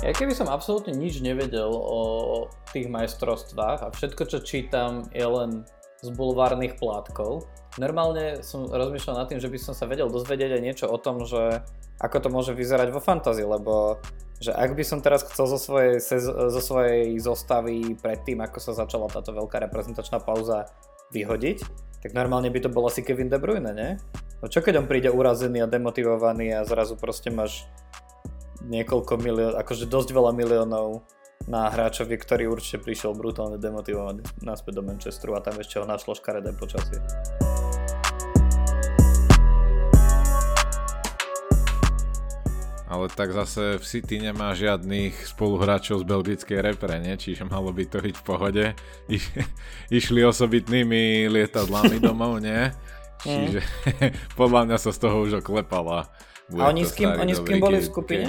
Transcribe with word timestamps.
Ja 0.00 0.16
keby 0.16 0.32
som 0.32 0.48
absolútne 0.48 0.96
nič 0.96 1.20
nevedel 1.20 1.68
o 1.68 2.00
tých 2.72 2.88
majstrovstvách 2.88 3.84
a 3.84 3.92
všetko, 3.92 4.22
čo 4.32 4.38
čítam, 4.40 5.04
je 5.12 5.28
len 5.28 5.68
z 6.00 6.08
bulvárnych 6.16 6.80
plátkov, 6.80 7.44
normálne 7.76 8.40
som 8.40 8.64
rozmýšľal 8.64 9.20
nad 9.20 9.28
tým, 9.28 9.44
že 9.44 9.52
by 9.52 9.58
som 9.60 9.76
sa 9.76 9.84
vedel 9.84 10.08
dozvedieť 10.08 10.56
aj 10.56 10.64
niečo 10.64 10.86
o 10.88 10.96
tom, 10.96 11.28
že 11.28 11.60
ako 12.00 12.16
to 12.16 12.28
môže 12.32 12.56
vyzerať 12.56 12.96
vo 12.96 13.04
fantázii, 13.04 13.44
lebo 13.44 14.00
že 14.40 14.56
ak 14.56 14.72
by 14.72 14.80
som 14.88 15.04
teraz 15.04 15.20
chcel 15.20 15.44
zo 15.44 15.60
svojej, 15.60 16.00
zo 16.00 16.60
svojej 16.64 17.20
zostavy 17.20 17.92
predtým, 18.00 18.40
ako 18.40 18.56
sa 18.56 18.72
začala 18.72 19.12
táto 19.12 19.36
veľká 19.36 19.60
reprezentačná 19.68 20.16
pauza 20.24 20.64
vyhodiť, 21.12 21.60
tak 22.00 22.16
normálne 22.16 22.48
by 22.48 22.64
to 22.64 22.72
bol 22.72 22.88
asi 22.88 23.04
Kevin 23.04 23.28
De 23.28 23.36
Bruyne, 23.36 23.76
nie? 23.76 24.00
No 24.40 24.48
čo 24.48 24.64
keď 24.64 24.80
on 24.80 24.88
príde 24.88 25.12
urazený 25.12 25.60
a 25.60 25.68
demotivovaný 25.68 26.56
a 26.56 26.64
zrazu 26.64 26.96
proste 26.96 27.28
máš 27.28 27.68
niekoľko 28.64 29.12
miliónov, 29.16 29.56
akože 29.60 29.88
dosť 29.88 30.12
veľa 30.12 30.32
miliónov 30.36 31.04
na 31.48 31.72
hráčovi, 31.72 32.20
ktorý 32.20 32.52
určite 32.52 32.84
prišiel 32.84 33.16
brutálne 33.16 33.56
demotivovaný 33.56 34.20
naspäť 34.44 34.80
do 34.80 34.82
Manchesteru 34.84 35.36
a 35.36 35.44
tam 35.44 35.56
ešte 35.56 35.80
ho 35.80 35.88
našlo 35.88 36.12
škaredé 36.12 36.52
počasie. 36.52 37.00
Ale 42.90 43.06
tak 43.06 43.30
zase 43.30 43.78
v 43.78 43.84
City 43.86 44.18
nemá 44.18 44.50
žiadnych 44.50 45.14
spoluhráčov 45.30 46.02
z 46.02 46.10
belgickej 46.10 46.58
repre, 46.58 46.98
nie? 46.98 47.14
čiže 47.14 47.46
malo 47.46 47.70
by 47.70 47.86
to 47.86 48.02
byť 48.02 48.14
v 48.18 48.24
pohode. 48.26 48.64
I, 49.06 49.16
išli 49.94 50.26
osobitnými 50.26 51.30
lietadlami 51.30 52.02
domov, 52.02 52.42
nie? 52.42 52.74
Čiže 53.22 53.62
podľa 54.40 54.66
mňa 54.66 54.76
sa 54.82 54.90
z 54.90 54.98
toho 55.06 55.22
už 55.22 55.38
oklepala. 55.38 56.10
Bude 56.50 56.66
a 56.66 56.74
oni 56.74 56.82
s 56.82 56.92
kým, 56.98 57.14
oni 57.14 57.32
s 57.32 57.40
kým 57.46 57.62
boli 57.62 57.78
v 57.78 57.86
skupine? 57.86 58.28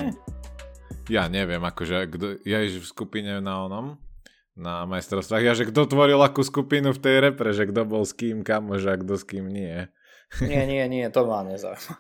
Ja 1.10 1.26
neviem, 1.26 1.60
akože 1.60 2.06
kdo, 2.06 2.38
ja 2.46 2.62
v 2.62 2.86
skupine 2.86 3.42
na 3.42 3.66
onom, 3.66 3.98
na 4.54 4.86
majstrovstvách. 4.86 5.42
Ja, 5.42 5.58
že 5.58 5.68
kto 5.68 5.90
tvoril 5.90 6.22
akú 6.22 6.46
skupinu 6.46 6.94
v 6.94 7.02
tej 7.02 7.16
repre, 7.20 7.50
že 7.52 7.66
kto 7.66 7.82
bol 7.84 8.06
s 8.06 8.14
kým, 8.14 8.46
kamože 8.46 8.94
a 8.94 9.02
kto 9.02 9.18
s 9.18 9.26
kým 9.26 9.50
nie. 9.50 9.90
Nie, 10.40 10.64
nie, 10.64 10.80
nie, 10.88 11.04
to 11.12 11.28
ma 11.28 11.44
nezaujíma. 11.44 11.96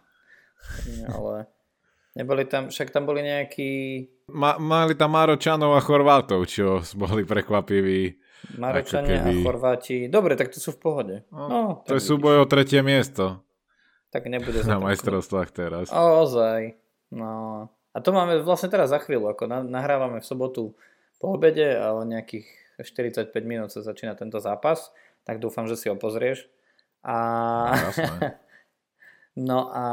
Ale 1.11 1.51
neboli 2.15 2.47
tam, 2.47 2.71
však 2.71 2.87
tam 2.87 3.03
boli 3.03 3.27
nejakí... 3.27 3.71
Ma, 4.31 4.55
mali 4.55 4.95
tam 4.95 5.19
Maročanov 5.19 5.75
a 5.75 5.83
Chorvátov, 5.83 6.47
čo 6.47 6.79
boli 6.95 7.27
prekvapiví. 7.27 8.15
Maročania 8.55 9.19
keby... 9.19 9.35
a 9.35 9.43
Chorváti. 9.43 9.97
Dobre, 10.07 10.39
tak 10.39 10.55
to 10.55 10.63
sú 10.63 10.71
v 10.73 10.79
pohode. 10.79 11.15
No, 11.27 11.43
no, 11.51 11.61
to 11.83 11.99
je 11.99 12.07
súboj 12.07 12.39
o 12.39 12.45
tretie 12.47 12.79
miesto. 12.79 13.43
Tak 14.11 14.27
nebude 14.27 14.59
Na 14.67 14.77
majstrovstvách 14.77 15.49
teraz. 15.55 15.87
Ozaj. 15.87 16.75
No. 17.15 17.67
A 17.91 17.97
to 18.03 18.11
máme 18.11 18.43
vlastne 18.43 18.67
teraz 18.67 18.91
za 18.91 18.99
chvíľu, 18.99 19.31
ako 19.31 19.47
nahrávame 19.67 20.19
v 20.19 20.27
sobotu 20.27 20.75
po 21.19 21.35
obede 21.35 21.75
a 21.79 21.95
o 21.95 22.03
nejakých 22.03 22.47
45 22.83 23.31
minút 23.43 23.69
sa 23.71 23.83
začína 23.85 24.17
tento 24.17 24.41
zápas, 24.41 24.89
tak 25.23 25.37
dúfam, 25.37 25.69
že 25.69 25.77
si 25.77 25.87
ho 25.87 25.95
pozrieš. 25.95 26.49
A... 27.05 27.15
no 29.49 29.69
a 29.71 29.85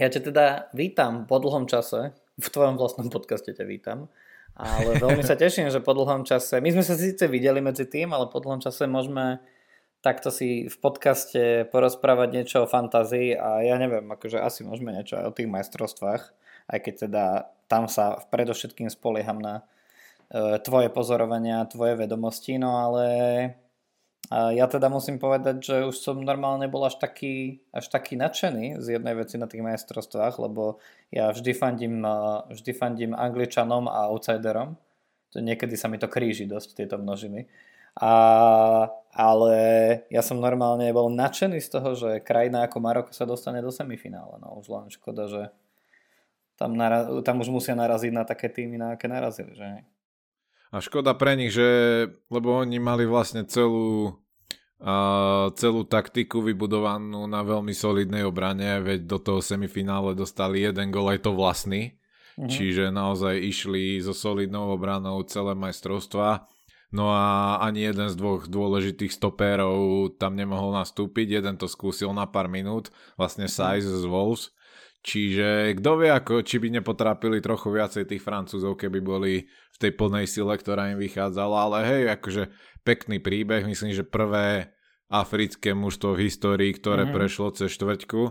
ja 0.00 0.08
ťa 0.08 0.20
teda 0.32 0.46
vítam 0.72 1.28
po 1.28 1.36
dlhom 1.38 1.68
čase, 1.68 2.16
v 2.40 2.48
tvojom 2.48 2.80
vlastnom 2.80 3.12
podcaste 3.12 3.52
ťa 3.52 3.64
vítam, 3.68 4.08
ale 4.56 4.96
veľmi 4.98 5.20
sa 5.20 5.36
teším, 5.36 5.68
že 5.68 5.84
po 5.84 5.92
dlhom 5.92 6.24
čase, 6.24 6.58
my 6.64 6.70
sme 6.72 6.84
sa 6.84 6.96
síce 6.96 7.28
videli 7.28 7.60
medzi 7.60 7.84
tým, 7.84 8.12
ale 8.16 8.32
po 8.32 8.40
dlhom 8.40 8.60
čase 8.64 8.88
môžeme 8.88 9.40
takto 10.02 10.34
si 10.34 10.66
v 10.66 10.76
podcaste 10.82 11.70
porozprávať 11.70 12.28
niečo 12.34 12.56
o 12.66 12.70
fantázii 12.70 13.38
a 13.38 13.62
ja 13.62 13.78
neviem, 13.78 14.04
akože 14.10 14.42
asi 14.42 14.66
môžeme 14.66 14.90
niečo 14.90 15.16
aj 15.16 15.24
o 15.30 15.36
tých 15.38 15.48
majstrovstvách, 15.48 16.22
aj 16.68 16.78
keď 16.82 16.94
teda 17.08 17.24
tam 17.70 17.86
sa 17.86 18.18
predovšetkým 18.28 18.90
spolieham 18.90 19.38
na 19.38 19.62
e, 20.28 20.58
tvoje 20.60 20.90
pozorovania, 20.90 21.70
tvoje 21.70 21.94
vedomosti, 21.94 22.58
no 22.58 22.82
ale 22.82 23.06
e, 23.14 23.48
ja 24.58 24.66
teda 24.66 24.90
musím 24.90 25.22
povedať, 25.22 25.62
že 25.62 25.76
už 25.86 25.94
som 25.94 26.18
normálne 26.18 26.66
bol 26.66 26.82
až 26.82 26.98
taký, 26.98 27.62
až 27.70 27.86
taký 27.86 28.18
nadšený 28.18 28.82
z 28.82 28.98
jednej 28.98 29.14
veci 29.14 29.38
na 29.38 29.46
tých 29.46 29.62
majstrovstvách, 29.62 30.34
lebo 30.42 30.82
ja 31.14 31.30
vždy 31.30 31.54
fandím, 31.54 32.02
e, 32.02 32.18
vždy 32.50 32.72
fandím 32.74 33.14
Angličanom 33.14 33.86
a 33.86 34.10
outsiderom. 34.10 34.74
To 35.32 35.40
niekedy 35.40 35.78
sa 35.78 35.88
mi 35.88 35.96
to 35.96 36.10
kríži 36.10 36.44
dosť, 36.44 36.84
tieto 36.84 37.00
množiny. 37.00 37.48
A, 37.98 38.14
ale 39.12 39.56
ja 40.08 40.24
som 40.24 40.40
normálne 40.40 40.88
bol 40.96 41.12
nadšený 41.12 41.60
z 41.60 41.68
toho, 41.68 41.92
že 41.92 42.24
krajina 42.24 42.64
ako 42.64 42.78
Maroko 42.80 43.12
sa 43.12 43.28
dostane 43.28 43.60
do 43.60 43.68
semifinále. 43.68 44.40
No 44.40 44.56
už 44.60 44.72
len 44.72 44.88
škoda, 44.88 45.28
že 45.28 45.42
tam, 46.56 46.72
nara- 46.78 47.08
tam 47.20 47.44
už 47.44 47.52
musia 47.52 47.76
naraziť 47.76 48.12
na 48.12 48.24
také 48.24 48.48
týmy, 48.48 48.80
na 48.80 48.96
aké 48.96 49.10
narazili. 49.10 49.52
Že? 49.52 49.68
A 50.72 50.76
škoda 50.80 51.12
pre 51.12 51.36
nich, 51.36 51.52
že 51.52 51.68
lebo 52.32 52.56
oni 52.56 52.80
mali 52.80 53.04
vlastne 53.04 53.44
celú 53.44 54.16
a 54.82 54.94
celú 55.54 55.86
taktiku 55.86 56.42
vybudovanú 56.42 57.30
na 57.30 57.46
veľmi 57.46 57.70
solidnej 57.70 58.26
obrane, 58.26 58.82
veď 58.82 59.06
do 59.06 59.18
toho 59.22 59.38
semifinále 59.38 60.18
dostali 60.18 60.66
jeden 60.66 60.90
gol 60.90 61.06
aj 61.06 61.22
to 61.22 61.30
vlastný, 61.30 61.94
mm-hmm. 62.34 62.50
čiže 62.50 62.90
naozaj 62.90 63.38
išli 63.38 64.02
so 64.02 64.10
solidnou 64.10 64.74
obranou 64.74 65.22
celé 65.22 65.54
majstrovstva 65.54 66.50
No 66.92 67.08
a 67.08 67.56
ani 67.64 67.88
jeden 67.88 68.12
z 68.12 68.14
dvoch 68.20 68.44
dôležitých 68.52 69.16
stopérov 69.16 70.12
tam 70.20 70.36
nemohol 70.36 70.76
nastúpiť, 70.76 71.40
jeden 71.40 71.56
to 71.56 71.64
skúsil 71.64 72.12
na 72.12 72.28
pár 72.28 72.52
minút, 72.52 72.92
vlastne. 73.16 73.48
Size 73.48 73.88
z 73.88 74.04
Wolves. 74.04 74.52
Čiže 75.02 75.74
kto 75.82 75.98
vie, 75.98 76.14
ako, 76.14 76.46
či 76.46 76.62
by 76.62 76.78
nepotrápili 76.78 77.42
trochu 77.42 77.74
viacej 77.74 78.06
tých 78.06 78.22
Francúzov, 78.22 78.78
keby 78.78 79.02
boli 79.02 79.50
v 79.50 79.78
tej 79.80 79.98
plnej 79.98 80.30
sile, 80.30 80.54
ktorá 80.54 80.94
im 80.94 81.00
vychádzala, 81.02 81.56
ale 81.58 81.78
hej, 81.82 82.02
akože 82.14 82.54
pekný 82.86 83.18
príbeh, 83.18 83.66
myslím, 83.66 83.90
že 83.90 84.06
prvé 84.06 84.70
africké 85.10 85.74
mužstvo 85.74 86.14
v 86.14 86.30
histórii, 86.30 86.70
ktoré 86.70 87.10
mm. 87.10 87.12
prešlo 87.18 87.50
cez 87.50 87.74
štvrťku, 87.74 88.22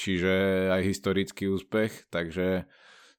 čiže 0.00 0.34
aj 0.72 0.80
historický 0.86 1.52
úspech, 1.52 2.08
takže 2.08 2.64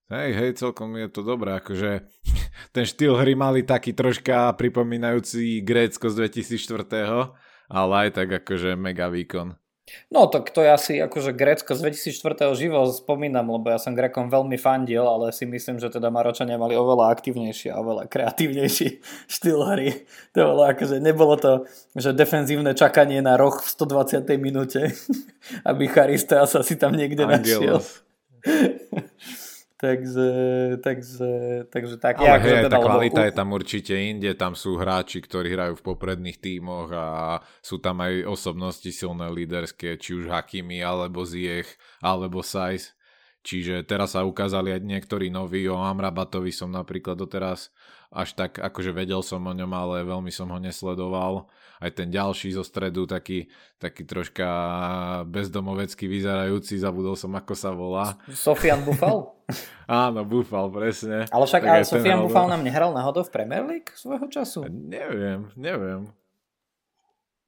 Hej, 0.05 0.29
hej, 0.38 0.51
celkom 0.61 0.93
je 1.01 1.09
to 1.09 1.25
dobré, 1.25 1.57
akože 1.57 2.05
ten 2.75 2.85
štýl 2.85 3.17
hry 3.17 3.33
mali 3.33 3.66
taký 3.66 3.97
troška 3.97 4.53
pripomínajúci 4.53 5.66
Grécko 5.66 6.13
z 6.13 6.29
2004, 6.29 7.33
ale 7.73 7.93
aj 7.97 8.09
tak 8.13 8.29
akože 8.45 8.77
mega 8.77 9.09
výkon. 9.09 9.57
No 10.09 10.25
tak 10.25 10.49
to 10.49 10.65
je 10.65 10.69
asi 10.69 10.94
akože 10.97 11.33
Grécko 11.33 11.77
z 11.77 11.89
2004. 12.09 12.57
živo 12.57 12.85
spomínam, 12.89 13.49
lebo 13.49 13.69
ja 13.69 13.77
som 13.77 13.94
Grékom 13.94 14.33
veľmi 14.33 14.57
fandil, 14.57 15.05
ale 15.05 15.29
si 15.29 15.45
myslím, 15.45 15.77
že 15.77 15.94
teda 15.94 16.09
Maročania 16.09 16.57
mali 16.57 16.73
oveľa 16.73 17.13
aktívnejší 17.13 17.69
a 17.69 17.81
oveľa 17.81 18.09
kreatívnejší 18.09 18.88
štýl 19.33 19.61
hry. 19.61 20.05
To 20.33 20.53
bolo 20.53 20.69
akože, 20.69 21.01
nebolo 21.01 21.38
to, 21.38 21.53
že 21.97 22.17
defenzívne 22.17 22.73
čakanie 22.73 23.21
na 23.21 23.38
roh 23.38 23.57
v 23.57 23.67
120. 23.73 24.25
minúte, 24.41 24.89
aby 25.69 25.85
Charista 25.85 26.45
sa 26.49 26.65
si 26.65 26.77
tam 26.77 26.94
niekde 26.94 27.25
Angelos. 27.25 27.41
našiel. 27.41 27.77
Takže, 29.75 30.30
takže, 30.80 31.31
takže 31.68 31.96
tak. 32.00 32.24
Ale 32.24 32.31
ja, 32.31 32.40
hej, 32.40 32.63
teda, 32.63 32.72
tá 32.72 32.80
kvalita 32.80 33.19
lebo... 33.19 33.28
je 33.28 33.34
tam 33.36 33.50
určite 33.52 33.94
inde, 34.00 34.31
tam 34.40 34.56
sú 34.56 34.80
hráči, 34.80 35.19
ktorí 35.19 35.52
hrajú 35.52 35.75
v 35.75 35.86
popredných 35.91 36.40
tímoch 36.40 36.88
a 36.96 37.06
sú 37.59 37.84
tam 37.84 38.00
aj 38.00 38.24
osobnosti 38.24 38.88
silné 38.88 39.28
líderské, 39.28 40.00
či 40.00 40.16
už 40.16 40.31
Hakimi, 40.31 40.80
alebo 40.80 41.28
Ziech, 41.28 41.68
alebo 42.00 42.40
Sajs. 42.40 42.96
Čiže 43.44 43.84
teraz 43.84 44.16
sa 44.16 44.24
ukázali 44.24 44.74
aj 44.74 44.81
niektorí 44.81 45.28
noví, 45.28 45.68
o 45.68 45.78
Amrabatovi 45.78 46.56
som 46.56 46.72
napríklad 46.72 47.19
doteraz 47.19 47.69
až 48.16 48.31
tak, 48.31 48.57
akože 48.57 48.96
vedel 48.96 49.19
som 49.22 49.44
o 49.44 49.52
ňom, 49.53 49.69
ale 49.75 50.07
veľmi 50.07 50.31
som 50.31 50.47
ho 50.56 50.57
nesledoval 50.57 51.51
aj 51.85 51.91
ten 51.93 52.09
ďalší 52.09 52.57
zo 52.57 52.65
stredu, 52.65 53.05
taký, 53.05 53.45
taký 53.77 54.09
troška 54.09 54.47
bezdomovecký 55.29 56.09
vyzerajúci, 56.09 56.81
zabudol 56.81 57.13
som, 57.13 57.29
ako 57.37 57.53
sa 57.53 57.69
volá. 57.69 58.17
Sofian 58.33 58.81
Bufal? 58.81 59.37
Áno, 59.85 60.25
Bufal, 60.25 60.73
presne. 60.73 61.29
Ale 61.29 61.45
však 61.45 61.61
ale 61.61 61.85
Sofian 61.85 62.25
Bufal 62.25 62.49
nám 62.49 62.65
nehral 62.65 62.89
náhodou 62.89 63.21
v 63.21 63.29
Premier 63.29 63.61
League 63.61 63.93
svojho 63.93 64.25
času? 64.33 64.65
Neviem, 64.65 65.53
neviem. 65.53 66.09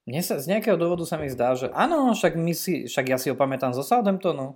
Mne 0.05 0.21
sa, 0.23 0.37
z 0.39 0.47
nejakého 0.53 0.77
dôvodu 0.77 1.03
sa 1.03 1.17
mi 1.17 1.27
zdá, 1.27 1.57
že 1.57 1.67
áno, 1.73 2.13
však, 2.13 2.37
my 2.37 2.53
si, 2.53 2.85
však 2.87 3.05
ja 3.09 3.17
si 3.17 3.27
ho 3.27 3.35
pamätám 3.35 3.73
zo 3.73 3.81
Southamptonu. 3.83 4.55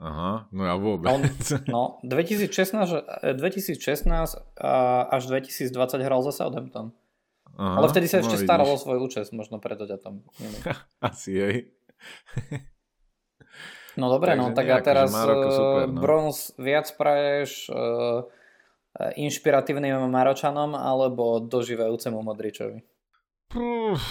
Aha, 0.00 0.50
no 0.50 0.62
ja 0.66 0.74
vôbec. 0.74 1.06
On, 1.06 1.22
no, 1.74 1.82
2016, 2.02 3.38
2016 3.38 3.78
až 5.06 5.22
2020 5.30 5.70
hral 6.02 6.20
za 6.26 6.32
Southampton. 6.34 6.90
Aha, 7.54 7.78
Ale 7.78 7.86
vtedy 7.90 8.06
sa 8.10 8.18
no, 8.18 8.26
ešte 8.26 8.36
vidíš. 8.42 8.48
staral 8.50 8.66
o 8.66 8.78
svoj 8.78 8.98
účest, 8.98 9.30
možno 9.30 9.62
preto 9.62 9.86
ťa 9.86 9.98
tam. 10.02 10.26
Asi 11.08 11.38
jej. 11.38 11.56
no 14.00 14.10
dobre, 14.10 14.34
no 14.34 14.50
tak 14.50 14.66
a 14.74 14.82
teraz 14.82 15.14
Maroko, 15.14 15.48
super, 15.54 15.86
no. 15.86 16.00
bronz 16.02 16.50
viac 16.58 16.90
praješ 16.98 17.70
uh, 17.70 18.26
inšpiratívnym 19.14 20.10
Maročanom 20.10 20.74
alebo 20.74 21.38
doživajúcemu 21.42 22.18
Modričovi? 22.18 22.78
Puf, 23.46 24.02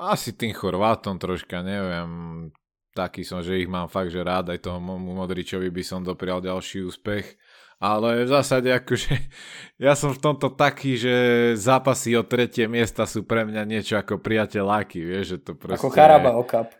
asi 0.00 0.32
tým 0.32 0.56
Chorvátom 0.56 1.20
troška, 1.20 1.60
neviem. 1.60 2.48
Taký 2.96 3.28
som, 3.28 3.44
že 3.44 3.60
ich 3.60 3.68
mám 3.68 3.92
fakt, 3.92 4.08
že 4.08 4.24
rád. 4.24 4.56
Aj 4.56 4.56
tomu 4.56 4.96
Modričovi 4.96 5.68
by 5.68 5.82
som 5.84 6.00
doprial 6.00 6.40
ďalší 6.40 6.80
úspech 6.80 7.36
ale 7.76 8.24
v 8.24 8.28
zásade 8.28 8.72
akože 8.72 9.12
ja 9.84 9.92
som 9.92 10.12
v 10.12 10.22
tomto 10.22 10.52
taký, 10.52 10.96
že 10.96 11.14
zápasy 11.60 12.16
o 12.16 12.24
tretie 12.24 12.64
miesta 12.68 13.04
sú 13.04 13.24
pre 13.24 13.44
mňa 13.44 13.62
niečo 13.68 13.94
ako 14.00 14.20
priateľáky, 14.20 15.04
vieš, 15.04 15.36
že 15.36 15.38
to 15.44 15.52
proste... 15.54 15.80
Ako 15.80 15.92
Charaba 15.92 16.32
Cup. 16.48 16.72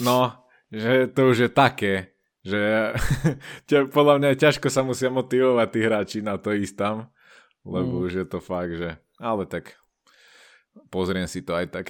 No, 0.00 0.32
že 0.68 1.08
to 1.12 1.32
už 1.32 1.48
je 1.48 1.50
také, 1.52 1.94
že 2.44 2.92
podľa 3.96 4.20
mňa 4.20 4.40
ťažko 4.40 4.68
sa 4.68 4.84
musia 4.84 5.08
motivovať 5.08 5.68
tí 5.72 5.80
hráči 5.80 6.18
na 6.20 6.36
to 6.36 6.52
ísť 6.52 6.76
tam, 6.76 6.96
lebo 7.64 8.00
mm. 8.00 8.04
už 8.04 8.12
je 8.24 8.26
to 8.28 8.38
fakt, 8.40 8.76
že... 8.76 9.00
Ale 9.16 9.48
tak 9.48 9.80
pozriem 10.92 11.24
si 11.24 11.40
to 11.40 11.56
aj 11.56 11.72
tak. 11.72 11.86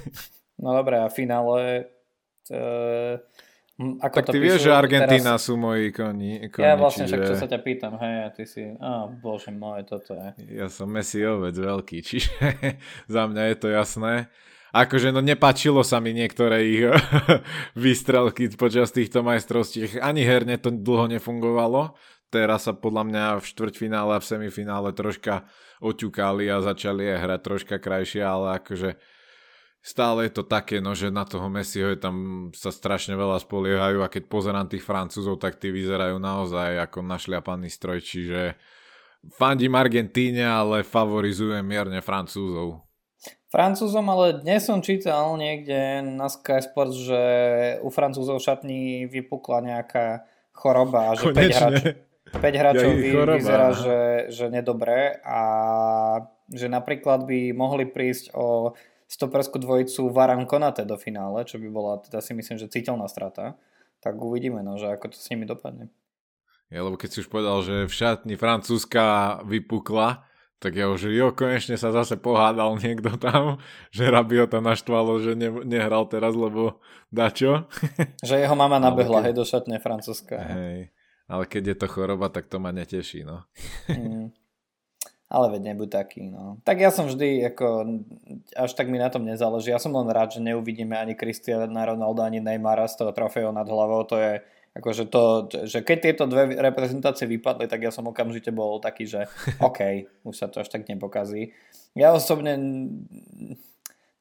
no 0.62 0.72
dobré, 0.72 1.00
a 1.00 1.12
finále... 1.12 1.92
Hm, 2.48 3.20
ako 3.74 4.16
tak 4.22 4.30
ty 4.30 4.38
vieš, 4.38 4.70
že 4.70 4.70
Argentína 4.70 5.34
teraz... 5.34 5.50
sú 5.50 5.58
moji 5.58 5.90
koni, 5.90 6.46
koni 6.46 6.62
Ja 6.62 6.78
vlastne 6.78 7.10
čiže... 7.10 7.18
však 7.18 7.26
čo 7.26 7.34
sa 7.34 7.46
ťa 7.50 7.58
pýtam, 7.58 7.98
hej, 7.98 8.16
a 8.22 8.28
ty 8.30 8.46
si, 8.46 8.62
á, 8.78 9.10
oh, 9.10 9.10
bože 9.10 9.50
môj, 9.50 9.82
toto 9.82 10.14
je. 10.14 10.30
Ja 10.54 10.70
som 10.70 10.94
Messiovec 10.94 11.58
veľký, 11.58 11.98
čiže 11.98 12.30
za 13.14 13.22
mňa 13.26 13.42
je 13.50 13.56
to 13.58 13.68
jasné. 13.74 14.30
Akože 14.74 15.14
no 15.14 15.22
nepačilo 15.22 15.82
sa 15.86 15.98
mi 15.98 16.14
niektoré 16.14 16.66
ich 16.66 16.82
výstrelky 17.78 18.50
počas 18.54 18.94
týchto 18.94 19.22
majstrovstiev. 19.26 20.02
Ani 20.02 20.26
herne 20.26 20.58
to 20.58 20.70
dlho 20.74 21.10
nefungovalo. 21.10 21.94
Teraz 22.30 22.66
sa 22.66 22.74
podľa 22.74 23.06
mňa 23.06 23.24
v 23.38 23.44
štvrťfinále 23.46 24.18
a 24.18 24.22
v 24.22 24.26
semifinále 24.26 24.90
troška 24.90 25.46
oťukali 25.78 26.50
a 26.50 26.58
začali 26.58 27.06
aj 27.06 27.18
hrať 27.22 27.40
troška 27.46 27.76
krajšie, 27.78 28.22
ale 28.26 28.58
akože 28.58 28.98
stále 29.84 30.26
je 30.26 30.40
to 30.40 30.48
také, 30.48 30.80
no, 30.80 30.96
že 30.96 31.12
na 31.12 31.28
toho 31.28 31.52
Messiho 31.52 31.92
je 31.92 32.00
tam 32.00 32.48
sa 32.56 32.72
strašne 32.72 33.12
veľa 33.12 33.36
spoliehajú 33.44 34.00
a 34.00 34.08
keď 34.08 34.32
pozerám 34.32 34.72
tých 34.72 34.80
Francúzov, 34.80 35.36
tak 35.36 35.60
tí 35.60 35.68
vyzerajú 35.68 36.16
naozaj 36.16 36.80
ako 36.88 37.04
našliapaný 37.04 37.68
stroj, 37.68 38.00
čiže 38.00 38.56
fandím 39.36 39.76
Argentíne, 39.76 40.48
ale 40.48 40.88
favorizujem 40.88 41.60
mierne 41.60 42.00
Francúzov. 42.00 42.80
Francúzom, 43.52 44.08
ale 44.08 44.40
dnes 44.40 44.66
som 44.66 44.82
čítal 44.82 45.36
niekde 45.36 46.02
na 46.02 46.26
Sky 46.32 46.64
Sports, 46.64 46.98
že 47.04 47.22
u 47.84 47.92
Francúzov 47.92 48.40
šatní 48.40 49.06
vypukla 49.06 49.62
nejaká 49.62 50.26
choroba 50.50 51.12
že 51.14 51.30
5 51.30 51.58
hráčov, 51.60 51.92
5 52.34 52.60
hráčov 52.60 52.90
ja 52.90 52.98
vy, 52.98 53.10
vyzerá, 53.36 53.68
že, 53.76 54.00
že 54.32 54.46
nedobre 54.48 55.20
a 55.22 55.40
že 56.50 56.66
napríklad 56.72 57.28
by 57.28 57.52
mohli 57.54 57.86
prísť 57.86 58.34
o 58.34 58.74
stoperskú 59.14 59.62
dvojicu 59.62 60.10
Varan 60.10 60.42
Konate 60.42 60.82
do 60.82 60.98
finále, 60.98 61.46
čo 61.46 61.62
by 61.62 61.68
bola 61.70 62.02
teda 62.02 62.18
si 62.18 62.34
myslím, 62.34 62.58
že 62.58 62.66
citeľná 62.66 63.06
strata. 63.06 63.54
Tak 64.02 64.18
uvidíme, 64.18 64.60
no, 64.66 64.74
že 64.74 64.90
ako 64.90 65.14
to 65.14 65.16
s 65.16 65.30
nimi 65.30 65.46
dopadne. 65.46 65.94
Ja, 66.74 66.82
lebo 66.82 66.98
keď 66.98 67.08
si 67.14 67.20
už 67.22 67.30
povedal, 67.30 67.62
že 67.62 67.86
v 67.86 67.94
šatni 67.94 68.34
Francúzska 68.34 69.38
vypukla, 69.46 70.26
tak 70.58 70.80
ja 70.80 70.90
už, 70.90 71.12
jo, 71.12 71.30
konečne 71.30 71.76
sa 71.78 71.92
zase 71.92 72.16
pohádal 72.18 72.74
niekto 72.80 73.14
tam, 73.20 73.62
že 73.94 74.08
Rabio 74.08 74.50
tam 74.50 74.66
naštvalo, 74.66 75.20
že 75.22 75.38
ne, 75.38 75.52
nehral 75.62 76.08
teraz, 76.10 76.32
lebo 76.34 76.82
dačo. 77.12 77.68
Že 78.26 78.48
jeho 78.48 78.56
mama 78.56 78.80
nabehla, 78.80 79.20
keď... 79.20 79.24
hej, 79.30 79.34
do 79.36 79.44
šatne 79.44 79.76
Francúzska. 79.78 80.40
Hej, 80.40 80.90
ale 81.28 81.42
keď 81.46 81.62
je 81.72 81.76
to 81.78 81.86
choroba, 81.86 82.32
tak 82.32 82.48
to 82.48 82.56
ma 82.56 82.72
neteší, 82.72 83.22
no. 83.22 83.44
Mm. 83.86 84.32
Ale 85.32 85.56
veď 85.56 85.72
nebuď 85.72 85.88
taký, 85.90 86.28
no. 86.30 86.60
Tak 86.62 86.78
ja 86.78 86.92
som 86.92 87.08
vždy, 87.08 87.48
ako, 87.48 87.66
až 88.54 88.70
tak 88.76 88.92
mi 88.92 89.00
na 89.00 89.08
tom 89.08 89.24
nezáleží. 89.24 89.72
Ja 89.72 89.80
som 89.80 89.96
len 89.96 90.06
rád, 90.12 90.36
že 90.36 90.44
neuvidíme 90.44 90.94
ani 90.94 91.16
Cristiana 91.16 91.88
Ronaldo, 91.88 92.22
ani 92.22 92.44
Neymara 92.44 92.86
z 92.86 93.02
toho 93.02 93.10
trofeho 93.10 93.50
nad 93.50 93.64
hlavou. 93.64 94.04
To 94.12 94.20
je, 94.20 94.44
akože 94.76 95.08
to, 95.08 95.22
že 95.64 95.80
keď 95.80 95.98
tieto 95.98 96.24
dve 96.28 96.54
reprezentácie 96.60 97.24
vypadli, 97.24 97.66
tak 97.66 97.82
ja 97.82 97.90
som 97.90 98.04
okamžite 98.04 98.52
bol 98.52 98.78
taký, 98.84 99.08
že 99.08 99.26
OK, 99.64 100.06
už 100.28 100.34
sa 100.36 100.46
to 100.46 100.60
až 100.60 100.68
tak 100.68 100.86
nepokazí. 100.86 101.56
Ja 101.96 102.12
osobne 102.12 102.60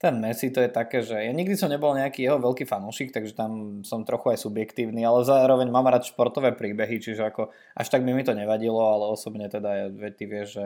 ten 0.04 0.20
Messi 0.20 0.52
to 0.52 0.60
je 0.60 0.68
také, 0.68 1.00
že 1.00 1.16
ja 1.16 1.32
nikdy 1.32 1.56
som 1.56 1.72
nebol 1.72 1.96
nejaký 1.96 2.28
jeho 2.28 2.36
veľký 2.36 2.68
fanúšik, 2.68 3.16
takže 3.16 3.40
tam 3.40 3.80
som 3.88 4.04
trochu 4.04 4.36
aj 4.36 4.44
subjektívny, 4.44 5.00
ale 5.00 5.24
zároveň 5.24 5.72
mám 5.72 5.88
rád 5.88 6.04
športové 6.04 6.52
príbehy, 6.52 7.00
čiže 7.00 7.24
ako 7.24 7.56
až 7.72 7.88
tak 7.88 8.04
mi 8.04 8.12
to 8.20 8.36
nevadilo, 8.36 8.84
ale 8.84 9.08
osobne 9.16 9.48
teda 9.48 9.70
ja, 9.72 9.88
ty 10.12 10.28
vieš, 10.28 10.60
že 10.60 10.66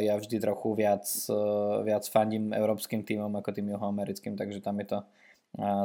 ja 0.00 0.14
vždy 0.18 0.36
trochu 0.42 0.76
viac, 0.76 1.04
e, 1.30 1.40
viac 1.86 2.04
fandím 2.10 2.52
európskym 2.52 3.06
týmom 3.06 3.32
ako 3.38 3.50
tým 3.54 3.72
juhoamerickým, 3.72 4.34
takže 4.36 4.60
tam 4.60 4.80
je 4.82 4.86
to, 4.92 4.98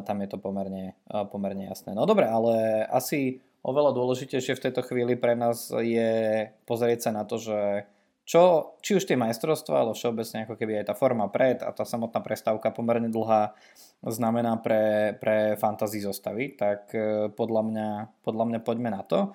tam 0.04 0.18
je 0.20 0.28
to 0.28 0.38
pomerne, 0.42 0.98
pomerne 1.30 1.70
jasné. 1.70 1.94
No 1.94 2.10
dobre, 2.10 2.26
ale 2.26 2.84
asi 2.90 3.40
oveľa 3.62 3.94
dôležitejšie 3.94 4.58
v 4.58 4.64
tejto 4.66 4.82
chvíli 4.82 5.14
pre 5.14 5.38
nás 5.38 5.70
je 5.70 6.48
pozrieť 6.66 7.00
sa 7.08 7.12
na 7.14 7.24
to, 7.24 7.38
že 7.38 7.86
čo, 8.30 8.74
či 8.86 8.94
už 8.94 9.10
tie 9.10 9.18
majstrovstvá, 9.18 9.82
ale 9.82 9.98
všeobecne 9.98 10.46
ako 10.46 10.54
keby 10.54 10.82
aj 10.82 10.94
tá 10.94 10.96
forma 10.98 11.26
pred 11.34 11.66
a 11.66 11.74
tá 11.74 11.82
samotná 11.82 12.22
prestávka 12.22 12.70
pomerne 12.70 13.10
dlhá 13.10 13.58
znamená 14.06 14.62
pre, 14.62 15.18
pre 15.18 15.58
fantasy 15.58 16.06
zostavy, 16.06 16.54
tak 16.54 16.94
podľa 17.34 17.62
mňa, 17.66 17.90
podľa 18.22 18.46
mňa 18.54 18.60
poďme 18.62 18.90
na 18.94 19.02
to. 19.02 19.34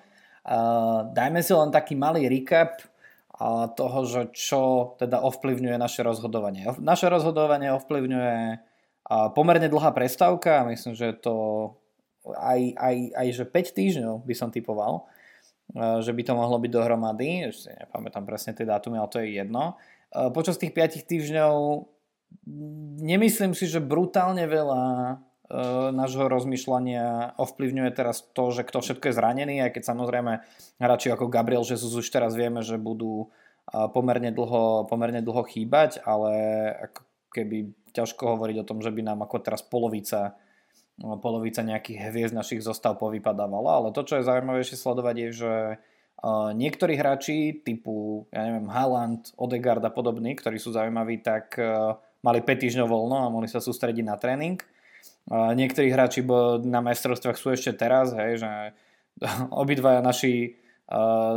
Dajme 1.11 1.43
si 1.43 1.51
len 1.51 1.75
taký 1.75 1.99
malý 1.99 2.31
recap 2.31 2.94
toho, 3.75 3.99
že 4.07 4.31
čo 4.31 4.95
teda 4.95 5.19
ovplyvňuje 5.19 5.75
naše 5.75 6.07
rozhodovanie. 6.07 6.71
Naše 6.79 7.11
rozhodovanie 7.11 7.75
ovplyvňuje 7.75 8.63
pomerne 9.35 9.67
dlhá 9.67 9.91
prestávka, 9.91 10.63
myslím, 10.71 10.95
že 10.95 11.13
to 11.19 11.35
aj, 12.25 12.73
aj, 12.79 12.95
aj 13.13 13.27
že 13.35 13.43
5 13.43 13.77
týždňov 13.77 14.15
by 14.23 14.33
som 14.33 14.49
typoval, 14.49 15.05
že 15.75 16.09
by 16.15 16.21
to 16.25 16.33
mohlo 16.33 16.57
byť 16.57 16.71
dohromady, 16.71 17.51
ešte 17.51 17.75
nepamätám 17.75 18.23
presne 18.25 18.55
tie 18.55 18.65
dátumy, 18.65 18.97
ale 18.97 19.11
to 19.11 19.21
je 19.21 19.35
jedno. 19.35 19.77
Počas 20.09 20.55
tých 20.57 20.73
5 20.73 21.05
týždňov 21.05 21.53
nemyslím 23.03 23.53
si, 23.53 23.67
že 23.67 23.83
brutálne 23.83 24.47
veľa 24.47 25.19
nášho 25.93 26.25
rozmýšľania 26.25 27.37
ovplyvňuje 27.37 27.91
teraz 27.93 28.25
to, 28.33 28.49
že 28.49 28.65
kto 28.65 28.81
všetko 28.81 29.05
je 29.09 29.17
zranený, 29.17 29.55
aj 29.61 29.77
keď 29.77 29.83
samozrejme 29.93 30.41
hráči 30.81 31.13
ako 31.13 31.29
Gabriel 31.29 31.61
Jesus 31.61 31.93
už 31.93 32.09
teraz 32.09 32.33
vieme, 32.33 32.65
že 32.65 32.81
budú 32.81 33.29
e, 33.69 33.85
pomerne 33.93 34.33
dlho, 34.33 34.89
pomerne 34.89 35.21
dlho 35.21 35.45
chýbať, 35.45 36.01
ale 36.01 36.33
ako 36.89 37.01
keby 37.29 37.57
ťažko 37.93 38.35
hovoriť 38.35 38.57
o 38.65 38.67
tom, 38.67 38.81
že 38.81 38.89
by 38.89 39.05
nám 39.05 39.21
ako 39.21 39.37
teraz 39.45 39.61
polovica 39.61 40.33
e, 40.97 41.13
polovica 41.21 41.61
nejakých 41.61 42.09
hviezd 42.09 42.33
našich 42.33 42.65
zostav 42.65 42.97
povypadávala, 42.97 43.85
ale 43.85 43.93
to, 43.93 44.01
čo 44.01 44.17
je 44.17 44.25
zaujímavejšie 44.25 44.81
sledovať 44.81 45.15
je, 45.17 45.29
že 45.45 45.53
niektorí 46.55 46.97
hráči 46.97 47.61
typu, 47.61 48.25
ja 48.33 48.49
neviem, 48.49 48.65
Haaland, 48.71 49.29
Odegaard 49.37 49.83
a 49.83 49.93
podobní, 49.93 50.33
ktorí 50.33 50.57
sú 50.57 50.73
zaujímaví, 50.73 51.21
tak 51.21 51.59
mali 52.23 52.39
5 52.41 52.63
týždňov 52.65 52.87
voľno 52.87 53.17
a 53.21 53.29
mohli 53.29 53.45
sa 53.45 53.61
sústrediť 53.61 54.01
na 54.01 54.17
tréning 54.17 54.57
Niektorí 55.31 55.89
hráči 55.89 56.21
na 56.61 56.85
majstrovstvách 56.85 57.37
sú 57.37 57.49
ešte 57.49 57.73
teraz, 57.73 58.13
hej, 58.13 58.45
že 58.45 58.51
obidvaja 59.61 60.05
naši 60.05 60.61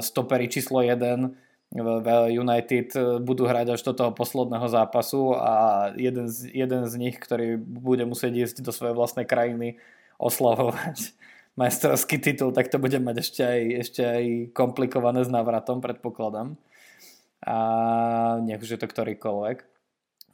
stopery 0.04 0.49
číslo 0.52 0.85
1 0.85 1.49
v 1.68 2.09
United 2.33 3.21
budú 3.21 3.45
hrať 3.45 3.76
až 3.76 3.80
do 3.85 3.92
toho 3.92 4.11
posledného 4.16 4.64
zápasu 4.73 5.37
a 5.37 5.52
jeden 6.00 6.25
z, 6.25 6.49
jeden 6.49 6.88
z 6.88 6.95
nich, 6.97 7.16
ktorý 7.21 7.61
bude 7.61 8.09
musieť 8.09 8.49
ísť 8.49 8.57
do 8.64 8.73
svojej 8.73 8.97
vlastnej 8.97 9.28
krajiny 9.28 9.76
oslavovať 10.16 10.97
majstrovský 11.61 12.16
titul, 12.25 12.57
tak 12.57 12.73
to 12.73 12.80
bude 12.80 12.97
mať 12.97 13.16
ešte 13.21 13.42
aj, 13.45 13.62
ešte 13.85 14.00
aj 14.00 14.25
komplikované 14.57 15.21
s 15.25 15.30
návratom, 15.33 15.85
predpokladám. 15.85 16.57
A 17.45 17.57
nech 18.42 18.64
už 18.64 18.76
je 18.76 18.80
to 18.80 18.88
ktorýkoľvek. 18.88 19.77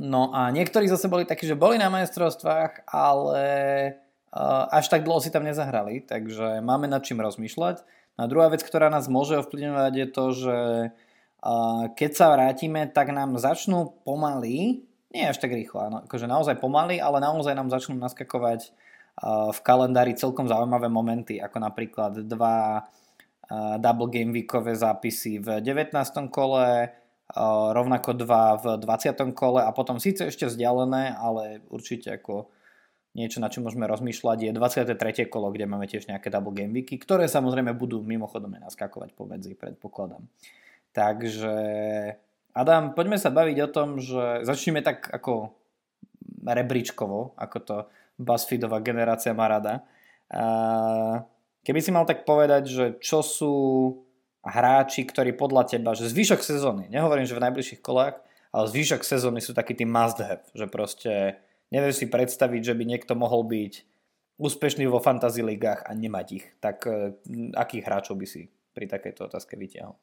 No 0.02 0.34
a 0.34 0.50
niektorí 0.50 0.90
zase 0.90 1.06
boli 1.06 1.22
takí, 1.22 1.46
že 1.46 1.54
boli 1.54 1.78
na 1.78 1.86
majstrovstvách, 1.86 2.90
ale 2.90 3.46
uh, 4.34 4.66
až 4.74 4.90
tak 4.90 5.06
dlho 5.06 5.22
si 5.22 5.30
tam 5.30 5.46
nezahrali, 5.46 6.02
takže 6.02 6.58
máme 6.58 6.90
nad 6.90 7.06
čím 7.06 7.22
rozmýšľať. 7.22 7.86
A 8.18 8.26
druhá 8.26 8.50
vec, 8.50 8.62
ktorá 8.66 8.90
nás 8.90 9.06
môže 9.06 9.38
ovplyvňovať 9.38 9.92
je 9.94 10.06
to, 10.10 10.24
že 10.34 10.58
uh, 10.90 11.82
keď 11.94 12.10
sa 12.10 12.26
vrátime, 12.34 12.90
tak 12.90 13.14
nám 13.14 13.38
začnú 13.38 13.94
pomaly, 14.02 14.82
nie 15.14 15.22
až 15.22 15.38
tak 15.38 15.54
rýchlo, 15.54 15.86
no, 15.86 15.98
akože 16.10 16.26
naozaj 16.26 16.58
pomaly, 16.58 16.98
ale 16.98 17.22
naozaj 17.22 17.54
nám 17.54 17.70
začnú 17.70 17.94
naskakovať 17.94 18.74
uh, 19.22 19.54
v 19.54 19.58
kalendári 19.62 20.18
celkom 20.18 20.50
zaujímavé 20.50 20.90
momenty, 20.90 21.38
ako 21.38 21.62
napríklad 21.62 22.26
dva 22.26 22.90
double 23.78 24.08
game 24.08 24.32
weekové 24.32 24.72
zápisy 24.72 25.38
v 25.38 25.60
19. 25.60 25.92
kole, 26.32 26.90
rovnako 27.72 28.10
dva 28.20 28.60
v 28.60 28.64
20. 28.84 29.32
kole 29.32 29.64
a 29.64 29.72
potom 29.72 29.96
síce 29.96 30.28
ešte 30.28 30.44
vzdialené, 30.44 31.16
ale 31.16 31.64
určite 31.72 32.20
ako 32.20 32.52
niečo, 33.14 33.38
na 33.38 33.48
čo 33.48 33.62
môžeme 33.62 33.86
rozmýšľať, 33.86 34.38
je 34.44 34.52
23. 34.52 35.30
kolo, 35.30 35.54
kde 35.54 35.70
máme 35.70 35.86
tiež 35.86 36.10
nejaké 36.10 36.28
double 36.28 36.52
game 36.52 36.74
weeky, 36.74 36.98
ktoré 36.98 37.30
samozrejme 37.30 37.72
budú 37.72 38.02
mimochodom 38.02 38.58
naskakovať 38.58 39.14
pomedzi, 39.14 39.54
predpokladám. 39.54 40.26
Takže 40.90 41.54
Adam, 42.54 42.94
poďme 42.94 43.18
sa 43.18 43.30
baviť 43.30 43.56
o 43.66 43.72
tom, 43.72 43.88
že 44.02 44.42
začneme 44.46 44.82
tak 44.82 45.06
ako 45.10 45.54
rebríčkovo, 46.44 47.38
ako 47.38 47.56
to 47.62 47.76
BuzzFeedová 48.20 48.78
generácia 48.84 49.34
má 49.34 49.48
rada. 49.50 49.82
Keby 51.64 51.80
si 51.80 51.90
mal 51.90 52.04
tak 52.04 52.28
povedať, 52.28 52.62
že 52.68 52.84
čo 53.00 53.24
sú 53.24 53.54
hráči, 54.44 55.08
ktorí 55.08 55.32
podľa 55.34 55.76
teba, 55.76 55.96
že 55.96 56.12
zvyšok 56.12 56.40
sezóny, 56.44 56.86
nehovorím, 56.92 57.24
že 57.24 57.36
v 57.36 57.44
najbližších 57.48 57.80
kolách, 57.80 58.20
ale 58.54 58.64
zvyšok 58.70 59.02
sezóny 59.02 59.40
sú 59.40 59.56
takí 59.56 59.74
tí 59.74 59.88
must 59.88 60.20
have, 60.20 60.44
že 60.52 60.68
proste 60.70 61.42
nevieš 61.74 62.04
si 62.04 62.06
predstaviť, 62.06 62.60
že 62.72 62.74
by 62.76 62.84
niekto 62.86 63.18
mohol 63.18 63.42
byť 63.48 63.72
úspešný 64.38 64.86
vo 64.86 65.02
fantasy 65.02 65.42
ligách 65.42 65.82
a 65.86 65.90
nemať 65.96 66.26
ich. 66.30 66.46
Tak 66.62 66.76
uh, 66.86 67.16
akých 67.56 67.84
hráčov 67.86 68.20
by 68.20 68.26
si 68.28 68.46
pri 68.74 68.86
takejto 68.86 69.26
otázke 69.26 69.58
vytiahol? 69.58 69.96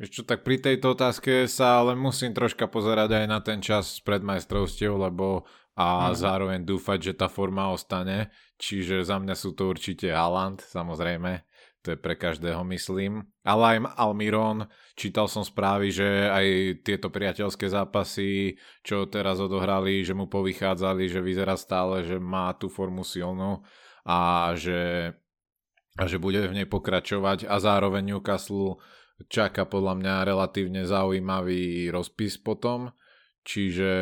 Ešte 0.00 0.24
tak 0.24 0.48
pri 0.48 0.56
tejto 0.56 0.96
otázke 0.96 1.44
sa 1.44 1.84
ale 1.84 1.92
musím 1.92 2.32
troška 2.32 2.64
pozerať 2.64 3.20
aj 3.20 3.26
na 3.28 3.44
ten 3.44 3.60
čas 3.60 4.00
pred 4.00 4.24
majstrovstiev, 4.24 4.96
lebo 4.96 5.44
a 5.80 6.10
mm. 6.10 6.16
zároveň 6.16 6.60
dúfať, 6.64 7.12
že 7.12 7.12
tá 7.16 7.28
forma 7.32 7.72
ostane. 7.72 8.28
Čiže 8.60 9.06
za 9.06 9.16
mňa 9.16 9.32
sú 9.32 9.56
to 9.56 9.72
určite 9.72 10.12
Haaland, 10.12 10.60
samozrejme, 10.60 11.40
to 11.80 11.96
je 11.96 11.98
pre 11.98 12.12
každého 12.16 12.60
myslím. 12.76 13.24
Ale 13.40 13.76
aj 13.76 13.78
Almiron, 13.96 14.68
čítal 14.92 15.26
som 15.32 15.40
správy, 15.40 15.88
že 15.88 16.28
aj 16.28 16.46
tieto 16.84 17.08
priateľské 17.08 17.72
zápasy, 17.72 18.60
čo 18.84 19.08
teraz 19.08 19.40
odohrali, 19.40 20.04
že 20.04 20.12
mu 20.12 20.28
povychádzali, 20.28 21.08
že 21.08 21.24
vyzerá 21.24 21.56
stále, 21.56 22.04
že 22.04 22.20
má 22.20 22.52
tú 22.52 22.68
formu 22.68 23.00
silnú 23.00 23.64
a 24.04 24.52
že, 24.56 25.12
a 25.96 26.04
že 26.04 26.20
bude 26.20 26.44
v 26.44 26.62
nej 26.62 26.68
pokračovať 26.68 27.48
a 27.48 27.56
zároveň 27.56 28.12
Newcastle 28.12 28.76
čaká 29.28 29.64
podľa 29.68 30.00
mňa 30.00 30.14
relatívne 30.28 30.84
zaujímavý 30.84 31.92
rozpis 31.92 32.40
potom, 32.40 32.92
čiže 33.44 33.92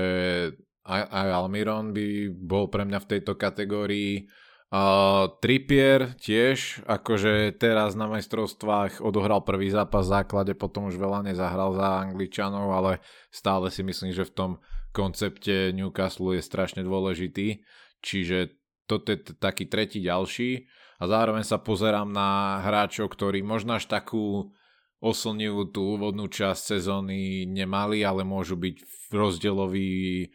aj, 0.89 1.03
aj 1.05 1.29
Almiron 1.31 1.93
by 1.93 2.33
bol 2.33 2.71
pre 2.71 2.87
mňa 2.89 2.99
v 3.03 3.11
tejto 3.17 3.37
kategórii. 3.37 4.25
Uh, 4.69 5.33
Trippier 5.41 6.13
tiež, 6.21 6.85
akože 6.85 7.57
teraz 7.57 7.97
na 7.97 8.05
majstrovstvách 8.05 9.01
odohral 9.01 9.41
prvý 9.41 9.73
zápas 9.73 10.05
v 10.05 10.21
základe, 10.21 10.53
potom 10.53 10.93
už 10.93 11.01
veľa 11.01 11.25
nezahral 11.25 11.73
za 11.73 12.05
Angličanov, 12.05 12.69
ale 12.77 13.01
stále 13.33 13.73
si 13.73 13.81
myslím, 13.81 14.13
že 14.13 14.29
v 14.29 14.35
tom 14.37 14.51
koncepte 14.93 15.73
Newcastle 15.73 16.37
je 16.37 16.45
strašne 16.45 16.85
dôležitý. 16.85 17.65
Čiže 18.05 18.61
toto 18.85 19.13
je 19.13 19.19
taký 19.41 19.69
tretí 19.69 20.05
ďalší. 20.05 20.69
A 20.99 21.07
zároveň 21.07 21.47
sa 21.47 21.63
pozerám 21.63 22.11
na 22.11 22.61
hráčov, 22.61 23.09
ktorí 23.15 23.41
možno 23.41 23.79
až 23.79 23.87
takú 23.87 24.51
oslnivú 24.99 25.71
tú 25.71 25.95
úvodnú 25.95 26.27
časť 26.27 26.75
sezóny 26.75 27.47
nemali, 27.47 28.03
ale 28.03 28.27
môžu 28.27 28.59
byť 28.59 28.77
rozdieloví 29.15 30.27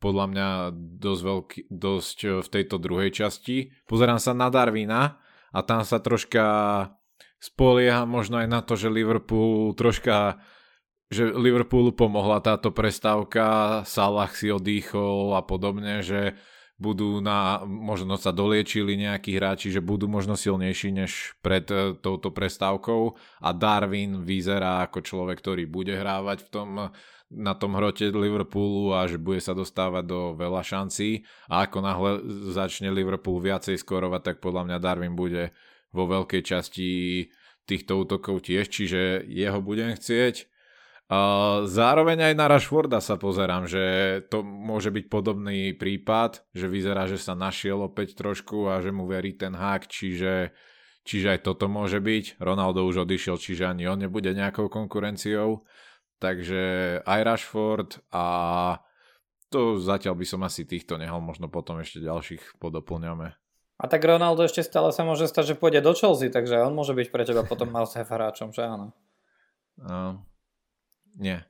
podľa 0.00 0.26
mňa 0.32 0.48
dosť, 0.98 1.22
veľký, 1.22 1.60
dosť 1.68 2.18
e, 2.24 2.28
v 2.40 2.48
tejto 2.48 2.76
druhej 2.80 3.12
časti. 3.12 3.70
Pozerám 3.84 4.18
sa 4.18 4.32
na 4.32 4.48
Darwina 4.48 5.20
a 5.52 5.58
tam 5.60 5.84
sa 5.84 6.00
troška 6.00 6.44
spolieha 7.36 8.08
možno 8.08 8.40
aj 8.40 8.48
na 8.48 8.60
to, 8.64 8.74
že 8.74 8.88
Liverpool 8.88 9.76
troška 9.76 10.40
že 11.10 11.26
Liverpoolu 11.26 11.90
pomohla 11.90 12.38
táto 12.38 12.70
prestávka, 12.70 13.82
Salah 13.82 14.30
si 14.30 14.46
odýchol 14.46 15.34
a 15.34 15.42
podobne, 15.42 16.06
že 16.06 16.38
budú 16.80 17.20
na, 17.20 17.60
možno 17.66 18.16
sa 18.16 18.32
doliečili 18.32 18.96
nejakí 18.96 19.36
hráči, 19.36 19.68
že 19.68 19.84
budú 19.84 20.08
možno 20.08 20.32
silnejší 20.32 20.96
než 20.96 21.36
pred 21.44 21.68
e, 21.68 21.92
touto 22.00 22.32
prestávkou 22.32 23.18
a 23.44 23.48
Darwin 23.52 24.24
vyzerá 24.24 24.88
ako 24.88 25.04
človek, 25.04 25.44
ktorý 25.44 25.68
bude 25.68 25.92
hrávať 25.92 26.46
v 26.46 26.48
tom, 26.48 26.68
na 27.30 27.54
tom 27.54 27.78
hrote 27.78 28.10
Liverpoolu 28.10 28.90
a 28.92 29.06
že 29.06 29.14
bude 29.14 29.38
sa 29.38 29.54
dostávať 29.54 30.04
do 30.04 30.20
veľa 30.34 30.66
šancí 30.66 31.22
a 31.46 31.62
ako 31.62 31.78
náhle 31.78 32.10
začne 32.50 32.90
Liverpool 32.90 33.38
viacej 33.38 33.78
skorovať, 33.78 34.20
tak 34.34 34.36
podľa 34.42 34.66
mňa 34.66 34.82
Darwin 34.82 35.14
bude 35.14 35.54
vo 35.94 36.10
veľkej 36.10 36.42
časti 36.42 36.90
týchto 37.70 38.02
útokov 38.02 38.42
tiež, 38.42 38.66
čiže 38.66 39.22
jeho 39.30 39.62
budem 39.62 39.94
chcieť. 39.94 40.50
Zároveň 41.66 42.30
aj 42.30 42.34
na 42.38 42.46
Rashforda 42.46 43.02
sa 43.02 43.18
pozerám, 43.18 43.66
že 43.66 43.82
to 44.30 44.46
môže 44.46 44.94
byť 44.94 45.10
podobný 45.10 45.74
prípad, 45.74 46.46
že 46.54 46.70
vyzerá, 46.70 47.10
že 47.10 47.18
sa 47.18 47.34
našiel 47.34 47.82
opäť 47.82 48.14
trošku 48.14 48.70
a 48.70 48.78
že 48.78 48.94
mu 48.94 49.10
verí 49.10 49.34
ten 49.34 49.50
hák, 49.50 49.90
čiže, 49.90 50.54
čiže 51.02 51.34
aj 51.34 51.50
toto 51.50 51.66
môže 51.66 51.98
byť. 51.98 52.38
Ronaldo 52.38 52.86
už 52.86 53.06
odišiel, 53.06 53.42
čiže 53.42 53.66
ani 53.66 53.90
on 53.90 53.98
nebude 53.98 54.30
nejakou 54.30 54.70
konkurenciou. 54.70 55.66
Takže 56.20 56.62
aj 57.08 57.20
Rashford 57.24 57.90
a 58.12 58.24
to 59.50 59.80
zatiaľ 59.80 60.14
by 60.14 60.26
som 60.28 60.44
asi 60.46 60.68
týchto 60.68 61.00
nehal, 61.00 61.18
možno 61.18 61.50
potom 61.50 61.80
ešte 61.80 62.04
ďalších 62.04 62.60
podoplňame. 62.62 63.34
A 63.80 63.84
tak 63.88 64.04
Ronaldo 64.04 64.44
ešte 64.44 64.60
stále 64.60 64.92
sa 64.92 65.02
môže 65.08 65.24
stať, 65.24 65.56
že 65.56 65.58
pôjde 65.58 65.80
do 65.80 65.96
Chelsea, 65.96 66.28
takže 66.28 66.60
on 66.60 66.76
môže 66.76 66.92
byť 66.92 67.08
pre 67.08 67.24
teba 67.24 67.42
potom 67.42 67.72
must 67.72 67.96
have 67.96 68.12
hráčom, 68.12 68.52
že 68.52 68.68
áno? 68.68 68.92
Uh, 69.80 70.20
nie. 71.16 71.40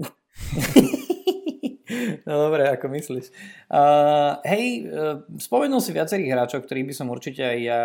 no 2.31 2.35
dobre, 2.47 2.71
ako 2.71 2.87
myslíš. 2.95 3.35
Uh, 3.67 4.39
hej, 4.47 4.87
uh, 4.87 5.27
spomenul 5.43 5.83
si 5.83 5.91
viacerých 5.91 6.31
hráčov, 6.31 6.63
ktorých 6.65 6.89
by 6.89 6.95
som 6.95 7.11
určite 7.11 7.43
aj 7.43 7.59
ja, 7.59 7.83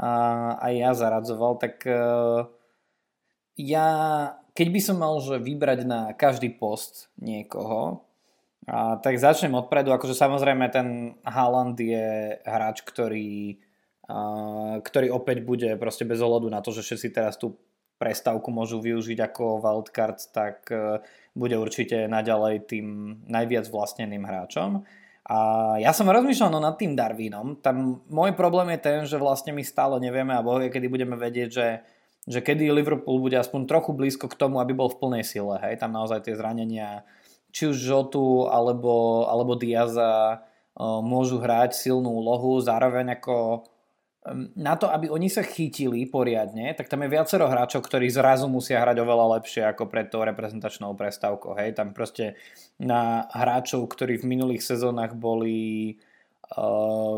uh, 0.00 0.50
aj 0.56 0.72
ja 0.72 0.90
zaradzoval, 0.96 1.60
tak 1.60 1.84
uh, 1.84 2.48
ja, 3.60 3.88
keď 4.52 4.68
by 4.68 4.80
som 4.80 4.96
mal 5.00 5.16
že 5.20 5.40
vybrať 5.40 5.78
na 5.88 6.12
každý 6.12 6.52
post 6.52 7.08
niekoho, 7.20 8.04
a, 8.68 9.00
tak 9.02 9.18
začnem 9.18 9.58
odpredu, 9.58 9.90
akože 9.90 10.14
samozrejme 10.14 10.70
ten 10.70 11.18
Haaland 11.26 11.74
je 11.76 12.38
hráč, 12.46 12.86
ktorý, 12.86 13.58
a, 14.06 14.78
ktorý 14.78 15.10
opäť 15.10 15.42
bude 15.42 15.74
proste 15.76 16.06
bez 16.06 16.22
ohľadu 16.22 16.46
na 16.52 16.62
to, 16.62 16.70
že 16.70 16.86
všetci 16.86 17.08
teraz 17.10 17.34
tu 17.40 17.58
prestávku 18.02 18.50
môžu 18.50 18.82
využiť 18.82 19.18
ako 19.22 19.62
wildcard, 19.62 20.18
tak 20.34 20.66
e, 20.74 20.98
bude 21.38 21.54
určite 21.54 22.10
naďalej 22.10 22.66
tým 22.66 22.86
najviac 23.30 23.70
vlastneným 23.70 24.26
hráčom. 24.26 24.82
A 25.22 25.38
ja 25.78 25.94
som 25.94 26.10
rozmýšľal 26.10 26.50
no 26.50 26.58
nad 26.58 26.74
tým 26.74 26.98
Darwinom. 26.98 27.62
Tam 27.62 28.02
môj 28.10 28.34
problém 28.34 28.74
je 28.74 28.80
ten, 28.82 28.98
že 29.06 29.22
vlastne 29.22 29.54
my 29.54 29.62
stále 29.62 30.02
nevieme 30.02 30.34
a 30.34 30.42
bohvie, 30.42 30.66
kedy 30.66 30.90
budeme 30.90 31.14
vedieť, 31.14 31.48
že, 31.54 31.66
že 32.26 32.38
kedy 32.38 32.70
Liverpool 32.70 33.18
bude 33.18 33.34
aspoň 33.34 33.66
trochu 33.66 33.90
blízko 33.94 34.30
k 34.30 34.38
tomu, 34.38 34.62
aby 34.62 34.72
bol 34.74 34.90
v 34.90 34.98
plnej 34.98 35.24
sile. 35.26 35.58
Hej? 35.58 35.82
Tam 35.82 35.90
naozaj 35.90 36.26
tie 36.26 36.38
zranenia, 36.38 37.02
či 37.50 37.70
už 37.70 37.76
Žotu 37.76 38.46
alebo, 38.46 39.26
alebo 39.26 39.58
Diaza 39.58 40.12
e, 40.30 40.36
môžu 40.82 41.42
hrať 41.42 41.74
silnú 41.74 42.14
úlohu. 42.22 42.62
Zároveň 42.62 43.18
ako 43.18 43.66
na 44.54 44.78
to, 44.78 44.86
aby 44.86 45.10
oni 45.10 45.26
sa 45.26 45.42
chytili 45.42 46.06
poriadne, 46.06 46.70
tak 46.78 46.86
tam 46.86 47.02
je 47.02 47.10
viacero 47.10 47.50
hráčov, 47.50 47.82
ktorí 47.82 48.06
zrazu 48.06 48.46
musia 48.46 48.78
hrať 48.78 49.02
oveľa 49.02 49.42
lepšie 49.42 49.66
ako 49.66 49.90
pred 49.90 50.06
tou 50.14 50.22
reprezentačnou 50.22 50.94
prestávkou. 50.94 51.58
Hej? 51.58 51.74
Tam 51.74 51.90
proste 51.90 52.38
na 52.78 53.26
hráčov, 53.34 53.90
ktorí 53.90 54.22
v 54.22 54.30
minulých 54.30 54.62
sezónach 54.62 55.18
boli, 55.18 55.98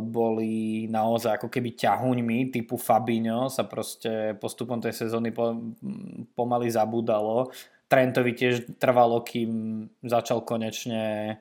boli 0.03 0.87
naozaj 0.87 1.43
ako 1.43 1.49
keby 1.50 1.75
ťahuňmi 1.75 2.55
typu 2.55 2.79
Fabinho 2.79 3.50
sa 3.50 3.67
proste 3.67 4.38
postupom 4.38 4.79
tej 4.79 4.95
sezóny 4.95 5.35
po, 5.35 5.59
pomaly 6.38 6.71
zabudalo. 6.71 7.50
Trentovi 7.91 8.33
tiež 8.33 8.79
trvalo, 8.79 9.26
kým 9.26 9.85
začal 10.07 10.47
konečne, 10.47 11.37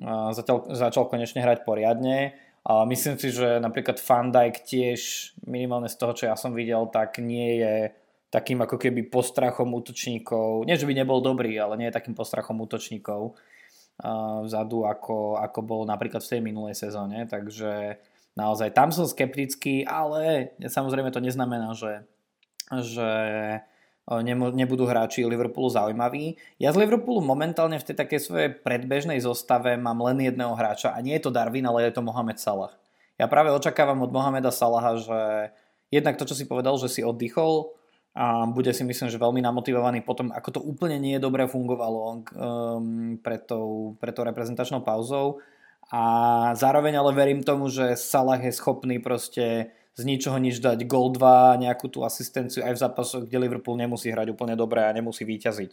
uh, 0.00 0.32
začal, 0.32 0.66
začal 0.72 1.04
konečne 1.12 1.44
hrať 1.44 1.62
poriadne 1.68 2.34
a 2.66 2.82
myslím 2.88 3.14
si, 3.20 3.30
že 3.30 3.62
napríklad 3.62 4.00
Van 4.02 4.32
Dijk 4.32 4.66
tiež 4.66 5.00
minimálne 5.46 5.86
z 5.86 5.96
toho, 6.00 6.12
čo 6.16 6.24
ja 6.26 6.34
som 6.34 6.56
videl, 6.56 6.88
tak 6.90 7.22
nie 7.22 7.62
je 7.62 7.74
takým 8.32 8.58
ako 8.58 8.74
keby 8.80 9.06
postrachom 9.06 9.70
útočníkov. 9.70 10.66
Nie, 10.66 10.74
že 10.74 10.88
by 10.88 10.98
nebol 10.98 11.22
dobrý, 11.22 11.54
ale 11.62 11.78
nie 11.78 11.86
je 11.88 11.96
takým 11.96 12.18
postrachom 12.18 12.58
útočníkov 12.58 13.38
vzadu, 14.44 14.84
ako, 14.84 15.40
ako 15.40 15.60
bol 15.64 15.82
napríklad 15.88 16.20
v 16.20 16.30
tej 16.36 16.40
minulej 16.44 16.76
sezóne. 16.76 17.24
Takže 17.24 17.96
naozaj 18.36 18.76
tam 18.76 18.92
som 18.92 19.08
skeptický, 19.08 19.88
ale 19.88 20.52
samozrejme 20.60 21.08
to 21.08 21.24
neznamená, 21.24 21.72
že, 21.72 22.04
že 22.70 23.10
nebudú 24.54 24.86
hráči 24.86 25.26
Liverpoolu 25.26 25.72
zaujímaví. 25.72 26.38
Ja 26.62 26.70
z 26.70 26.84
Liverpoolu 26.84 27.24
momentálne 27.24 27.80
v 27.80 27.86
tej 27.90 27.96
takej 27.98 28.20
svojej 28.22 28.50
predbežnej 28.54 29.18
zostave 29.18 29.74
mám 29.74 29.98
len 30.06 30.22
jedného 30.22 30.54
hráča 30.54 30.94
a 30.94 31.02
nie 31.02 31.18
je 31.18 31.26
to 31.26 31.34
Darwin, 31.34 31.66
ale 31.66 31.88
je 31.88 31.96
to 31.96 32.06
Mohamed 32.06 32.38
Salah. 32.38 32.70
Ja 33.16 33.26
práve 33.26 33.48
očakávam 33.48 34.04
od 34.04 34.12
Mohameda 34.12 34.52
Salaha, 34.52 35.00
že 35.00 35.20
jednak 35.88 36.20
to, 36.20 36.28
čo 36.28 36.36
si 36.36 36.44
povedal, 36.44 36.76
že 36.76 36.92
si 36.92 37.00
oddychol 37.00 37.72
a 38.16 38.48
bude 38.48 38.72
si 38.72 38.80
myslím, 38.80 39.12
že 39.12 39.20
veľmi 39.20 39.44
namotivovaný 39.44 40.00
potom, 40.00 40.32
ako 40.32 40.48
to 40.56 40.60
úplne 40.64 40.96
nie 40.96 41.20
je 41.20 41.24
dobre 41.28 41.44
fungovalo 41.44 42.24
um, 42.32 43.20
pred, 43.20 43.44
tou, 43.44 43.92
pred 44.00 44.16
tou 44.16 44.24
reprezentačnou 44.24 44.80
pauzou. 44.80 45.44
A 45.92 46.02
zároveň 46.56 46.96
ale 46.96 47.12
verím 47.12 47.44
tomu, 47.44 47.68
že 47.68 47.92
Salah 47.92 48.40
je 48.40 48.56
schopný 48.56 49.04
proste 49.04 49.68
z 49.92 50.02
ničoho 50.08 50.40
nič 50.40 50.64
dať 50.64 50.88
gol 50.88 51.12
2, 51.12 51.60
nejakú 51.60 51.92
tú 51.92 52.08
asistenciu 52.08 52.64
aj 52.64 52.80
v 52.80 52.82
zápasoch, 52.88 53.22
kde 53.28 53.36
Liverpool 53.36 53.76
nemusí 53.76 54.08
hrať 54.08 54.32
úplne 54.32 54.56
dobre 54.56 54.80
a 54.80 54.96
nemusí 54.96 55.28
vyťaziť. 55.28 55.72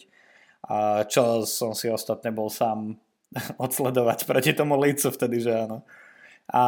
A 0.67 1.07
čo 1.07 1.47
som 1.47 1.71
si 1.71 1.88
ostatne 1.88 2.35
bol 2.35 2.51
sám 2.51 3.00
odsledovať 3.63 4.27
proti 4.27 4.51
tomu 4.51 4.75
Leedsu 4.75 5.15
vtedy, 5.15 5.39
že 5.39 5.63
áno. 5.63 5.88
A, 6.51 6.63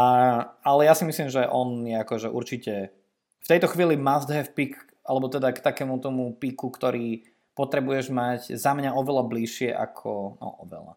ale 0.63 0.88
ja 0.88 0.96
si 0.96 1.03
myslím, 1.03 1.27
že 1.27 1.44
on 1.51 1.84
je 1.84 2.00
akože 2.00 2.32
určite 2.32 2.96
v 3.44 3.48
tejto 3.51 3.67
chvíli 3.75 4.00
must 4.00 4.32
have 4.32 4.55
pick 4.55 4.95
alebo 5.06 5.30
teda 5.30 5.54
k 5.54 5.62
takému 5.62 6.02
tomu 6.02 6.34
píku, 6.34 6.74
ktorý 6.74 7.24
potrebuješ 7.56 8.12
mať 8.12 8.42
za 8.58 8.76
mňa 8.76 8.98
oveľa 8.98 9.24
bližšie 9.32 9.70
ako, 9.72 10.42
no 10.42 10.50
oveľa, 10.66 10.94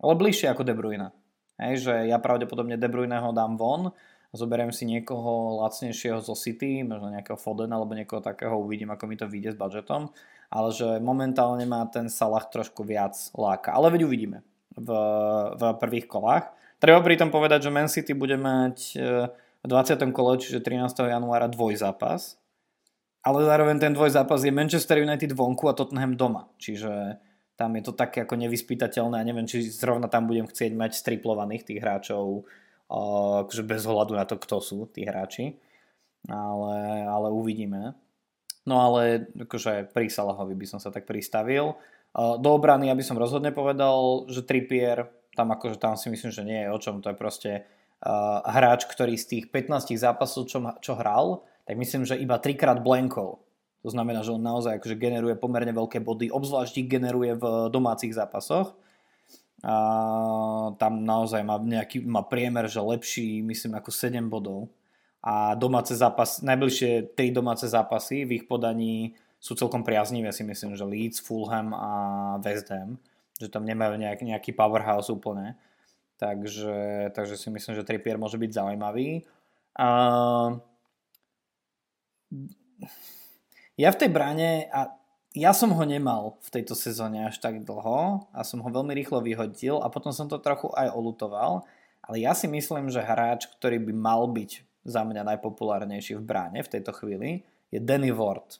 ale 0.00 0.12
bližšie 0.16 0.48
ako 0.50 0.62
De 0.66 0.74
Bruyne. 0.74 1.08
Hej, 1.60 1.84
že 1.84 1.94
ja 2.08 2.16
pravdepodobne 2.16 2.80
De 2.80 2.88
Bruyneho 2.88 3.36
dám 3.36 3.60
von, 3.60 3.92
zoberiem 4.32 4.72
si 4.72 4.86
niekoho 4.86 5.60
lacnejšieho 5.62 6.24
zo 6.24 6.32
City, 6.32 6.86
možno 6.86 7.12
nejakého 7.12 7.36
Foden 7.36 7.70
alebo 7.70 7.92
niekoho 7.92 8.24
takého, 8.24 8.56
uvidím 8.56 8.94
ako 8.94 9.04
mi 9.10 9.20
to 9.20 9.28
vyjde 9.28 9.54
s 9.54 9.60
budžetom, 9.60 10.08
ale 10.48 10.68
že 10.72 10.98
momentálne 11.02 11.68
má 11.68 11.84
ten 11.90 12.08
Salah 12.08 12.48
trošku 12.48 12.86
viac 12.86 13.14
láka. 13.36 13.76
Ale 13.76 13.92
veď 13.92 14.08
uvidíme 14.08 14.46
v, 14.74 14.90
v 15.54 15.62
prvých 15.78 16.06
kolách. 16.08 16.48
Treba 16.80 17.04
pri 17.04 17.20
tom 17.20 17.28
povedať, 17.28 17.68
že 17.68 17.74
Man 17.74 17.92
City 17.92 18.16
bude 18.16 18.40
mať 18.40 18.76
e, 18.96 19.28
v 19.60 19.66
20. 19.68 20.00
kole, 20.16 20.40
čiže 20.40 20.64
13. 20.64 21.12
januára 21.12 21.44
dvojzápas, 21.52 22.39
ale 23.20 23.38
zároveň 23.44 23.76
ten 23.76 23.92
dvojzápas 23.92 24.40
je 24.44 24.52
Manchester 24.52 25.04
United 25.04 25.32
vonku 25.36 25.68
a 25.68 25.76
Tottenham 25.76 26.16
doma, 26.16 26.48
čiže 26.56 27.20
tam 27.60 27.76
je 27.76 27.82
to 27.84 27.92
také 27.92 28.24
ako 28.24 28.40
nevyspytateľné 28.40 29.20
a 29.20 29.26
neviem, 29.28 29.44
či 29.44 29.68
zrovna 29.68 30.08
tam 30.08 30.24
budem 30.24 30.48
chcieť 30.48 30.72
mať 30.72 30.96
striplovaných 30.96 31.68
tých 31.68 31.80
hráčov, 31.84 32.48
akože 33.44 33.62
bez 33.68 33.84
ohľadu 33.84 34.16
na 34.16 34.24
to, 34.24 34.40
kto 34.40 34.56
sú 34.64 34.78
tí 34.88 35.04
hráči, 35.04 35.60
ale, 36.24 37.04
ale 37.04 37.28
uvidíme. 37.28 37.92
No 38.64 38.80
ale 38.80 39.28
akože 39.36 39.92
pri 39.92 40.08
Salahovi 40.08 40.56
by 40.56 40.66
som 40.68 40.80
sa 40.80 40.88
tak 40.88 41.04
pristavil. 41.04 41.76
Do 42.16 42.50
obrany, 42.50 42.88
aby 42.88 43.04
som 43.04 43.20
rozhodne 43.20 43.52
povedal, 43.52 44.24
že 44.32 44.44
Trippier, 44.44 45.12
tam 45.36 45.52
akože 45.52 45.76
tam 45.76 45.94
si 46.00 46.08
myslím, 46.08 46.32
že 46.32 46.42
nie 46.42 46.64
je 46.64 46.72
o 46.72 46.78
čom, 46.80 47.04
to 47.04 47.12
je 47.12 47.16
proste 47.16 47.50
hráč, 48.44 48.88
ktorý 48.88 49.20
z 49.20 49.26
tých 49.36 49.44
15 49.52 49.92
zápasov, 50.00 50.48
čo, 50.48 50.64
čo 50.80 50.96
hral, 50.96 51.44
tak 51.70 51.78
myslím, 51.78 52.02
že 52.02 52.18
iba 52.18 52.34
trikrát 52.42 52.82
blankol. 52.82 53.38
To 53.86 53.94
znamená, 53.94 54.26
že 54.26 54.34
on 54.34 54.42
naozaj 54.42 54.82
akože 54.82 54.98
generuje 54.98 55.38
pomerne 55.38 55.70
veľké 55.70 56.02
body, 56.02 56.26
obzvlášť 56.34 56.82
ich 56.82 56.90
generuje 56.90 57.38
v 57.38 57.70
domácich 57.70 58.10
zápasoch. 58.10 58.74
A 59.62 59.76
tam 60.82 61.06
naozaj 61.06 61.46
má, 61.46 61.62
nejaký, 61.62 62.02
má 62.02 62.26
priemer, 62.26 62.66
že 62.66 62.82
lepší, 62.82 63.38
myslím, 63.46 63.78
ako 63.78 63.86
7 63.94 64.18
bodov. 64.26 64.66
A 65.22 65.54
domáce 65.54 65.94
zápas, 65.94 66.42
najbližšie 66.42 67.14
3 67.14 67.38
domáce 67.38 67.70
zápasy 67.70 68.26
v 68.26 68.42
ich 68.42 68.44
podaní 68.50 69.14
sú 69.38 69.54
celkom 69.54 69.86
priaznivé, 69.86 70.34
si 70.34 70.42
myslím, 70.42 70.74
že 70.74 70.82
Leeds, 70.82 71.22
Fulham 71.22 71.70
a 71.70 71.90
West 72.42 72.66
Ham. 72.74 72.98
Že 73.38 73.46
tam 73.46 73.62
nemajú 73.62 73.94
nejak, 73.94 74.26
nejaký 74.26 74.58
powerhouse 74.58 75.06
úplne. 75.06 75.54
Takže, 76.18 77.14
takže 77.14 77.38
si 77.38 77.46
myslím, 77.46 77.78
že 77.78 77.86
Trippier 77.86 78.18
môže 78.18 78.42
byť 78.42 78.50
zaujímavý. 78.58 79.22
A 79.78 79.86
ja 83.76 83.88
v 83.92 84.00
tej 84.00 84.10
bráne, 84.10 84.70
a 84.70 84.94
ja 85.36 85.54
som 85.54 85.70
ho 85.70 85.84
nemal 85.86 86.42
v 86.42 86.58
tejto 86.58 86.74
sezóne 86.74 87.30
až 87.30 87.38
tak 87.38 87.62
dlho 87.62 88.26
a 88.34 88.40
som 88.42 88.58
ho 88.58 88.68
veľmi 88.70 88.90
rýchlo 88.98 89.22
vyhodil 89.22 89.78
a 89.78 89.86
potom 89.86 90.10
som 90.10 90.26
to 90.26 90.42
trochu 90.42 90.66
aj 90.74 90.90
olutoval, 90.90 91.62
ale 92.02 92.16
ja 92.18 92.34
si 92.34 92.50
myslím, 92.50 92.90
že 92.90 93.04
hráč, 93.04 93.46
ktorý 93.46 93.78
by 93.78 93.92
mal 93.94 94.26
byť 94.26 94.66
za 94.82 95.06
mňa 95.06 95.22
najpopulárnejší 95.36 96.18
v 96.18 96.26
bráne 96.26 96.60
v 96.64 96.72
tejto 96.72 96.90
chvíli, 96.96 97.46
je 97.70 97.78
Danny 97.78 98.10
Ward. 98.10 98.58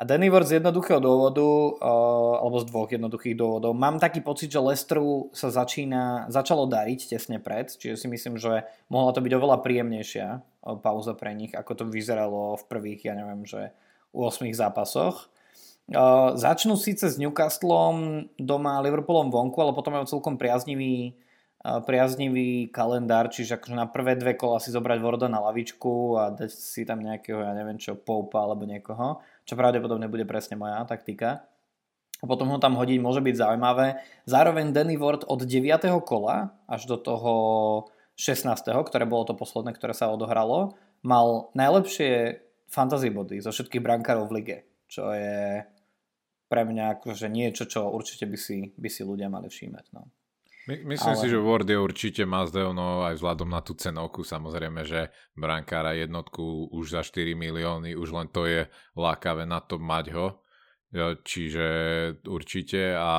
A 0.00 0.08
Danny 0.08 0.32
Ward 0.32 0.48
z 0.48 0.56
jednoduchého 0.56 0.96
dôvodu, 0.96 1.44
uh, 1.44 2.40
alebo 2.40 2.56
z 2.56 2.72
dvoch 2.72 2.88
jednoduchých 2.88 3.36
dôvodov, 3.36 3.76
mám 3.76 4.00
taký 4.00 4.24
pocit, 4.24 4.48
že 4.48 4.56
Lestru 4.56 5.28
sa 5.36 5.52
začína, 5.52 6.32
začalo 6.32 6.64
dariť 6.64 7.12
tesne 7.12 7.36
pred, 7.36 7.68
čiže 7.68 8.00
si 8.00 8.06
myslím, 8.08 8.40
že 8.40 8.64
mohla 8.88 9.12
to 9.12 9.20
byť 9.20 9.32
oveľa 9.36 9.60
príjemnejšia 9.60 10.40
pauza 10.60 11.16
pre 11.16 11.32
nich, 11.32 11.52
ako 11.56 11.72
to 11.72 11.84
vyzeralo 11.88 12.56
v 12.60 12.64
prvých, 12.68 13.10
ja 13.10 13.14
neviem, 13.16 13.44
že 13.48 13.72
8 14.12 14.50
zápasoch. 14.52 15.32
Uh, 15.90 16.38
začnú 16.38 16.78
síce 16.78 17.10
s 17.10 17.18
Newcastlom 17.18 18.28
doma 18.38 18.78
Liverpoolom 18.78 19.34
vonku, 19.34 19.58
ale 19.58 19.74
potom 19.74 19.98
majú 19.98 20.06
celkom 20.06 20.38
priaznivý, 20.38 21.18
uh, 21.66 21.82
priaznivý 21.82 22.70
kalendár, 22.70 23.26
čiže 23.26 23.58
akože 23.58 23.74
na 23.74 23.90
prvé 23.90 24.14
dve 24.14 24.38
kola 24.38 24.62
si 24.62 24.70
zobrať 24.70 24.98
Warda 25.02 25.26
na 25.26 25.42
lavičku 25.42 26.14
a 26.14 26.30
dať 26.30 26.50
si 26.54 26.86
tam 26.86 27.02
nejakého, 27.02 27.42
ja 27.42 27.50
neviem 27.58 27.74
čo, 27.74 27.98
Poupa 27.98 28.46
alebo 28.46 28.62
niekoho 28.70 29.18
čo 29.50 29.58
pravdepodobne 29.58 30.06
bude 30.06 30.22
presne 30.22 30.54
moja 30.54 30.78
taktika. 30.86 31.42
A 32.22 32.24
potom 32.30 32.46
ho 32.54 32.62
tam 32.62 32.78
hodiť 32.78 33.02
môže 33.02 33.18
byť 33.18 33.34
zaujímavé. 33.34 33.98
Zároveň 34.30 34.70
Danny 34.70 34.94
Ward 34.94 35.26
od 35.26 35.42
9. 35.42 35.90
kola 36.06 36.54
až 36.70 36.86
do 36.86 36.94
toho 36.94 37.32
16., 38.20 38.68
ktoré 38.68 39.08
bolo 39.08 39.24
to 39.24 39.34
posledné, 39.34 39.72
ktoré 39.72 39.96
sa 39.96 40.12
odohralo, 40.12 40.76
mal 41.00 41.48
najlepšie 41.56 42.44
fantasy 42.68 43.08
body 43.08 43.40
zo 43.40 43.48
všetkých 43.48 43.80
brankárov 43.80 44.28
v 44.28 44.34
lige, 44.36 44.56
čo 44.84 45.08
je 45.16 45.64
pre 46.52 46.62
mňa 46.68 47.00
akože 47.00 47.32
niečo, 47.32 47.64
čo 47.64 47.88
určite 47.88 48.28
by 48.28 48.36
si, 48.36 48.76
by 48.76 48.88
si 48.92 49.02
ľudia 49.06 49.32
mali 49.32 49.48
všímať. 49.48 49.84
No. 49.96 50.12
My, 50.68 50.76
myslím 50.92 51.14
ale... 51.16 51.22
si, 51.24 51.26
že 51.32 51.40
Ward 51.40 51.64
je 51.64 51.78
určite 51.80 52.22
Mazdev, 52.28 52.76
no 52.76 53.06
aj 53.08 53.16
vzhľadom 53.16 53.48
na 53.48 53.64
tú 53.64 53.72
cenovku, 53.72 54.20
samozrejme, 54.20 54.84
že 54.84 55.08
brankára 55.32 55.96
jednotku 55.96 56.68
už 56.74 57.00
za 57.00 57.00
4 57.00 57.32
milióny, 57.32 57.96
už 57.96 58.08
len 58.12 58.28
to 58.28 58.44
je 58.44 58.68
lákavé 58.92 59.48
na 59.48 59.64
to 59.64 59.80
mať 59.80 60.06
ho. 60.12 60.26
Čiže 61.22 61.66
určite 62.26 62.98
a 62.98 63.14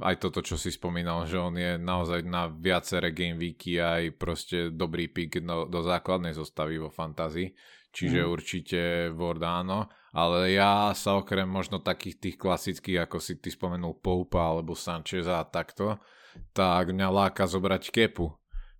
aj 0.00 0.16
toto, 0.18 0.40
čo 0.40 0.56
si 0.56 0.72
spomínal, 0.72 1.28
že 1.28 1.36
on 1.36 1.52
je 1.52 1.76
naozaj 1.76 2.24
na 2.24 2.48
viaceré 2.48 3.12
game 3.12 3.36
weeky 3.36 3.76
aj 3.76 4.16
proste 4.16 4.72
dobrý 4.72 5.12
pick 5.12 5.44
do, 5.44 5.68
do 5.68 5.80
základnej 5.84 6.32
zostavy 6.32 6.80
vo 6.80 6.88
fantázii. 6.88 7.52
Čiže 7.92 8.24
mm. 8.24 8.28
určite 8.32 8.80
Ward 9.12 9.44
áno, 9.44 9.92
ale 10.16 10.56
ja 10.56 10.96
sa 10.96 11.20
okrem 11.20 11.44
možno 11.44 11.76
takých 11.76 12.16
tých 12.24 12.36
klasických, 12.40 13.04
ako 13.04 13.20
si 13.20 13.36
ty 13.36 13.52
spomenul 13.52 14.00
Poupa 14.00 14.48
alebo 14.48 14.72
Sancheza 14.72 15.36
a 15.36 15.44
takto, 15.44 16.00
tak 16.56 16.88
mňa 16.88 17.08
láka 17.12 17.44
zobrať 17.44 17.92
kepu. 17.92 18.32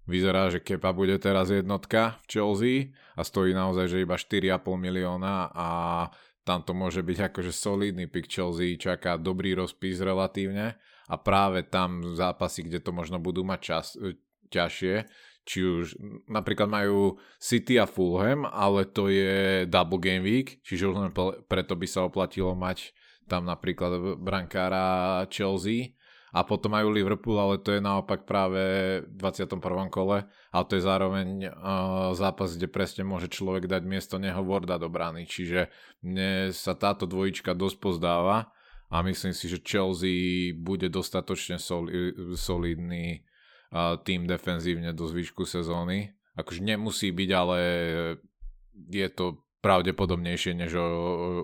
Vyzerá, 0.09 0.49
že 0.49 0.65
kepa 0.65 0.97
bude 0.97 1.15
teraz 1.21 1.53
jednotka 1.53 2.19
v 2.25 2.27
Chelsea 2.27 2.77
a 3.15 3.23
stojí 3.23 3.53
naozaj, 3.53 3.87
že 3.93 4.03
iba 4.03 4.17
4,5 4.17 4.65
milióna 4.81 5.53
a 5.53 5.69
tam 6.43 6.65
to 6.67 6.75
môže 6.75 7.07
byť 7.07 7.31
akože 7.31 7.53
solidný 7.55 8.11
pick 8.11 8.27
Chelsea, 8.27 8.75
čaká 8.75 9.15
dobrý 9.15 9.55
rozpis 9.55 10.03
relatívne 10.03 10.75
a 11.09 11.15
práve 11.19 11.67
tam 11.67 12.15
zápasy, 12.15 12.67
kde 12.67 12.79
to 12.83 12.91
možno 12.95 13.19
budú 13.19 13.43
mať 13.43 13.61
čas, 13.61 13.87
e, 13.99 14.15
ťažšie, 14.53 14.95
či 15.43 15.59
už 15.65 15.99
napríklad 16.31 16.71
majú 16.71 17.19
City 17.43 17.81
a 17.81 17.87
Fulham, 17.89 18.47
ale 18.47 18.87
to 18.87 19.11
je 19.11 19.67
double 19.67 19.99
game 19.99 20.23
week, 20.23 20.63
čiže 20.63 20.93
už 20.93 20.95
len 20.95 21.11
preto 21.51 21.75
by 21.75 21.87
sa 21.89 22.07
oplatilo 22.07 22.55
mať 22.55 22.95
tam 23.27 23.47
napríklad 23.47 24.19
brankára 24.23 25.25
Chelsea. 25.31 25.99
A 26.33 26.49
potom 26.49 26.73
majú 26.73 26.89
Liverpool, 26.89 27.37
ale 27.37 27.61
to 27.61 27.77
je 27.77 27.85
naopak 27.85 28.25
práve 28.25 28.57
v 29.05 29.15
21. 29.21 29.61
kole. 29.93 30.25
A 30.49 30.57
to 30.65 30.81
je 30.81 30.83
zároveň 30.89 31.45
uh, 31.45 32.17
zápas, 32.17 32.57
kde 32.57 32.73
presne 32.73 33.05
môže 33.05 33.29
človek 33.29 33.69
dať 33.69 33.85
miesto 33.85 34.17
neho 34.17 34.41
Warda 34.41 34.81
do 34.81 34.89
brány, 34.89 35.29
čiže 35.29 35.69
mne 36.01 36.49
sa 36.57 36.73
táto 36.73 37.05
dvojička 37.05 37.53
dosť 37.53 37.77
pozdáva 37.77 38.49
a 38.93 39.01
myslím 39.01 39.33
si, 39.33 39.49
že 39.49 39.65
Chelsea 39.65 40.53
bude 40.53 40.93
dostatočne 40.93 41.57
soli- 41.57 42.13
solidný 42.37 43.25
tým 44.05 44.29
defenzívne 44.29 44.93
do 44.93 45.09
zvyšku 45.09 45.49
sezóny. 45.49 46.13
Akože 46.37 46.61
nemusí 46.61 47.09
byť, 47.09 47.31
ale 47.33 47.59
je 48.93 49.09
to 49.09 49.49
pravdepodobnejšie 49.65 50.53
než 50.53 50.77
u, 50.77 50.85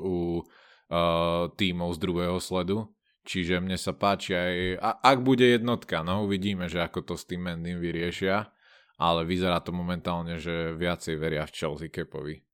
u 0.05 0.17
tímov 1.57 1.97
z 1.97 1.99
druhého 2.05 2.37
sledu. 2.37 2.93
Čiže 3.29 3.61
mne 3.61 3.77
sa 3.77 3.93
páči 3.93 4.33
aj, 4.33 4.81
ak 5.05 5.19
bude 5.21 5.45
jednotka, 5.45 6.01
no 6.01 6.25
uvidíme, 6.25 6.65
že 6.69 6.81
ako 6.81 7.13
to 7.13 7.15
s 7.17 7.29
tým 7.29 7.45
Mendym 7.45 7.77
vyriešia, 7.77 8.49
ale 8.97 9.29
vyzerá 9.29 9.61
to 9.61 9.69
momentálne, 9.69 10.41
že 10.41 10.73
viacej 10.73 11.21
veria 11.21 11.45
v 11.45 11.53
Chelsea 11.53 11.93
Kepovi. 11.93 12.48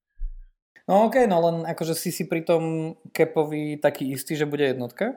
No 0.84 1.08
okay, 1.08 1.24
no 1.24 1.40
len 1.40 1.56
akože 1.64 1.96
si 1.96 2.12
si 2.12 2.28
pri 2.28 2.44
tom 2.44 2.94
Kepovi 3.10 3.80
taký 3.80 4.12
istý, 4.12 4.36
že 4.36 4.44
bude 4.44 4.68
jednotka? 4.68 5.16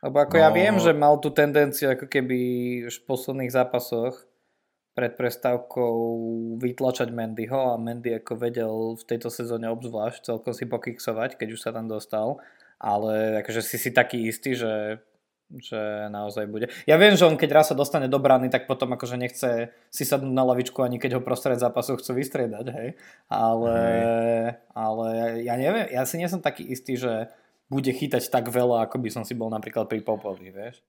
Lebo 0.00 0.16
ako 0.16 0.36
no... 0.36 0.42
ja 0.42 0.48
viem, 0.48 0.76
že 0.80 0.96
mal 0.96 1.20
tú 1.20 1.28
tendenciu 1.28 1.92
ako 1.92 2.08
keby 2.08 2.38
už 2.88 3.04
v 3.04 3.06
posledných 3.06 3.52
zápasoch 3.52 4.24
pred 4.96 5.12
prestávkou 5.12 5.94
vytlačať 6.56 7.12
Mendyho 7.12 7.72
a 7.72 7.80
Mendy 7.80 8.16
ako 8.16 8.32
vedel 8.40 8.72
v 8.96 9.04
tejto 9.04 9.28
sezóne 9.28 9.68
obzvlášť 9.68 10.32
celkom 10.32 10.56
si 10.56 10.64
pokiksovať, 10.64 11.36
keď 11.36 11.48
už 11.52 11.60
sa 11.60 11.70
tam 11.76 11.86
dostal 11.86 12.40
ale 12.80 13.44
akože 13.44 13.60
si 13.60 13.76
si 13.76 13.90
taký 13.92 14.24
istý, 14.24 14.56
že, 14.56 15.04
že 15.58 16.06
naozaj 16.14 16.46
bude. 16.46 16.70
Ja 16.86 16.94
viem, 16.94 17.18
že 17.18 17.26
on 17.26 17.34
keď 17.34 17.50
raz 17.62 17.66
sa 17.72 17.76
dostane 17.78 18.06
do 18.06 18.22
brany, 18.22 18.46
tak 18.46 18.70
potom 18.70 18.94
akože 18.94 19.18
nechce 19.18 19.74
si 19.90 20.04
sadnúť 20.06 20.30
na 20.30 20.46
lavičku 20.46 20.78
ani 20.86 21.02
keď 21.02 21.18
ho 21.18 21.26
prostred 21.26 21.58
zápasu 21.58 21.98
chcú 21.98 22.14
vystriedať, 22.14 22.66
hej. 22.70 22.88
Ale, 23.26 23.74
hej. 23.74 24.46
ale 24.70 25.08
ja 25.42 25.54
neviem, 25.58 25.90
ja 25.90 26.06
si 26.06 26.22
nie 26.22 26.30
som 26.30 26.38
taký 26.38 26.62
istý, 26.62 26.94
že 26.94 27.34
bude 27.66 27.90
chytať 27.90 28.30
tak 28.30 28.50
veľa, 28.50 28.86
ako 28.86 29.02
by 29.02 29.10
som 29.10 29.22
si 29.26 29.34
bol 29.34 29.50
napríklad 29.50 29.90
pri 29.90 30.02
Popovi, 30.06 30.54
vieš. 30.54 30.82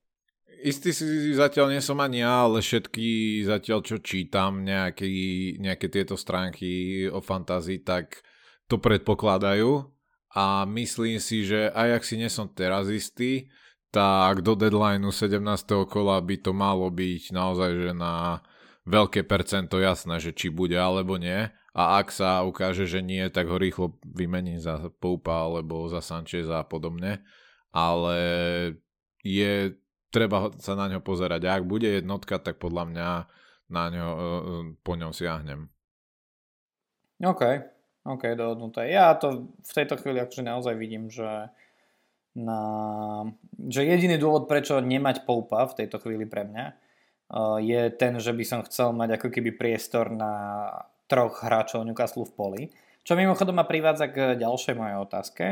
Istý 0.62 0.90
si 0.94 1.06
zatiaľ 1.34 1.74
nie 1.74 1.82
som 1.82 1.98
ani 1.98 2.22
ja, 2.22 2.46
ale 2.46 2.62
všetky 2.62 3.42
zatiaľ, 3.50 3.82
čo 3.82 3.98
čítam 3.98 4.62
nejaký, 4.62 5.58
nejaké 5.58 5.90
tieto 5.90 6.14
stránky 6.14 7.06
o 7.10 7.18
fantázii, 7.18 7.82
tak 7.82 8.22
to 8.70 8.78
predpokladajú 8.78 9.90
a 10.38 10.64
myslím 10.70 11.18
si, 11.18 11.44
že 11.44 11.74
aj 11.74 12.02
ak 12.02 12.04
si 12.06 12.16
nesom 12.22 12.46
teraz 12.54 12.88
istý, 12.94 13.50
tak 13.92 14.42
do 14.42 14.56
deadlineu 14.56 15.12
17. 15.12 15.44
kola 15.86 16.18
by 16.24 16.36
to 16.40 16.52
malo 16.56 16.88
byť 16.88 17.36
naozaj 17.36 17.70
že 17.76 17.92
na 17.92 18.40
veľké 18.88 19.28
percento 19.28 19.78
jasné, 19.78 20.18
že 20.18 20.32
či 20.32 20.48
bude 20.48 20.80
alebo 20.80 21.20
nie. 21.20 21.52
A 21.72 22.04
ak 22.04 22.12
sa 22.12 22.44
ukáže, 22.44 22.84
že 22.84 23.00
nie, 23.00 23.24
tak 23.32 23.48
ho 23.48 23.56
rýchlo 23.56 23.96
vymení 24.04 24.60
za 24.60 24.92
Poupa 25.00 25.48
alebo 25.48 25.88
za 25.88 26.04
Sancheza 26.04 26.64
a 26.64 26.68
podobne. 26.68 27.24
Ale 27.72 28.20
je 29.24 29.80
treba 30.12 30.52
sa 30.60 30.76
na 30.76 30.92
ňo 30.92 31.00
pozerať. 31.00 31.48
A 31.48 31.56
ak 31.58 31.64
bude 31.64 31.88
jednotka, 31.88 32.38
tak 32.38 32.60
podľa 32.60 32.84
mňa 32.92 33.10
na 33.72 33.84
ňo, 33.88 34.08
e, 34.12 34.20
e, 34.20 34.56
po 34.84 35.00
ňom 35.00 35.16
siahnem. 35.16 35.72
OK, 37.24 37.42
OK, 38.04 38.36
dohodnuté. 38.36 38.92
Ja 38.92 39.16
to 39.16 39.56
v 39.56 39.72
tejto 39.72 39.96
chvíli 39.96 40.20
akože 40.20 40.44
naozaj 40.44 40.76
vidím, 40.76 41.08
že 41.08 41.48
na, 42.38 42.62
že 43.70 43.84
jediný 43.84 44.16
dôvod, 44.16 44.48
prečo 44.48 44.80
nemať 44.80 45.28
Poupa 45.28 45.68
v 45.68 45.84
tejto 45.84 46.00
chvíli 46.00 46.24
pre 46.24 46.48
mňa, 46.48 46.66
e, 46.68 46.74
je 47.66 47.82
ten, 47.92 48.16
že 48.20 48.32
by 48.32 48.44
som 48.48 48.66
chcel 48.68 48.96
mať 48.96 49.20
ako 49.20 49.28
keby 49.32 49.56
priestor 49.56 50.12
na 50.12 50.34
troch 51.12 51.44
hráčov 51.44 51.84
Newcastle 51.84 52.24
v 52.24 52.34
poli. 52.36 52.64
Čo 53.04 53.20
mimochodom 53.20 53.60
ma 53.60 53.68
privádza 53.68 54.08
k 54.08 54.40
ďalšej 54.40 54.76
mojej 54.78 54.98
otázke, 55.02 55.46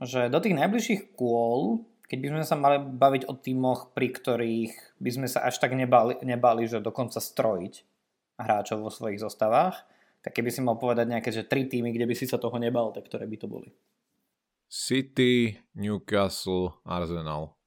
že 0.00 0.32
do 0.32 0.38
tých 0.40 0.58
najbližších 0.58 1.14
kôl 1.14 1.86
keď 2.10 2.18
by 2.18 2.28
sme 2.34 2.42
sa 2.42 2.58
mali 2.58 2.82
baviť 2.82 3.30
o 3.30 3.38
týmoch, 3.38 3.94
pri 3.94 4.10
ktorých 4.10 4.98
by 4.98 5.10
sme 5.14 5.26
sa 5.30 5.46
až 5.46 5.62
tak 5.62 5.78
nebali, 5.78 6.18
nebali 6.26 6.66
že 6.66 6.82
dokonca 6.82 7.22
strojiť 7.22 7.86
hráčov 8.34 8.82
vo 8.82 8.90
svojich 8.90 9.22
zostavách, 9.22 9.86
tak 10.18 10.34
keby 10.34 10.50
si 10.50 10.58
mal 10.58 10.74
povedať 10.74 11.06
nejaké, 11.06 11.30
že 11.30 11.46
tri 11.46 11.70
týmy, 11.70 11.94
kde 11.94 12.10
by 12.10 12.14
si 12.18 12.26
sa 12.26 12.42
toho 12.42 12.58
nebal, 12.58 12.90
tak 12.90 13.06
ktoré 13.06 13.30
by 13.30 13.36
to 13.38 13.46
boli? 13.46 13.70
City, 14.70 15.58
Newcastle, 15.74 16.78
Arsenal. 16.86 17.58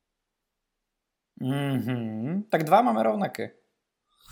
Mm-hmm. 1.36 2.48
Tak 2.48 2.64
dva 2.64 2.80
máme 2.80 3.04
rovnaké. 3.04 3.60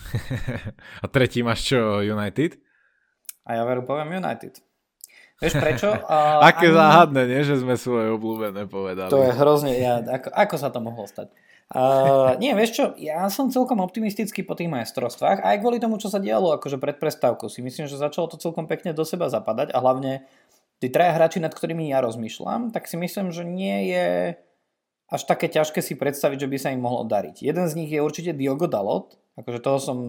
A 1.03 1.05
tretí 1.11 1.43
máš 1.43 1.67
čo, 1.67 1.99
United? 1.99 2.55
A 3.43 3.59
ja 3.59 3.67
veru 3.67 3.83
poviem 3.83 4.23
United. 4.23 4.63
Vieš 5.43 5.59
prečo? 5.59 5.91
Uh, 6.11 6.43
Aké 6.43 6.71
ani... 6.71 6.75
záhadné, 6.79 7.21
nie? 7.27 7.41
Že 7.43 7.55
sme 7.63 7.75
svoje 7.75 8.07
obľúbené 8.15 8.67
povedali. 8.71 9.11
To 9.11 9.19
je 9.19 9.31
hrozne, 9.35 9.75
ja, 9.75 9.99
ako, 9.99 10.31
ako 10.31 10.55
sa 10.55 10.71
to 10.71 10.79
mohlo 10.79 11.03
stať? 11.03 11.31
Uh, 11.71 12.35
nie, 12.35 12.51
vieš 12.51 12.75
čo, 12.75 12.83
ja 12.99 13.23
som 13.31 13.47
celkom 13.47 13.79
optimistický 13.79 14.43
po 14.43 14.59
tých 14.59 14.67
majstrovstvách 14.67 15.39
aj 15.39 15.55
kvôli 15.63 15.79
tomu, 15.79 15.95
čo 16.03 16.11
sa 16.11 16.19
dialo 16.19 16.51
akože 16.59 16.75
pred 16.75 16.99
prestávkou 16.99 17.47
si 17.47 17.63
myslím, 17.63 17.87
že 17.87 17.95
začalo 17.95 18.27
to 18.27 18.35
celkom 18.35 18.67
pekne 18.67 18.91
do 18.91 19.07
seba 19.07 19.31
zapadať 19.31 19.71
a 19.71 19.79
hlavne 19.79 20.27
tí 20.81 20.89
traja 20.89 21.13
hráči, 21.13 21.37
nad 21.37 21.53
ktorými 21.53 21.93
ja 21.93 22.01
rozmýšľam, 22.01 22.73
tak 22.73 22.89
si 22.89 22.97
myslím, 22.97 23.29
že 23.29 23.45
nie 23.45 23.93
je 23.93 24.35
až 25.11 25.21
také 25.29 25.47
ťažké 25.47 25.79
si 25.85 25.93
predstaviť, 25.93 26.47
že 26.47 26.49
by 26.49 26.57
sa 26.57 26.73
im 26.73 26.81
mohlo 26.81 27.05
dariť. 27.05 27.45
Jeden 27.45 27.69
z 27.69 27.77
nich 27.77 27.91
je 27.93 28.01
určite 28.01 28.33
Diogo 28.33 28.65
Dalot, 28.65 29.15
akože 29.37 29.59
toho 29.61 29.79
som 29.79 29.99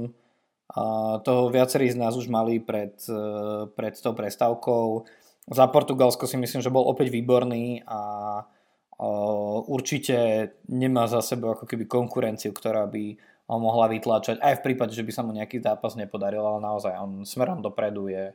toho 1.23 1.53
viacerí 1.53 1.93
z 1.93 2.01
nás 2.01 2.17
už 2.17 2.33
mali 2.33 2.57
pred, 2.57 2.97
pred 3.77 3.95
tou 4.01 4.17
prestávkou 4.17 5.05
za 5.51 5.67
Portugalsko 5.67 6.31
si 6.31 6.39
myslím, 6.39 6.63
že 6.63 6.71
bol 6.71 6.87
opäť 6.87 7.11
výborný 7.11 7.83
a 7.83 8.01
určite 9.67 10.49
nemá 10.71 11.11
za 11.11 11.19
sebou 11.19 11.59
ako 11.59 11.67
keby 11.67 11.91
konkurenciu, 11.91 12.55
ktorá 12.55 12.87
by 12.87 13.19
ho 13.51 13.59
mohla 13.59 13.91
vytlačať, 13.91 14.39
aj 14.39 14.63
v 14.63 14.65
prípade, 14.71 14.95
že 14.95 15.03
by 15.03 15.11
sa 15.11 15.27
mu 15.27 15.35
nejaký 15.35 15.59
zápas 15.59 15.99
nepodaril, 15.99 16.47
ale 16.47 16.63
naozaj 16.63 16.95
on 16.95 17.27
smerom 17.27 17.59
dopredu 17.59 18.07
je, 18.07 18.31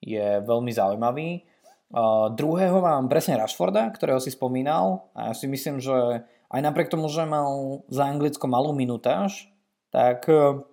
je 0.00 0.40
veľmi 0.40 0.72
zaujímavý. 0.72 1.44
Uh, 1.86 2.34
druhého 2.34 2.82
mám 2.82 3.06
presne 3.06 3.38
Rashforda, 3.38 3.94
ktorého 3.94 4.18
si 4.18 4.34
spomínal 4.34 5.06
a 5.14 5.30
ja 5.30 5.34
si 5.38 5.46
myslím, 5.46 5.78
že 5.78 6.26
aj 6.50 6.60
napriek 6.62 6.90
tomu, 6.90 7.06
že 7.06 7.22
mal 7.22 7.82
za 7.86 8.10
Anglicko 8.10 8.50
malú 8.50 8.74
minutáž, 8.74 9.46
tak 9.94 10.26
uh, 10.26 10.66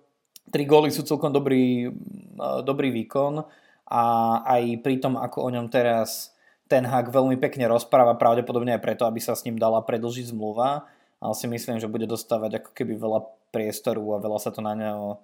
tri 0.50 0.66
góly 0.66 0.90
sú 0.90 1.06
celkom 1.06 1.30
dobrý, 1.30 1.86
uh, 1.86 2.66
dobrý 2.66 2.90
výkon 2.90 3.46
a 3.86 4.04
aj 4.42 4.82
pri 4.82 4.98
tom, 4.98 5.14
ako 5.14 5.46
o 5.46 5.52
ňom 5.54 5.70
teraz 5.70 6.34
ten 6.66 6.82
hak 6.82 7.14
veľmi 7.14 7.38
pekne 7.38 7.70
rozpráva, 7.70 8.18
pravdepodobne 8.18 8.74
aj 8.74 8.82
preto, 8.82 9.06
aby 9.06 9.22
sa 9.22 9.38
s 9.38 9.46
ním 9.46 9.54
dala 9.54 9.86
predlžiť 9.86 10.34
zmluva, 10.34 10.90
ale 11.22 11.34
si 11.38 11.46
myslím, 11.46 11.78
že 11.78 11.86
bude 11.86 12.10
dostávať 12.10 12.58
ako 12.58 12.70
keby 12.74 12.98
veľa 12.98 13.22
priestoru 13.54 14.02
a 14.16 14.22
veľa 14.24 14.38
sa 14.42 14.50
to 14.50 14.64
na 14.64 14.74
neho, 14.74 15.22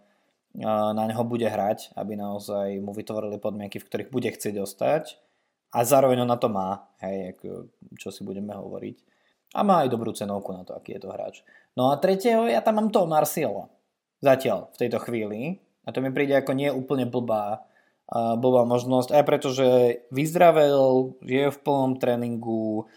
na 0.94 1.04
neho 1.08 1.24
bude 1.26 1.48
hrať, 1.48 1.96
aby 1.98 2.14
naozaj 2.14 2.78
mu 2.78 2.94
vytvorili 2.94 3.40
podmienky, 3.42 3.82
v 3.82 3.88
ktorých 3.88 4.12
bude 4.12 4.30
chcieť 4.30 4.54
dostať. 4.54 5.29
A 5.70 5.86
zároveň 5.86 6.26
on 6.26 6.30
na 6.30 6.38
to 6.38 6.50
má, 6.50 6.90
hej, 7.02 7.36
ako, 7.36 7.70
čo 7.94 8.10
si 8.10 8.26
budeme 8.26 8.50
hovoriť. 8.54 8.96
A 9.54 9.66
má 9.66 9.82
aj 9.86 9.90
dobrú 9.90 10.10
cenovku 10.14 10.50
na 10.54 10.66
to, 10.66 10.74
aký 10.74 10.98
je 10.98 11.02
to 11.06 11.10
hráč. 11.10 11.42
No 11.78 11.90
a 11.90 11.98
tretieho, 11.98 12.46
ja 12.46 12.62
tam 12.62 12.78
mám 12.78 12.90
toho 12.90 13.06
Marciala. 13.06 13.70
Zatiaľ, 14.22 14.70
v 14.74 14.76
tejto 14.78 14.98
chvíli. 15.02 15.62
A 15.86 15.94
to 15.94 16.02
mi 16.02 16.10
príde 16.10 16.34
ako 16.36 16.52
nie 16.54 16.70
úplne 16.70 17.06
blbá 17.06 17.66
bola 18.10 18.66
možnosť, 18.66 19.14
aj 19.14 19.24
preto, 19.24 19.48
že 19.54 20.02
vyzdravel, 20.10 21.14
je 21.22 21.46
v 21.46 21.58
plnom 21.62 21.94
tréningu, 21.94 22.90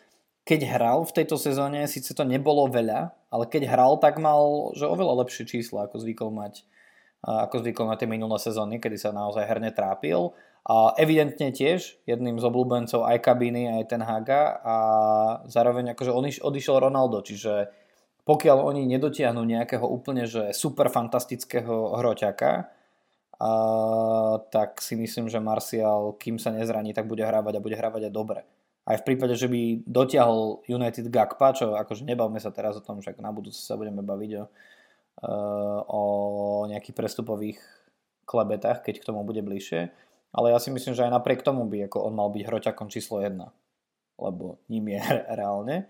keď 0.44 0.76
hral 0.76 1.00
v 1.06 1.16
tejto 1.22 1.38
sezóne, 1.38 1.86
síce 1.86 2.18
to 2.18 2.26
nebolo 2.26 2.66
veľa, 2.68 3.14
ale 3.30 3.46
keď 3.46 3.70
hral, 3.70 4.02
tak 4.02 4.18
mal 4.18 4.74
že 4.74 4.90
oveľa 4.90 5.24
lepšie 5.24 5.46
čísla, 5.46 5.86
ako 5.88 6.02
zvykol 6.02 6.34
mať 6.34 6.66
ako 7.24 7.64
zvykol 7.64 7.88
na 7.88 7.96
tie 7.96 8.04
minulé 8.04 8.36
sezóny, 8.36 8.84
kedy 8.84 9.00
sa 9.00 9.16
naozaj 9.16 9.48
herne 9.48 9.72
trápil. 9.72 10.36
Evidentne 10.96 11.52
tiež 11.52 12.08
jedným 12.08 12.40
z 12.40 12.44
obľúbencov 12.48 13.04
aj 13.04 13.20
kabíny, 13.20 13.68
aj 13.68 13.84
ten 13.92 14.00
Haga 14.00 14.64
a 14.64 14.76
zároveň 15.52 15.92
akože 15.92 16.40
odišiel 16.40 16.80
Ronaldo, 16.80 17.20
čiže 17.20 17.68
pokiaľ 18.24 18.72
oni 18.72 18.88
nedotiahnu 18.88 19.44
nejakého 19.44 19.84
úplne 19.84 20.24
že 20.24 20.56
super 20.56 20.88
fantastického 20.88 22.00
hroťaka, 22.00 22.72
a, 23.44 23.52
tak 24.40 24.80
si 24.80 24.96
myslím, 24.96 25.28
že 25.28 25.44
Martial, 25.44 26.16
kým 26.16 26.40
sa 26.40 26.56
nezraní, 26.56 26.96
tak 26.96 27.12
bude 27.12 27.28
hrávať 27.28 27.60
a 27.60 27.64
bude 27.64 27.76
hrávať 27.76 28.08
aj 28.08 28.14
dobre. 28.16 28.48
Aj 28.88 28.96
v 28.96 29.04
prípade, 29.04 29.36
že 29.36 29.52
by 29.52 29.84
dotiahol 29.84 30.64
United 30.72 31.12
Gakpa, 31.12 31.52
čo 31.52 31.76
akože 31.76 32.08
nebavme 32.08 32.40
sa 32.40 32.56
teraz 32.56 32.80
o 32.80 32.84
tom, 32.84 33.04
že 33.04 33.12
na 33.20 33.36
budúce 33.36 33.60
sa 33.60 33.76
budeme 33.76 34.00
baviť 34.00 34.32
o, 34.40 34.44
e, 35.24 35.32
o 35.88 36.02
nejakých 36.72 36.96
prestupových 36.96 37.60
klebetách, 38.24 38.84
keď 38.84 39.04
k 39.04 39.08
tomu 39.08 39.28
bude 39.28 39.44
bližšie. 39.44 39.92
Ale 40.34 40.50
ja 40.50 40.58
si 40.58 40.74
myslím, 40.74 40.98
že 40.98 41.06
aj 41.06 41.14
napriek 41.14 41.46
tomu 41.46 41.70
by 41.70 41.86
ako 41.86 42.10
on 42.10 42.14
mal 42.18 42.34
byť 42.34 42.44
hroťakom 42.44 42.90
číslo 42.90 43.22
1. 43.22 43.38
Lebo 44.18 44.60
ním 44.68 44.98
je 44.98 45.02
reálne. 45.40 45.88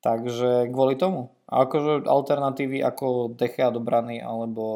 Takže 0.00 0.70
kvôli 0.72 0.96
tomu. 0.96 1.34
A 1.50 1.68
akože 1.68 2.06
alternatívy 2.08 2.80
ako 2.80 3.36
Dechea 3.36 3.68
do 3.74 3.82
brany 3.82 4.22
alebo 4.22 4.66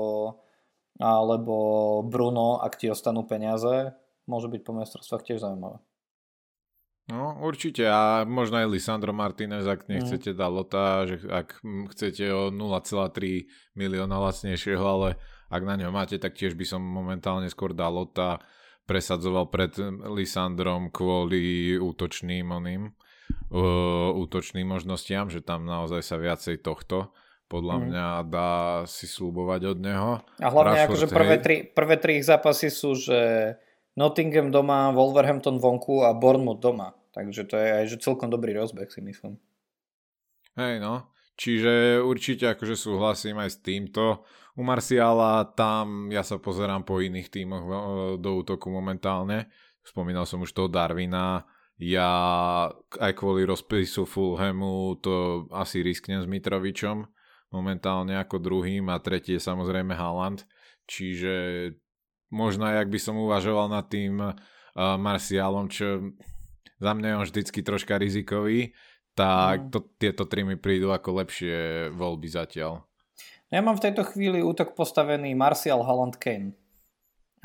alebo 0.94 1.56
Bruno, 2.06 2.62
ak 2.62 2.78
ti 2.78 2.86
ostanú 2.86 3.26
peniaze, 3.26 3.90
môže 4.30 4.46
byť 4.46 4.62
po 4.62 4.72
mestrovstvách 4.78 5.26
tiež 5.26 5.42
zaujímavé. 5.42 5.82
No, 7.04 7.36
určite 7.44 7.84
a 7.84 8.24
možno 8.24 8.64
aj 8.64 8.70
Lisandro 8.70 9.12
Martinez, 9.12 9.68
ak 9.68 9.92
nechcete 9.92 10.32
mm. 10.32 10.38
dať 10.40 10.50
lota, 10.54 10.84
že 11.04 11.16
ak 11.28 11.60
chcete 11.92 12.24
o 12.32 12.48
0,3 12.48 13.44
milióna 13.76 14.16
lacnejšieho, 14.16 14.80
ale 14.80 15.20
ak 15.52 15.62
na 15.68 15.76
ňo 15.76 15.92
máte, 15.92 16.16
tak 16.16 16.32
tiež 16.32 16.56
by 16.56 16.64
som 16.64 16.80
momentálne 16.80 17.52
skôr 17.52 17.76
dal 17.76 17.92
lota, 17.92 18.40
presadzoval 18.84 19.48
pred 19.48 19.72
Lisandrom 20.12 20.92
kvôli 20.92 21.74
útočným 21.76 22.48
oným, 22.52 22.92
uh, 23.52 24.12
útočným 24.12 24.68
možnostiam, 24.68 25.32
že 25.32 25.40
tam 25.40 25.64
naozaj 25.64 26.00
sa 26.04 26.16
viacej 26.20 26.60
tohto 26.60 27.12
podľa 27.54 27.76
mm. 27.76 27.84
mňa 27.86 28.08
dá 28.32 28.52
si 28.88 29.04
slúbovať 29.04 29.76
od 29.76 29.78
neho. 29.78 30.12
A 30.40 30.48
hlavne 30.48 30.74
Rashford, 30.74 30.88
akože 30.90 31.06
prvé 31.12 31.36
tri, 31.38 31.56
prvé 31.62 31.96
tri 32.00 32.12
ich 32.18 32.26
zápasy 32.26 32.72
sú, 32.72 32.96
že 32.96 33.52
Nottingham 33.94 34.50
doma, 34.50 34.90
Wolverhampton 34.90 35.60
vonku 35.60 36.02
a 36.02 36.16
Bournemouth 36.16 36.58
doma. 36.58 36.96
Takže 37.14 37.46
to 37.46 37.54
je 37.54 37.68
aj 37.70 37.84
že 37.94 38.02
celkom 38.02 38.26
dobrý 38.26 38.58
rozbeh 38.58 38.90
si 38.90 38.98
myslím. 39.04 39.38
Hej 40.58 40.82
no, 40.82 41.14
čiže 41.38 42.02
určite 42.02 42.50
akože 42.58 42.74
súhlasím 42.74 43.38
aj 43.38 43.50
s 43.54 43.58
týmto. 43.62 44.26
U 44.54 44.62
Marciala 44.62 45.50
tam 45.58 46.14
ja 46.14 46.22
sa 46.22 46.38
pozerám 46.38 46.86
po 46.86 47.02
iných 47.02 47.26
tímoch 47.26 47.64
do 48.22 48.30
útoku 48.38 48.70
momentálne. 48.70 49.50
Spomínal 49.82 50.24
som 50.24 50.40
už 50.40 50.54
toho 50.54 50.70
Darwina, 50.70 51.44
ja 51.74 52.10
aj 53.02 53.12
kvôli 53.18 53.42
rozpisu 53.42 54.06
Fulhamu 54.06 54.94
to 55.02 55.44
asi 55.50 55.82
risknem 55.82 56.22
s 56.22 56.30
Mitrovičom, 56.30 57.02
momentálne 57.50 58.14
ako 58.14 58.38
druhým 58.38 58.86
a 58.94 59.02
tretí 59.02 59.34
je 59.34 59.42
samozrejme 59.42 59.90
Haaland. 59.90 60.46
Čiže 60.86 61.34
možno 62.30 62.70
aj 62.70 62.86
ak 62.86 62.88
by 62.94 62.98
som 63.02 63.18
uvažoval 63.18 63.66
nad 63.74 63.90
tým 63.90 64.22
uh, 64.22 64.32
Marcialom, 64.78 65.66
čo 65.66 66.14
za 66.78 66.92
mňa 66.94 67.08
je 67.10 67.16
on 67.18 67.26
vždycky 67.26 67.60
troška 67.66 67.98
rizikový, 67.98 68.70
tak 69.18 69.66
mm. 69.66 69.70
to, 69.74 69.78
tieto 69.98 70.30
tri 70.30 70.46
mi 70.46 70.54
prídu 70.54 70.94
ako 70.94 71.26
lepšie 71.26 71.90
voľby 71.90 72.28
zatiaľ. 72.30 72.86
Ja 73.52 73.60
mám 73.60 73.76
v 73.76 73.84
tejto 73.90 74.04
chvíli 74.08 74.40
útok 74.40 74.72
postavený 74.76 75.36
Marcial, 75.36 75.84
Haaland, 75.84 76.16
Kane. 76.16 76.56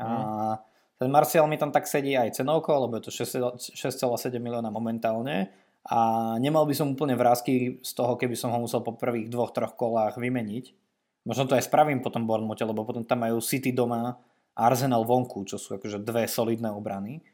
A 0.00 0.08
mm. 0.08 0.56
ten 0.96 1.10
Martial 1.12 1.44
mi 1.48 1.60
tam 1.60 1.72
tak 1.72 1.84
sedí 1.84 2.16
aj 2.16 2.40
cenovko, 2.40 2.88
lebo 2.88 2.96
je 3.00 3.08
to 3.08 3.12
6,7 3.12 4.00
milióna 4.40 4.72
momentálne 4.72 5.52
a 5.88 5.98
nemal 6.36 6.68
by 6.68 6.74
som 6.76 6.92
úplne 6.92 7.16
vrázky 7.16 7.80
z 7.80 7.92
toho, 7.96 8.20
keby 8.20 8.36
som 8.36 8.52
ho 8.52 8.58
musel 8.60 8.84
po 8.84 8.92
prvých 9.00 9.32
dvoch, 9.32 9.56
troch 9.56 9.72
kolách 9.72 10.20
vymeniť. 10.20 10.76
Možno 11.24 11.48
to 11.48 11.56
aj 11.56 11.68
spravím 11.68 12.04
po 12.04 12.12
tom 12.12 12.28
Bournemouthe, 12.28 12.64
lebo 12.64 12.84
potom 12.84 13.04
tam 13.04 13.24
majú 13.24 13.40
City 13.40 13.72
doma 13.72 14.20
a 14.56 14.60
Arsenal 14.60 15.08
vonku, 15.08 15.44
čo 15.48 15.56
sú 15.56 15.80
akože 15.80 16.04
dve 16.04 16.28
solidné 16.28 16.68
obrany. 16.68 17.24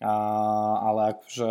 A, 0.00 0.12
ale 0.80 1.16
akože 1.16 1.50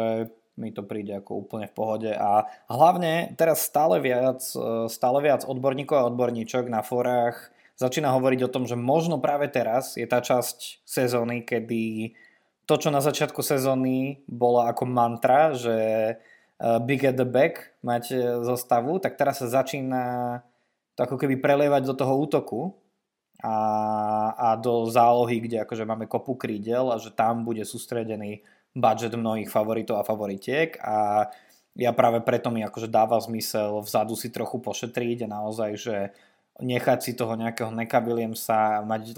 mi 0.58 0.74
to 0.74 0.82
príde 0.82 1.14
ako 1.14 1.46
úplne 1.46 1.70
v 1.70 1.78
pohode. 1.78 2.12
A 2.12 2.50
hlavne 2.68 3.38
teraz 3.38 3.64
stále 3.64 4.02
viac, 4.02 4.42
stále 4.90 5.20
viac 5.22 5.46
odborníkov 5.46 5.96
a 5.96 6.10
odborníčok 6.10 6.68
na 6.68 6.82
forách 6.82 7.54
začína 7.78 8.10
hovoriť 8.18 8.50
o 8.50 8.52
tom, 8.52 8.66
že 8.66 8.74
možno 8.74 9.22
práve 9.22 9.48
teraz 9.54 9.96
je 9.96 10.10
tá 10.10 10.18
časť 10.18 10.82
sezóny, 10.82 11.46
kedy 11.46 12.18
to, 12.66 12.76
čo 12.76 12.90
na 12.90 13.00
začiatku 13.00 13.40
sezóny 13.46 14.26
bola 14.26 14.74
ako 14.74 14.84
mantra, 14.90 15.54
že 15.54 15.78
uh, 16.58 16.82
big 16.82 17.06
at 17.06 17.16
the 17.16 17.24
back 17.24 17.78
mať 17.86 18.18
zostavu, 18.44 18.98
tak 18.98 19.16
teraz 19.16 19.40
sa 19.40 19.62
začína 19.62 20.42
to 20.98 21.06
ako 21.06 21.16
keby 21.22 21.38
prelievať 21.38 21.86
do 21.86 21.94
toho 21.94 22.18
útoku 22.18 22.74
a, 23.46 23.58
a 24.34 24.50
do 24.58 24.90
zálohy, 24.90 25.46
kde 25.46 25.62
akože 25.62 25.86
máme 25.86 26.10
kopu 26.10 26.34
krídel 26.34 26.90
a 26.90 26.98
že 26.98 27.14
tam 27.14 27.46
bude 27.46 27.62
sústredený 27.62 28.42
budget 28.78 29.18
mnohých 29.18 29.50
favoritov 29.50 29.98
a 29.98 30.06
favoritiek 30.06 30.78
a 30.86 31.26
ja 31.78 31.94
práve 31.94 32.22
preto 32.26 32.50
mi 32.50 32.62
akože 32.66 32.90
dáva 32.90 33.18
zmysel 33.22 33.82
vzadu 33.82 34.14
si 34.18 34.30
trochu 34.34 34.58
pošetriť 34.62 35.26
a 35.26 35.34
naozaj, 35.34 35.72
že 35.78 35.98
nechať 36.58 37.00
si 37.02 37.12
toho 37.14 37.38
nejakého 37.38 37.70
Neka 37.70 38.02
Williamsa, 38.02 38.82
mať 38.82 39.14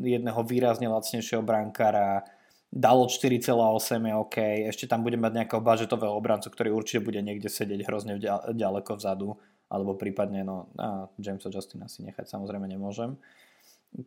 jedného 0.00 0.40
výrazne 0.40 0.88
lacnejšieho 0.88 1.44
brankára, 1.44 2.24
dalo 2.72 3.08
4,8 3.08 4.08
je 4.08 4.14
OK, 4.16 4.36
ešte 4.72 4.84
tam 4.88 5.04
bude 5.04 5.20
mať 5.20 5.44
nejakého 5.44 5.60
budžetového 5.60 6.16
obrancu, 6.16 6.48
ktorý 6.48 6.72
určite 6.72 7.04
bude 7.04 7.20
niekde 7.20 7.52
sedieť 7.52 7.80
hrozne 7.84 8.16
ďaleko 8.56 8.96
vzadu, 8.96 9.36
alebo 9.68 9.96
prípadne, 10.00 10.48
no, 10.48 10.72
a 10.80 11.12
Jamesa 11.20 11.52
Justina 11.52 11.92
si 11.92 12.00
nechať 12.08 12.24
samozrejme 12.24 12.64
nemôžem, 12.64 13.20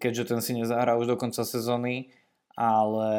keďže 0.01 0.33
ten 0.33 0.39
si 0.41 0.57
nezahrá 0.57 0.97
už 0.97 1.05
do 1.05 1.17
konca 1.21 1.45
sezóny, 1.45 2.09
ale 2.57 3.13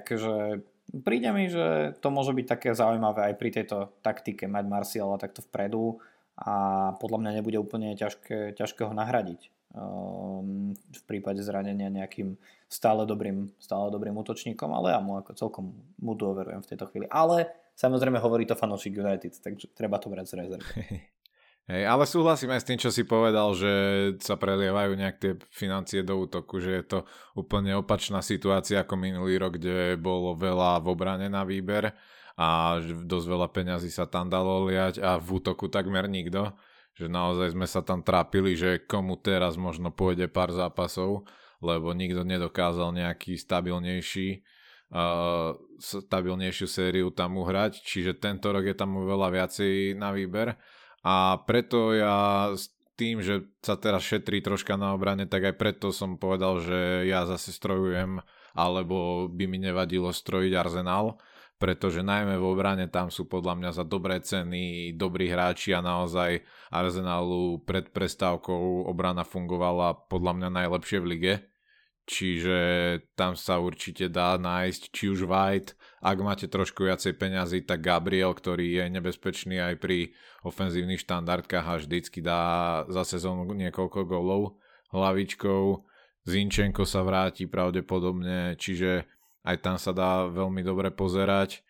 akože 0.00 0.64
príde 0.92 1.30
mi, 1.32 1.48
že 1.48 1.96
to 2.02 2.08
môže 2.12 2.34
byť 2.34 2.46
také 2.46 2.68
zaujímavé 2.76 3.32
aj 3.32 3.34
pri 3.40 3.50
tejto 3.50 3.76
taktike 4.04 4.44
mať 4.44 4.64
Marciala 4.66 5.16
takto 5.16 5.40
vpredu, 5.46 6.02
a 6.34 6.54
podľa 6.98 7.18
mňa 7.22 7.30
nebude 7.38 7.58
úplne 7.62 7.94
ťažké, 7.94 8.58
ťažké 8.58 8.82
ho 8.82 8.90
nahradiť 8.90 9.54
um, 9.70 10.74
v 10.74 11.02
prípade 11.06 11.38
zranenia 11.46 11.86
nejakým 11.86 12.34
stále 12.66 13.06
dobrým, 13.06 13.54
stále 13.62 13.86
dobrým 13.94 14.18
útočníkom, 14.18 14.66
ale 14.74 14.90
ja 14.90 14.98
mu 14.98 15.14
ako 15.14 15.30
celkom 15.38 15.70
mu 16.02 16.12
dôverujem 16.18 16.66
v 16.66 16.68
tejto 16.74 16.90
chvíli. 16.90 17.06
Ale 17.06 17.54
samozrejme 17.78 18.18
hovorí 18.18 18.50
to 18.50 18.58
fanúšik 18.58 18.98
United, 18.98 19.30
takže 19.38 19.70
treba 19.78 20.02
to 20.02 20.10
brať 20.10 20.34
z 20.34 20.34
rezervy. 20.42 20.74
Hej, 21.64 21.88
ale 21.88 22.04
súhlasím 22.04 22.52
aj 22.52 22.60
s 22.60 22.68
tým, 22.68 22.76
čo 22.76 22.92
si 22.92 23.08
povedal, 23.08 23.56
že 23.56 23.72
sa 24.20 24.36
prelievajú 24.36 25.00
nejak 25.00 25.16
tie 25.16 25.32
financie 25.48 26.04
do 26.04 26.20
útoku, 26.20 26.60
že 26.60 26.76
je 26.76 26.84
to 26.84 26.98
úplne 27.32 27.72
opačná 27.80 28.20
situácia 28.20 28.84
ako 28.84 29.00
minulý 29.00 29.40
rok, 29.40 29.56
kde 29.56 29.96
bolo 29.96 30.36
veľa 30.36 30.84
v 30.84 30.86
obrane 30.92 31.32
na 31.32 31.40
výber 31.40 31.96
a 32.36 32.76
dosť 32.84 33.26
veľa 33.32 33.48
peňazí 33.48 33.88
sa 33.88 34.04
tam 34.04 34.28
dalo 34.28 34.68
liať 34.68 35.00
a 35.00 35.16
v 35.16 35.40
útoku 35.40 35.72
takmer 35.72 36.04
nikto. 36.04 36.52
Že 37.00 37.08
naozaj 37.08 37.56
sme 37.56 37.64
sa 37.64 37.80
tam 37.80 38.04
trápili, 38.04 38.54
že 38.54 38.84
komu 38.84 39.16
teraz 39.16 39.56
možno 39.56 39.88
pôjde 39.88 40.28
pár 40.28 40.52
zápasov, 40.52 41.24
lebo 41.64 41.96
nikto 41.96 42.28
nedokázal 42.28 42.92
nejaký 42.92 43.40
stabilnejší 43.40 44.44
uh, 44.92 45.56
stabilnejšiu 45.80 46.66
sériu 46.68 47.08
tam 47.08 47.40
uhrať, 47.40 47.80
čiže 47.80 48.20
tento 48.20 48.52
rok 48.52 48.68
je 48.68 48.76
tam 48.76 49.00
veľa 49.00 49.32
viacej 49.32 49.96
na 49.96 50.12
výber 50.12 50.60
a 51.04 51.38
preto 51.44 51.92
ja 51.92 52.48
s 52.56 52.72
tým, 52.96 53.20
že 53.20 53.44
sa 53.60 53.76
teraz 53.76 54.06
šetrí 54.06 54.40
troška 54.40 54.78
na 54.80 54.96
obrane, 54.96 55.28
tak 55.28 55.52
aj 55.52 55.54
preto 55.58 55.92
som 55.92 56.16
povedal, 56.16 56.62
že 56.62 57.04
ja 57.04 57.28
zase 57.28 57.52
strojujem 57.52 58.22
alebo 58.54 59.26
by 59.26 59.44
mi 59.50 59.58
nevadilo 59.58 60.14
strojiť 60.14 60.52
Arsenal, 60.54 61.18
pretože 61.58 62.06
najmä 62.06 62.38
v 62.38 62.46
obrane 62.46 62.86
tam 62.86 63.10
sú 63.10 63.26
podľa 63.26 63.58
mňa 63.58 63.70
za 63.74 63.84
dobré 63.84 64.22
ceny 64.22 64.94
dobrí 64.94 65.26
hráči 65.26 65.74
a 65.74 65.82
naozaj 65.82 66.42
Arsenalu 66.70 67.62
pred 67.66 67.90
prestávkou 67.90 68.86
obrana 68.86 69.26
fungovala 69.26 70.06
podľa 70.06 70.32
mňa 70.38 70.48
najlepšie 70.50 70.98
v 71.02 71.06
lige. 71.10 71.34
Čiže 72.04 72.58
tam 73.16 73.32
sa 73.32 73.56
určite 73.56 74.12
dá 74.12 74.36
nájsť 74.36 74.92
či 74.92 75.08
už 75.08 75.24
White, 75.24 75.72
ak 76.04 76.20
máte 76.20 76.52
trošku 76.52 76.84
viacej 76.84 77.16
peňazí, 77.16 77.64
tak 77.64 77.80
Gabriel, 77.80 78.36
ktorý 78.36 78.76
je 78.76 78.84
nebezpečný 78.92 79.56
aj 79.56 79.80
pri 79.80 80.12
ofenzívnych 80.44 81.00
štandardkách 81.00 81.64
a 81.64 81.80
vždycky 81.80 82.20
dá 82.20 82.84
za 82.92 83.08
sezónu 83.08 83.48
niekoľko 83.56 84.04
golov 84.04 84.60
hlavičkou. 84.92 85.80
Zinčenko 86.28 86.84
sa 86.84 87.00
vráti 87.00 87.48
pravdepodobne, 87.48 88.60
čiže 88.60 89.08
aj 89.48 89.56
tam 89.64 89.76
sa 89.80 89.96
dá 89.96 90.28
veľmi 90.28 90.60
dobre 90.60 90.92
pozerať. 90.92 91.64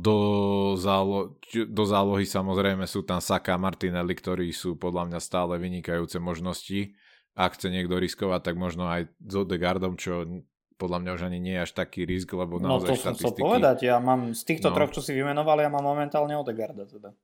Do, 0.00 0.16
zálo- 0.80 1.36
do 1.52 1.84
zálohy 1.84 2.24
samozrejme 2.24 2.88
sú 2.88 3.04
tam 3.04 3.20
Saka 3.20 3.54
a 3.54 3.60
Martinelli, 3.60 4.16
ktorí 4.16 4.48
sú 4.50 4.80
podľa 4.80 5.12
mňa 5.12 5.20
stále 5.20 5.60
vynikajúce 5.60 6.16
možnosti. 6.16 6.96
Ak 7.32 7.56
chce 7.56 7.72
niekto 7.72 7.96
riskovať, 7.96 8.52
tak 8.52 8.56
možno 8.60 8.88
aj 8.92 9.08
s 9.08 9.34
Odegaardom, 9.34 9.96
čo 9.96 10.28
podľa 10.76 10.98
mňa 10.98 11.10
už 11.14 11.22
ani 11.30 11.38
nie 11.38 11.54
je 11.56 11.64
až 11.64 11.72
taký 11.78 12.02
risk, 12.02 12.34
lebo 12.34 12.58
naozaj 12.58 12.88
No 12.90 12.92
to 12.92 12.98
som 12.98 13.14
chcel 13.14 13.32
povedať, 13.38 13.86
ja 13.86 14.02
mám 14.02 14.34
z 14.34 14.42
týchto 14.42 14.68
no. 14.68 14.74
troch, 14.74 14.90
čo 14.90 14.98
si 14.98 15.14
vymenoval, 15.14 15.62
ja 15.62 15.70
mám 15.70 15.86
momentálne 15.86 16.34
Odegaarda 16.34 16.90
teda. 16.90 17.14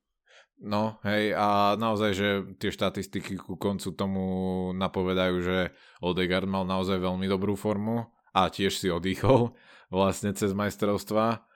No, 0.59 0.99
hej, 1.07 1.39
a 1.39 1.79
naozaj, 1.79 2.11
že 2.19 2.29
tie 2.59 2.75
štatistiky 2.75 3.39
ku 3.39 3.55
koncu 3.55 3.95
tomu 3.95 4.25
napovedajú, 4.75 5.37
že 5.39 5.59
Odegaard 6.03 6.51
mal 6.51 6.67
naozaj 6.67 6.99
veľmi 6.99 7.31
dobrú 7.31 7.55
formu 7.55 8.11
a 8.35 8.51
tiež 8.51 8.75
si 8.75 8.91
odýchol 8.91 9.55
vlastne 9.95 10.35
cez 10.35 10.55
majstrovstva. 10.55 11.48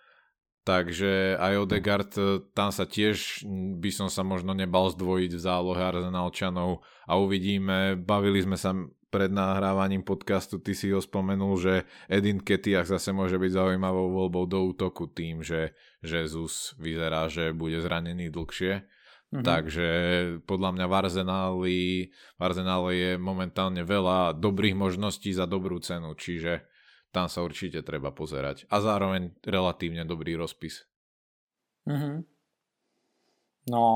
Takže 0.63 1.43
aj 1.43 1.67
Odegaard, 1.67 2.13
tam 2.55 2.71
sa 2.71 2.87
tiež 2.87 3.43
by 3.83 3.91
som 3.91 4.07
sa 4.07 4.23
možno 4.23 4.55
nebal 4.55 4.87
zdvojiť 4.95 5.35
v 5.35 5.43
zálohe 5.43 5.83
Arsenalčanov 5.83 6.87
a 7.03 7.19
uvidíme, 7.19 7.99
bavili 7.99 8.47
sme 8.47 8.55
sa 8.55 8.71
pred 9.13 9.29
nahrávaním 9.29 10.01
podcastu, 10.01 10.57
ty 10.63 10.73
si 10.73 10.89
ho 10.89 11.03
spomenul, 11.03 11.61
že 11.61 11.75
Edin 12.09 12.41
Ketiach 12.41 12.89
zase 12.89 13.13
môže 13.13 13.37
byť 13.37 13.53
zaujímavou 13.53 14.09
voľbou 14.09 14.49
do 14.49 14.73
útoku 14.73 15.05
tým, 15.11 15.45
že 15.45 15.77
Jesus 16.01 16.73
vyzerá, 16.81 17.29
že 17.29 17.53
bude 17.53 17.77
zranený 17.83 18.33
dlhšie. 18.33 18.89
Mm-hmm. 19.33 19.45
Takže 19.45 19.89
podľa 20.49 20.71
mňa 20.77 20.87
v 20.89 20.95
Arsenáli, 20.97 21.81
v 22.13 22.41
Arsenáli 22.41 22.95
je 22.97 23.13
momentálne 23.21 23.85
veľa 23.85 24.37
dobrých 24.37 24.77
možností 24.77 25.33
za 25.37 25.45
dobrú 25.45 25.77
cenu, 25.81 26.17
čiže 26.17 26.65
tam 27.13 27.29
sa 27.29 27.45
určite 27.45 27.85
treba 27.85 28.09
pozerať. 28.11 28.65
A 28.73 28.81
zároveň 28.81 29.37
relatívne 29.45 30.09
dobrý 30.09 30.35
rozpis. 30.35 30.89
Mm-hmm. 31.85 32.17
No, 33.71 33.87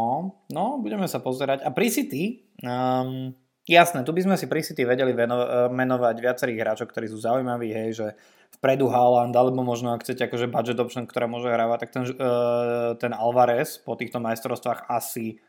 no, 0.53 0.79
budeme 0.79 1.11
sa 1.11 1.19
pozerať. 1.19 1.67
A 1.67 1.75
pri 1.75 1.91
City, 1.91 2.47
um, 2.63 3.35
jasné, 3.67 4.07
tu 4.07 4.15
by 4.15 4.23
sme 4.23 4.37
si 4.39 4.47
pri 4.47 4.63
City 4.63 4.87
vedeli 4.87 5.11
veno- 5.11 5.73
menovať 5.75 6.17
viacerých 6.23 6.61
hráčov, 6.63 6.87
ktorí 6.93 7.11
sú 7.11 7.19
zaujímaví, 7.19 7.75
hej, 7.75 7.91
že 7.99 8.07
vpredu 8.61 8.87
Haaland, 8.87 9.35
alebo 9.35 9.67
možno 9.67 9.91
ak 9.91 10.07
chcete 10.07 10.31
akože 10.31 10.53
budget 10.53 10.79
option, 10.79 11.09
ktorá 11.09 11.27
môže 11.27 11.51
hrávať, 11.51 11.89
tak 11.89 11.91
ten, 11.91 12.05
uh, 12.15 12.95
ten 12.95 13.11
Alvarez 13.11 13.83
po 13.83 13.99
týchto 13.99 14.23
majstrovstvách 14.23 14.87
asi, 14.87 15.43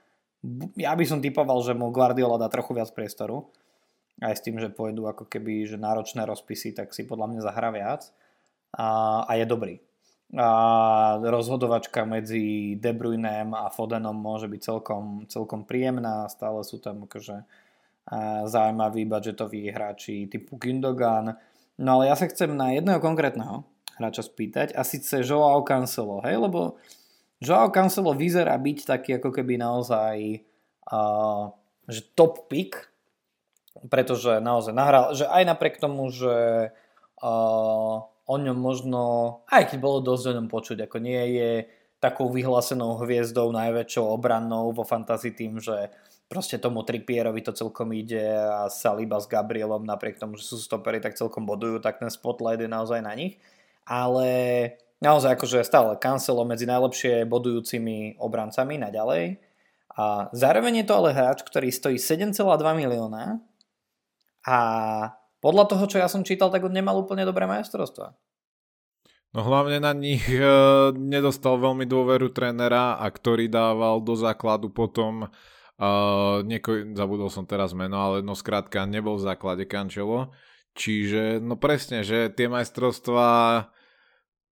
ja 0.80 0.98
by 0.98 1.06
som 1.06 1.22
typoval, 1.22 1.62
že 1.62 1.78
mu 1.78 1.94
Guardiola 1.94 2.42
dá 2.42 2.50
trochu 2.50 2.74
viac 2.74 2.90
priestoru. 2.96 3.54
Aj 4.18 4.34
s 4.34 4.42
tým, 4.42 4.58
že 4.58 4.74
pôjdu 4.74 5.06
ako 5.06 5.30
keby 5.30 5.70
že 5.70 5.78
náročné 5.78 6.26
rozpisy, 6.26 6.74
tak 6.74 6.94
si 6.94 7.06
podľa 7.06 7.30
mňa 7.30 7.42
zahrá 7.46 7.70
viac. 7.70 8.10
A, 8.74 9.22
a 9.30 9.32
je 9.38 9.46
dobrý. 9.46 9.76
A 10.36 10.50
rozhodovačka 11.24 12.04
medzi 12.04 12.76
De 12.76 12.92
Bruynem 12.92 13.56
a 13.56 13.72
Fodenom 13.72 14.18
môže 14.18 14.50
byť 14.52 14.62
celkom, 14.62 15.24
celkom 15.30 15.64
príjemná. 15.64 16.28
Stále 16.28 16.66
sú 16.68 16.82
tam 16.84 17.08
akože 17.08 17.48
zaujímaví 18.48 19.04
budžetoví 19.04 19.68
hráči 19.72 20.32
typu 20.32 20.56
Gündogan, 20.56 21.36
No 21.78 22.02
ale 22.02 22.10
ja 22.10 22.18
sa 22.18 22.26
chcem 22.26 22.50
na 22.58 22.74
jedného 22.74 22.98
konkrétneho 22.98 23.62
hráča 24.02 24.26
spýtať 24.26 24.74
a 24.74 24.82
síce 24.82 25.22
Joao 25.22 25.62
Cancelo, 25.62 26.22
hej, 26.26 26.38
lebo 26.42 26.78
Joao 27.38 27.70
Cancelo 27.70 28.18
vyzerá 28.18 28.58
byť 28.58 28.78
taký 28.86 29.10
ako 29.22 29.30
keby 29.30 29.62
naozaj 29.62 30.42
uh, 30.90 31.54
že 31.86 32.02
top 32.18 32.50
pick, 32.50 32.78
pretože 33.86 34.42
naozaj 34.42 34.74
nahral, 34.74 35.14
že 35.14 35.30
aj 35.30 35.44
napriek 35.46 35.78
tomu, 35.78 36.10
že 36.10 36.70
uh, 37.22 37.96
o 38.04 38.36
ňom 38.36 38.58
možno, 38.60 39.02
aj 39.48 39.72
keď 39.72 39.78
bolo 39.80 40.00
dosť 40.04 40.24
o 40.32 40.36
ňom 40.42 40.48
počuť, 40.52 40.78
ako 40.84 40.98
nie 41.00 41.24
je 41.40 41.52
takou 41.98 42.30
vyhlásenou 42.30 43.00
hviezdou, 43.02 43.50
najväčšou 43.50 44.06
obrannou 44.06 44.70
vo 44.70 44.86
fantasy 44.86 45.34
tým, 45.34 45.58
že 45.58 45.90
proste 46.30 46.60
tomu 46.60 46.84
Trippierovi 46.84 47.42
to 47.42 47.56
celkom 47.56 47.96
ide 47.96 48.22
a 48.36 48.68
Saliba 48.68 49.18
s 49.18 49.26
Gabrielom 49.26 49.88
napriek 49.88 50.20
tomu, 50.20 50.36
že 50.36 50.46
sú 50.46 50.60
stopery, 50.60 51.00
tak 51.00 51.16
celkom 51.16 51.48
bodujú, 51.48 51.80
tak 51.80 51.98
ten 52.04 52.12
spotlight 52.12 52.62
je 52.62 52.70
naozaj 52.70 53.00
na 53.02 53.16
nich. 53.16 53.40
Ale 53.88 54.28
naozaj 55.00 55.40
akože 55.40 55.64
stále 55.64 55.96
Cancelo 55.98 56.44
medzi 56.44 56.68
najlepšie 56.68 57.24
bodujúcimi 57.24 58.20
obrancami 58.20 58.76
naďalej. 58.76 59.40
A 59.98 60.30
zároveň 60.36 60.84
je 60.84 60.86
to 60.86 60.94
ale 60.94 61.16
hráč, 61.16 61.42
ktorý 61.42 61.74
stojí 61.74 61.98
7,2 61.98 62.38
milióna 62.78 63.42
a 64.48 64.58
podľa 65.44 65.66
toho, 65.68 65.84
čo 65.92 65.98
ja 66.00 66.08
som 66.08 66.24
čítal, 66.24 66.48
tak 66.48 66.64
on 66.64 66.72
nemal 66.72 66.96
úplne 66.96 67.28
dobré 67.28 67.44
majstrovstva. 67.46 68.16
No 69.36 69.44
hlavne 69.44 69.84
na 69.84 69.92
nich 69.92 70.24
e, 70.32 70.40
nedostal 70.96 71.60
veľmi 71.60 71.84
dôveru 71.84 72.32
trénera 72.32 72.96
a 72.96 73.06
ktorý 73.12 73.52
dával 73.52 74.00
do 74.00 74.16
základu 74.16 74.72
potom, 74.72 75.28
e, 75.28 75.88
nieko, 76.48 76.96
zabudol 76.96 77.28
som 77.28 77.44
teraz 77.44 77.76
meno, 77.76 78.00
ale 78.00 78.24
no 78.24 78.34
skrátka 78.34 78.88
nebol 78.88 79.20
v 79.20 79.28
základe 79.28 79.68
Kančelo. 79.68 80.32
Čiže 80.74 81.44
no 81.44 81.60
presne, 81.60 82.08
že 82.08 82.32
tie 82.32 82.48
majstrovstvá 82.48 83.68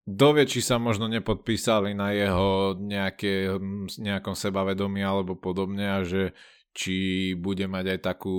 dovie, 0.05 0.45
či 0.45 0.62
sa 0.62 0.77
možno 0.77 1.10
nepodpísali 1.10 1.97
na 1.97 2.13
jeho 2.13 2.77
nejaké, 2.77 3.58
nejakom 3.97 4.38
sebavedomí 4.38 5.01
alebo 5.01 5.34
podobne 5.34 5.88
a 5.88 6.05
že 6.05 6.36
či 6.75 7.31
bude 7.39 7.65
mať 7.65 7.97
aj 7.97 7.99
takú, 8.03 8.38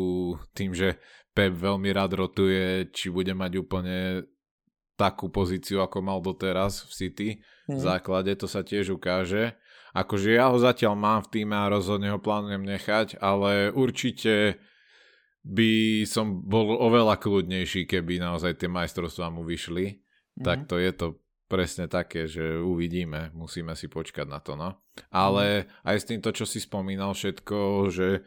tým, 0.53 0.77
že 0.77 1.01
Pep 1.37 1.53
veľmi 1.53 1.93
rád 1.93 2.17
rotuje, 2.17 2.89
či 2.97 3.13
bude 3.13 3.37
mať 3.37 3.61
úplne 3.61 4.25
takú 4.97 5.29
pozíciu, 5.29 5.85
ako 5.85 6.01
mal 6.01 6.25
doteraz 6.25 6.89
v 6.89 6.93
City 6.97 7.29
mm. 7.69 7.77
v 7.77 7.79
mhm. 7.79 7.85
základe, 7.85 8.33
to 8.41 8.49
sa 8.49 8.65
tiež 8.65 8.97
ukáže. 8.97 9.53
Akože 9.93 10.37
ja 10.37 10.53
ho 10.53 10.57
zatiaľ 10.61 10.97
mám 10.97 11.21
v 11.25 11.41
týme 11.41 11.57
a 11.57 11.73
rozhodne 11.73 12.13
ho 12.13 12.21
plánujem 12.21 12.65
nechať, 12.65 13.17
ale 13.21 13.73
určite 13.73 14.61
by 15.47 16.03
som 16.05 16.43
bol 16.45 16.75
oveľa 16.75 17.17
kľudnejší, 17.17 17.87
keby 17.87 18.19
naozaj 18.19 18.61
tie 18.61 18.69
majstrovstvá 18.69 19.31
mu 19.33 19.45
vyšli. 19.45 20.01
Mm. 20.41 20.45
Tak 20.45 20.59
to 20.69 20.77
je 20.77 20.91
to 20.93 21.07
presne 21.47 21.87
také, 21.87 22.27
že 22.27 22.59
uvidíme, 22.59 23.31
musíme 23.33 23.73
si 23.79 23.87
počkať 23.87 24.27
na 24.27 24.43
to, 24.43 24.59
no. 24.59 24.77
Ale 25.09 25.65
mm. 25.65 25.87
aj 25.87 25.97
s 25.97 26.09
týmto, 26.09 26.31
čo 26.35 26.45
si 26.45 26.61
spomínal 26.61 27.15
všetko, 27.17 27.57
že 27.89 28.27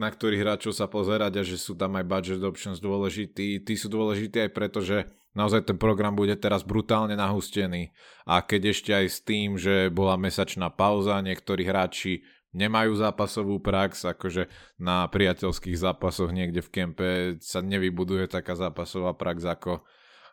na 0.00 0.08
ktorých 0.08 0.40
hráčov 0.40 0.72
sa 0.72 0.88
pozerať 0.88 1.32
a 1.36 1.42
že 1.44 1.60
sú 1.60 1.76
tam 1.76 2.00
aj 2.00 2.08
budget 2.08 2.40
options 2.40 2.80
dôležití, 2.80 3.60
tí 3.60 3.74
sú 3.76 3.92
dôležití 3.92 4.48
aj 4.48 4.50
preto, 4.56 4.80
že 4.80 5.04
naozaj 5.36 5.68
ten 5.68 5.76
program 5.76 6.16
bude 6.16 6.32
teraz 6.40 6.64
brutálne 6.64 7.12
nahustený. 7.20 7.92
A 8.24 8.40
keď 8.40 8.72
ešte 8.72 8.90
aj 8.96 9.06
s 9.12 9.18
tým, 9.20 9.60
že 9.60 9.92
bola 9.92 10.16
mesačná 10.16 10.72
pauza, 10.72 11.20
niektorí 11.20 11.68
hráči 11.68 12.24
nemajú 12.56 12.96
zápasovú 12.96 13.60
prax, 13.60 14.08
akože 14.08 14.48
na 14.80 15.06
priateľských 15.06 15.76
zápasoch 15.76 16.32
niekde 16.32 16.64
v 16.64 16.72
kempe 16.72 17.08
sa 17.44 17.60
nevybuduje 17.60 18.26
taká 18.26 18.56
zápasová 18.56 19.14
prax, 19.14 19.46
ako, 19.46 19.84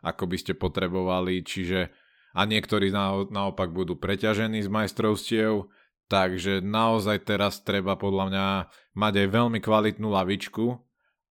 ako 0.02 0.24
by 0.26 0.36
ste 0.40 0.52
potrebovali, 0.56 1.44
čiže 1.44 1.92
a 2.36 2.44
niektorí 2.44 2.92
na, 2.92 3.24
naopak 3.28 3.72
budú 3.72 3.96
preťažení 3.96 4.62
z 4.62 4.70
majstrovstiev, 4.70 5.66
takže 6.08 6.64
naozaj 6.64 7.28
teraz 7.28 7.60
treba 7.60 7.94
podľa 7.94 8.24
mňa 8.32 8.46
mať 8.96 9.14
aj 9.24 9.28
veľmi 9.28 9.58
kvalitnú 9.60 10.08
lavičku 10.08 10.80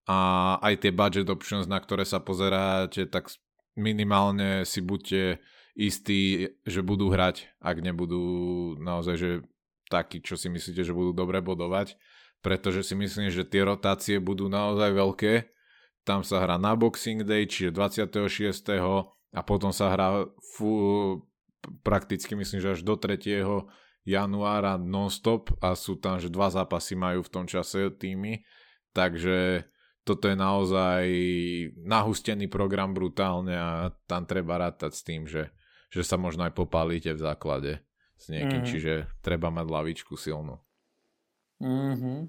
a 0.07 0.19
aj 0.63 0.87
tie 0.87 0.91
budget 0.93 1.27
options, 1.27 1.67
na 1.67 1.81
ktoré 1.81 2.07
sa 2.07 2.21
pozeráte, 2.23 3.09
tak 3.09 3.33
minimálne 3.75 4.63
si 4.63 4.79
buďte 4.79 5.43
istí, 5.77 6.49
že 6.65 6.81
budú 6.81 7.13
hrať, 7.13 7.53
ak 7.61 7.77
nebudú 7.85 8.23
naozaj, 8.81 9.15
že 9.17 9.29
takí, 9.91 10.19
čo 10.23 10.33
si 10.33 10.49
myslíte, 10.49 10.81
že 10.81 10.95
budú 10.95 11.13
dobre 11.13 11.43
bodovať, 11.43 11.97
pretože 12.41 12.85
si 12.87 12.93
myslím, 12.97 13.29
že 13.29 13.45
tie 13.45 13.61
rotácie 13.65 14.17
budú 14.17 14.49
naozaj 14.49 14.93
veľké. 14.93 15.33
Tam 16.07 16.23
sa 16.23 16.39
hrá 16.39 16.55
na 16.55 16.73
Boxing 16.73 17.27
Day, 17.27 17.45
čiže 17.45 17.75
26 17.75 18.63
a 19.35 19.41
potom 19.43 19.75
sa 19.75 19.91
hrá 19.91 20.23
fu, 20.55 21.19
prakticky 21.83 22.31
myslím, 22.33 22.63
že 22.63 22.79
až 22.79 22.81
do 22.81 22.95
3. 22.95 23.43
januára 24.07 24.79
non-stop 24.79 25.51
a 25.59 25.75
sú 25.75 25.99
tam, 25.99 26.15
že 26.15 26.31
dva 26.31 26.47
zápasy 26.47 26.95
majú 26.95 27.27
v 27.27 27.33
tom 27.33 27.43
čase 27.43 27.91
týmy, 27.91 28.39
takže 28.95 29.67
toto 30.07 30.31
je 30.31 30.39
naozaj 30.39 31.03
nahustený 31.83 32.47
program 32.47 32.95
brutálne 32.95 33.51
a 33.51 33.91
tam 34.07 34.23
treba 34.23 34.55
rátať 34.55 34.91
s 34.95 35.01
tým, 35.03 35.27
že, 35.27 35.51
že 35.91 36.07
sa 36.07 36.15
možno 36.15 36.47
aj 36.47 36.55
popálite 36.55 37.11
v 37.11 37.19
základe 37.19 37.83
s 38.15 38.31
niekým, 38.31 38.63
mm-hmm. 38.63 38.71
čiže 38.71 38.93
treba 39.19 39.51
mať 39.51 39.67
lavičku 39.67 40.15
silnú. 40.15 40.55
Mm-hmm. 41.59 42.19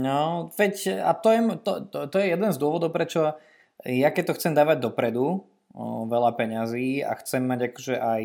No, 0.00 0.50
veď 0.56 1.04
a 1.04 1.12
to 1.14 1.28
je, 1.30 1.40
to, 1.62 1.72
to, 1.92 1.98
to 2.10 2.16
je 2.18 2.26
jeden 2.32 2.50
z 2.50 2.58
dôvodov, 2.58 2.90
prečo 2.90 3.36
ja 3.84 4.08
keď 4.10 4.32
to 4.32 4.36
chcem 4.40 4.56
dávať 4.56 4.82
dopredu, 4.82 5.44
o, 5.76 6.08
veľa 6.08 6.32
peňazí 6.34 7.04
a 7.04 7.12
chcem 7.20 7.44
mať 7.44 7.70
akože 7.70 7.94
aj 8.00 8.22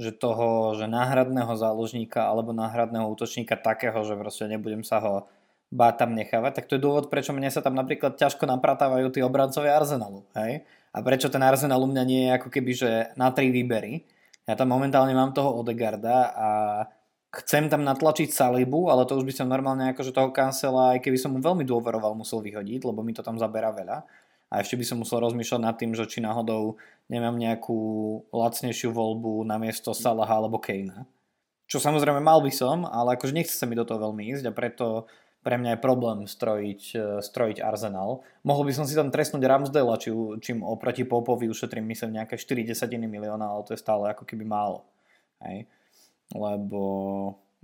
že 0.00 0.16
toho, 0.16 0.72
že 0.72 0.88
náhradného 0.88 1.52
záložníka 1.60 2.24
alebo 2.24 2.56
náhradného 2.56 3.04
útočníka 3.12 3.60
takého, 3.60 4.00
že 4.08 4.16
proste 4.16 4.48
nebudem 4.48 4.80
sa 4.80 4.98
ho 5.04 5.14
báť 5.70 6.02
tam 6.02 6.16
nechávať, 6.16 6.52
tak 6.56 6.66
to 6.66 6.80
je 6.80 6.82
dôvod, 6.82 7.12
prečo 7.12 7.30
mne 7.30 7.52
sa 7.52 7.62
tam 7.62 7.78
napríklad 7.78 8.18
ťažko 8.18 8.48
napratávajú 8.48 9.12
tí 9.14 9.20
obrancovia 9.22 9.78
Arsenalu. 9.78 10.26
Hej? 10.34 10.66
A 10.90 10.98
prečo 11.04 11.30
ten 11.30 11.44
Arsenal 11.44 11.78
u 11.84 11.86
mňa 11.86 12.02
nie 12.08 12.22
je 12.26 12.30
ako 12.40 12.48
keby, 12.50 12.72
že 12.74 12.90
na 13.14 13.30
tri 13.30 13.54
výbery. 13.54 14.02
Ja 14.48 14.58
tam 14.58 14.74
momentálne 14.74 15.14
mám 15.14 15.30
toho 15.30 15.62
Odegarda 15.62 16.34
a 16.34 16.48
chcem 17.30 17.70
tam 17.70 17.86
natlačiť 17.86 18.34
Salibu, 18.34 18.90
ale 18.90 19.06
to 19.06 19.14
už 19.14 19.22
by 19.22 19.30
som 19.36 19.46
normálne 19.46 19.94
akože 19.94 20.10
toho 20.10 20.34
kancela, 20.34 20.98
aj 20.98 21.06
keby 21.06 21.14
som 21.20 21.30
mu 21.30 21.38
veľmi 21.38 21.62
dôveroval, 21.62 22.18
musel 22.18 22.42
vyhodiť, 22.42 22.82
lebo 22.82 23.06
mi 23.06 23.14
to 23.14 23.22
tam 23.22 23.38
zabera 23.38 23.70
veľa 23.70 24.02
a 24.50 24.58
ešte 24.58 24.74
by 24.74 24.84
som 24.84 24.98
musel 24.98 25.22
rozmýšľať 25.22 25.60
nad 25.62 25.78
tým, 25.78 25.94
že 25.94 26.10
či 26.10 26.18
náhodou 26.18 26.74
nemám 27.06 27.38
nejakú 27.38 27.78
lacnejšiu 28.34 28.90
voľbu 28.90 29.46
na 29.46 29.62
miesto 29.62 29.94
Salaha 29.94 30.42
alebo 30.42 30.58
Kejna. 30.58 31.06
Čo 31.70 31.78
samozrejme 31.78 32.18
mal 32.18 32.42
by 32.42 32.50
som, 32.50 32.82
ale 32.82 33.14
akože 33.14 33.30
nechce 33.30 33.54
sa 33.54 33.70
mi 33.70 33.78
do 33.78 33.86
toho 33.86 34.10
veľmi 34.10 34.26
ísť 34.34 34.50
a 34.50 34.52
preto 34.52 35.06
pre 35.40 35.54
mňa 35.54 35.78
je 35.78 35.84
problém 35.86 36.18
strojiť, 36.26 36.82
e, 36.98 37.04
strojiť 37.22 37.62
Arsenal. 37.62 38.26
Mohol 38.42 38.68
by 38.68 38.72
som 38.74 38.84
si 38.84 38.98
tam 38.98 39.08
trestnúť 39.08 39.46
Ramsdale, 39.46 39.94
či, 40.02 40.10
čím 40.42 40.66
oproti 40.66 41.06
Popovi 41.06 41.46
ušetrím 41.46 41.86
myslím 41.94 42.18
nejaké 42.18 42.34
4 42.34 42.66
desatiny 42.66 43.06
milióna, 43.06 43.46
ale 43.46 43.64
to 43.64 43.72
je 43.72 43.80
stále 43.80 44.10
ako 44.10 44.26
keby 44.26 44.42
málo. 44.42 44.82
Hej. 45.46 45.70
Lebo 46.34 46.82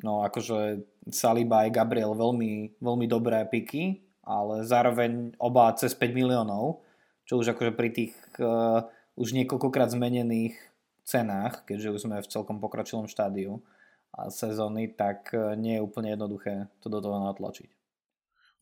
no 0.07 0.23
akože 0.23 0.87
Saliba 1.11 1.67
aj 1.67 1.75
Gabriel 1.75 2.15
veľmi, 2.15 2.79
veľmi 2.79 3.07
dobré 3.11 3.43
piky, 3.45 4.06
ale 4.27 4.67
zároveň 4.67 5.39
oba 5.39 5.71
cez 5.79 5.95
5 5.95 6.11
miliónov, 6.11 6.83
čo 7.23 7.39
už 7.39 7.55
akože 7.55 7.73
pri 7.79 7.89
tých 7.95 8.13
uh, 8.43 8.83
už 9.15 9.33
niekoľkokrát 9.33 9.95
zmenených 9.95 10.59
cenách, 11.07 11.63
keďže 11.65 11.89
už 11.95 12.01
sme 12.03 12.17
v 12.19 12.31
celkom 12.31 12.59
pokročilom 12.59 13.07
štádiu 13.07 13.63
a 14.11 14.29
sezóny, 14.29 14.91
tak 14.91 15.31
uh, 15.31 15.55
nie 15.55 15.79
je 15.79 15.85
úplne 15.87 16.13
jednoduché 16.13 16.67
to 16.83 16.91
do 16.91 16.99
toho 16.99 17.23
natlačiť. 17.23 17.71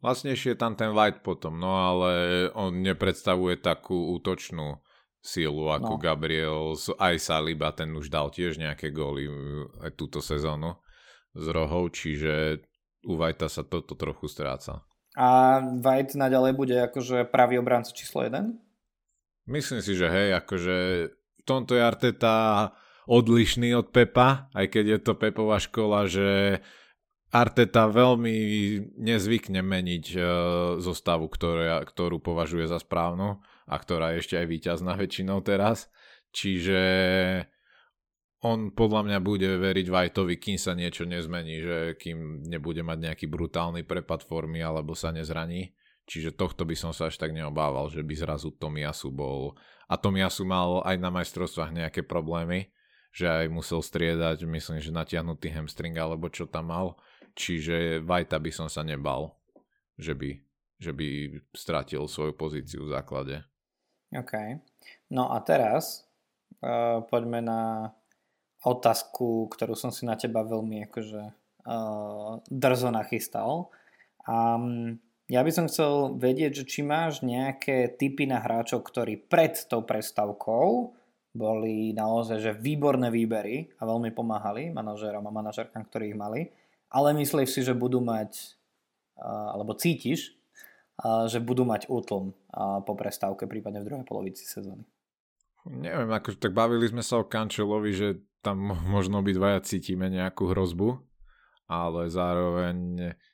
Vlastnejšie 0.04 0.52
je 0.52 0.60
tam 0.60 0.76
ten 0.76 0.92
White 0.92 1.24
potom, 1.24 1.56
no 1.56 1.80
ale 1.80 2.12
on 2.52 2.84
nepredstavuje 2.84 3.56
takú 3.56 4.12
útočnú 4.20 4.84
sílu 5.24 5.72
ako 5.72 5.96
no. 5.96 6.00
Gabriel, 6.00 6.76
aj 6.76 7.16
Saliba, 7.16 7.72
ten 7.72 7.88
už 7.96 8.12
dal 8.12 8.28
tiež 8.28 8.60
nejaké 8.60 8.92
góly 8.92 9.24
aj 9.80 9.96
túto 9.96 10.20
sezónu 10.20 10.76
z 11.32 11.46
rohov, 11.48 11.96
čiže 11.96 12.60
u 13.08 13.16
Whitea 13.16 13.48
sa 13.48 13.64
toto 13.64 13.96
trochu 13.96 14.28
stráca. 14.28 14.84
A 15.14 15.62
White 15.62 16.18
naďalej 16.18 16.52
bude 16.58 16.76
akože 16.90 17.30
pravý 17.30 17.62
obranca 17.62 17.94
číslo 17.94 18.26
1? 18.26 18.50
Myslím 19.46 19.80
si, 19.84 19.94
že 19.94 20.10
hej, 20.10 20.34
akože 20.42 20.76
v 21.14 21.42
tomto 21.46 21.78
je 21.78 21.82
Arteta 21.84 22.72
odlišný 23.06 23.76
od 23.76 23.92
Pepa, 23.92 24.48
aj 24.56 24.66
keď 24.72 24.84
je 24.96 24.98
to 25.04 25.12
Pepová 25.14 25.60
škola, 25.60 26.08
že 26.08 26.58
Arteta 27.34 27.90
veľmi 27.90 28.36
nezvykne 28.94 29.60
meniť 29.60 30.06
uh, 30.14 30.24
zostavu, 30.78 31.26
ktoré, 31.26 31.82
ktorú 31.82 32.22
považuje 32.22 32.70
za 32.70 32.78
správnu 32.78 33.42
a 33.66 33.74
ktorá 33.74 34.14
je 34.14 34.22
ešte 34.22 34.34
aj 34.38 34.46
víťazná 34.46 34.94
väčšinou 34.94 35.42
teraz. 35.42 35.90
Čiže 36.30 36.82
on 38.44 38.68
podľa 38.76 39.08
mňa 39.08 39.18
bude 39.24 39.48
veriť 39.56 39.88
Whiteovi, 39.88 40.36
kým 40.36 40.60
sa 40.60 40.76
niečo 40.76 41.08
nezmení, 41.08 41.64
že 41.64 41.76
kým 41.96 42.44
nebude 42.44 42.84
mať 42.84 42.98
nejaký 43.00 43.26
brutálny 43.32 43.88
prepad 43.88 44.20
formy 44.20 44.60
alebo 44.60 44.92
sa 44.92 45.08
nezraní. 45.08 45.72
Čiže 46.04 46.36
tohto 46.36 46.68
by 46.68 46.76
som 46.76 46.92
sa 46.92 47.08
až 47.08 47.16
tak 47.16 47.32
neobával, 47.32 47.88
že 47.88 48.04
by 48.04 48.12
zrazu 48.12 48.52
Tomiasu 48.52 49.08
bol... 49.08 49.56
A 49.88 49.96
Tomiasu 49.96 50.44
mal 50.44 50.84
aj 50.84 51.00
na 51.00 51.08
majstrovstvách 51.08 51.72
nejaké 51.72 52.04
problémy, 52.04 52.68
že 53.08 53.24
aj 53.24 53.48
musel 53.48 53.80
striedať, 53.80 54.44
myslím, 54.44 54.76
že 54.84 54.92
natiahnutý 54.92 55.48
hamstring 55.48 55.96
alebo 55.96 56.28
čo 56.28 56.44
tam 56.44 56.68
mal. 56.68 57.00
Čiže 57.32 58.04
Vajta 58.04 58.36
by 58.36 58.50
som 58.52 58.68
sa 58.68 58.84
nebal, 58.84 59.40
že 59.96 60.12
by, 60.12 60.36
že 60.76 60.92
by 60.92 61.08
stratil 61.56 62.04
svoju 62.04 62.36
pozíciu 62.36 62.84
v 62.84 62.92
základe. 62.92 63.40
OK. 64.12 64.60
No 65.08 65.32
a 65.32 65.40
teraz 65.40 66.04
uh, 66.60 67.00
poďme 67.08 67.40
na 67.40 67.60
otázku, 68.64 69.52
ktorú 69.52 69.76
som 69.76 69.92
si 69.92 70.08
na 70.08 70.16
teba 70.16 70.40
veľmi 70.40 70.88
akože 70.88 71.22
uh, 71.68 72.40
drzo 72.48 72.90
nachystal. 72.90 73.68
A 74.24 74.56
ja 75.28 75.40
by 75.40 75.50
som 75.52 75.68
chcel 75.68 76.16
vedieť, 76.16 76.60
že 76.60 76.68
či 76.68 76.80
máš 76.84 77.20
nejaké 77.24 77.96
typy 77.96 78.24
na 78.24 78.40
hráčov, 78.40 78.84
ktorí 78.84 79.24
pred 79.24 79.56
tou 79.68 79.84
prestavkou 79.84 80.96
boli 81.34 81.90
naozaj 81.96 82.38
že 82.40 82.52
výborné 82.54 83.10
výbery 83.10 83.72
a 83.80 83.88
veľmi 83.88 84.12
pomáhali 84.12 84.70
manažérom 84.70 85.24
a 85.24 85.34
manažerkám, 85.34 85.88
ktorí 85.88 86.12
ich 86.12 86.18
mali, 86.20 86.52
ale 86.92 87.16
myslíš 87.16 87.50
si, 87.50 87.60
že 87.66 87.74
budú 87.74 87.98
mať, 87.98 88.54
alebo 89.18 89.74
cítiš, 89.74 90.36
že 91.26 91.42
budú 91.42 91.66
mať 91.66 91.90
útlm 91.90 92.38
po 92.86 92.92
prestávke, 92.94 93.50
prípadne 93.50 93.82
v 93.82 93.88
druhej 93.90 94.06
polovici 94.06 94.46
sezóny. 94.46 94.86
Neviem, 95.66 96.12
ako 96.12 96.38
tak 96.38 96.54
bavili 96.54 96.86
sme 96.86 97.02
sa 97.02 97.18
o 97.18 97.26
Kančelovi, 97.26 97.92
že 97.96 98.08
tam 98.44 98.76
možno 98.84 99.24
by 99.24 99.32
dvaja 99.32 99.60
cítime 99.64 100.12
nejakú 100.12 100.52
hrozbu, 100.52 101.00
ale 101.64 102.12
zároveň, 102.12 102.76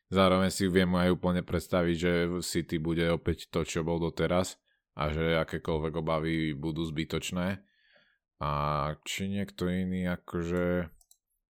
zároveň 0.07 0.51
si 0.55 0.71
viem 0.71 0.95
aj 0.95 1.11
úplne 1.11 1.43
predstaviť, 1.43 1.97
že 1.99 2.13
City 2.47 2.79
bude 2.79 3.03
opäť 3.11 3.51
to, 3.51 3.67
čo 3.67 3.83
bol 3.83 3.99
doteraz 3.99 4.55
a 4.95 5.11
že 5.11 5.35
akékoľvek 5.43 5.93
obavy 5.99 6.55
budú 6.55 6.87
zbytočné. 6.87 7.59
A 8.41 8.51
či 9.03 9.29
niekto 9.29 9.67
iný, 9.69 10.09
akože 10.09 10.89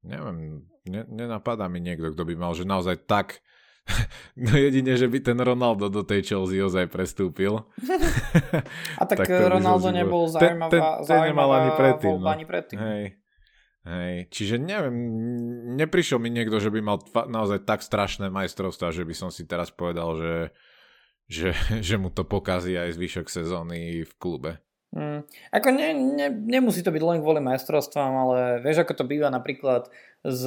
neviem, 0.08 0.66
ne, 0.88 1.02
nenapadá 1.06 1.68
mi 1.68 1.78
niekto, 1.78 2.16
kto 2.16 2.24
by 2.24 2.34
mal, 2.34 2.56
že 2.56 2.64
naozaj 2.64 3.04
tak 3.04 3.44
No 4.44 4.52
jedine, 4.56 4.96
že 4.96 5.06
by 5.10 5.18
ten 5.20 5.38
Ronaldo 5.38 5.90
do 5.90 6.02
tej 6.06 6.24
Chelsea 6.24 6.62
ozaj 6.62 6.88
prestúpil. 6.88 7.60
A 9.00 9.02
tak, 9.06 9.18
tak 9.26 9.28
Ronaldo 9.28 9.90
nebol 9.90 10.28
zaujímavá, 10.30 10.70
ten, 10.70 10.80
ten, 10.80 11.06
ten 11.06 11.20
nemal 11.30 11.50
ani 11.52 11.70
predtým, 11.74 12.16
no. 12.18 12.28
ani 12.28 12.44
predtým. 12.46 12.78
Hej. 12.78 13.02
Hej. 13.80 14.28
Čiže 14.28 14.60
neviem, 14.60 14.96
neprišiel 15.80 16.20
mi 16.20 16.28
niekto, 16.28 16.60
že 16.60 16.68
by 16.68 16.80
mal 16.84 17.00
tva, 17.00 17.24
naozaj 17.24 17.64
tak 17.64 17.80
strašné 17.80 18.28
majstrovstvá, 18.28 18.92
že 18.92 19.08
by 19.08 19.14
som 19.16 19.32
si 19.32 19.48
teraz 19.48 19.72
povedal, 19.72 20.20
že, 20.20 20.34
že, 21.32 21.48
že 21.88 21.96
mu 21.96 22.12
to 22.12 22.28
pokazí 22.28 22.76
aj 22.76 22.96
zvyšok 22.96 23.26
sezóny 23.32 24.04
v 24.04 24.12
klube. 24.20 24.60
Hmm. 24.90 25.22
Ako 25.54 25.70
ne, 25.70 25.94
ne, 25.94 26.26
nemusí 26.34 26.82
to 26.82 26.90
byť 26.90 27.02
len 27.02 27.18
kvôli 27.22 27.38
majstrovstvám, 27.38 28.10
ale 28.10 28.38
vieš, 28.58 28.82
ako 28.82 28.92
to 28.98 29.04
býva 29.06 29.30
napríklad 29.30 29.86
z 30.26 30.42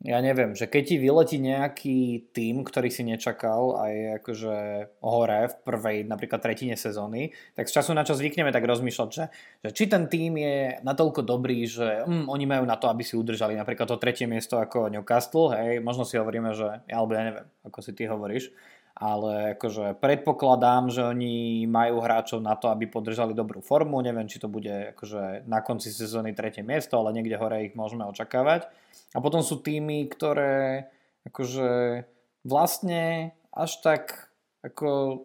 ja 0.00 0.16
neviem, 0.24 0.56
že 0.56 0.64
keď 0.64 0.82
ti 0.88 0.96
vyletí 0.96 1.36
nejaký 1.36 2.32
tým, 2.32 2.64
ktorý 2.64 2.88
si 2.88 3.04
nečakal 3.04 3.76
a 3.76 3.92
je 3.92 4.06
akože 4.16 4.56
hore 5.04 5.52
v 5.52 5.54
prvej 5.60 5.96
napríklad 6.08 6.40
tretine 6.40 6.72
sezóny, 6.72 7.36
tak 7.52 7.68
z 7.68 7.76
času 7.76 7.92
na 7.92 8.00
čas 8.00 8.16
zvykneme 8.16 8.48
tak 8.48 8.64
rozmýšľať, 8.64 9.08
že, 9.12 9.28
že 9.60 9.70
či 9.76 9.84
ten 9.92 10.08
tým 10.08 10.40
je 10.40 10.80
natoľko 10.80 11.20
dobrý, 11.20 11.68
že 11.68 12.08
mm, 12.08 12.32
oni 12.32 12.44
majú 12.48 12.64
na 12.64 12.80
to, 12.80 12.88
aby 12.88 13.04
si 13.04 13.12
udržali 13.12 13.52
napríklad 13.60 13.92
to 13.92 14.00
tretie 14.00 14.24
miesto 14.24 14.56
ako 14.56 14.88
Newcastle, 14.88 15.52
hej, 15.52 15.84
možno 15.84 16.08
si 16.08 16.16
hovoríme, 16.16 16.56
že, 16.56 16.80
alebo 16.88 17.12
ja 17.12 17.22
neviem, 17.28 17.44
ako 17.68 17.78
si 17.84 17.92
ty 17.92 18.08
hovoríš, 18.08 18.48
ale 18.96 19.52
akože 19.52 20.00
predpokladám, 20.00 20.88
že 20.88 21.04
oni 21.04 21.68
majú 21.68 22.00
hráčov 22.00 22.40
na 22.40 22.56
to, 22.56 22.72
aby 22.72 22.88
podržali 22.88 23.36
dobrú 23.36 23.60
formu, 23.60 24.00
neviem, 24.00 24.24
či 24.24 24.40
to 24.40 24.48
bude 24.48 24.96
akože 24.96 25.44
na 25.44 25.60
konci 25.60 25.92
sezóny 25.92 26.32
tretie 26.32 26.64
miesto, 26.64 26.96
ale 26.96 27.12
niekde 27.12 27.36
hore 27.36 27.68
ich 27.68 27.76
môžeme 27.76 28.08
očakávať 28.08 28.68
a 29.14 29.18
potom 29.18 29.42
sú 29.42 29.58
týmy, 29.58 30.06
ktoré 30.06 30.86
akože 31.26 32.04
vlastne 32.46 33.34
až 33.50 33.72
tak 33.82 34.30
ako 34.62 35.24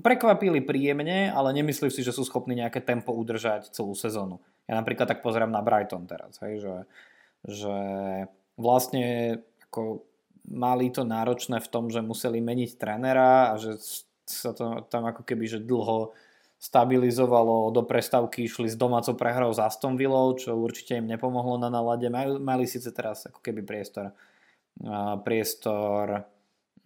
prekvapili 0.00 0.62
príjemne, 0.62 1.28
ale 1.28 1.52
nemyslím 1.52 1.92
si, 1.92 2.00
že 2.00 2.14
sú 2.14 2.24
schopní 2.24 2.56
nejaké 2.56 2.80
tempo 2.80 3.12
udržať 3.12 3.74
celú 3.74 3.92
sezónu. 3.92 4.40
Ja 4.70 4.78
napríklad 4.78 5.10
tak 5.10 5.20
pozerám 5.20 5.50
na 5.50 5.60
Brighton 5.60 6.06
teraz, 6.06 6.38
hej, 6.40 6.62
že, 6.62 6.76
že 7.44 7.76
vlastne 8.54 9.38
ako 9.68 10.06
mali 10.48 10.88
to 10.94 11.02
náročné 11.02 11.58
v 11.60 11.70
tom, 11.70 11.90
že 11.90 12.00
museli 12.00 12.38
meniť 12.38 12.78
trénera 12.78 13.52
a 13.52 13.58
že 13.58 13.76
sa 14.24 14.54
to 14.54 14.86
tam 14.86 15.06
ako 15.06 15.26
keby 15.26 15.50
že 15.50 15.58
dlho 15.62 16.14
stabilizovalo, 16.62 17.74
do 17.74 17.82
prestavky 17.82 18.46
išli 18.46 18.70
s 18.70 18.78
domácou 18.78 19.18
prehrou 19.18 19.50
s 19.50 19.58
Aston 19.58 19.98
čo 20.38 20.54
určite 20.54 20.94
im 20.94 21.10
nepomohlo 21.10 21.58
na 21.58 21.66
nalade. 21.66 22.06
Mali, 22.06 22.38
mali 22.38 22.70
síce 22.70 22.94
teraz 22.94 23.26
ako 23.26 23.42
keby 23.42 23.66
priestor, 23.66 24.14
priestor 25.26 26.22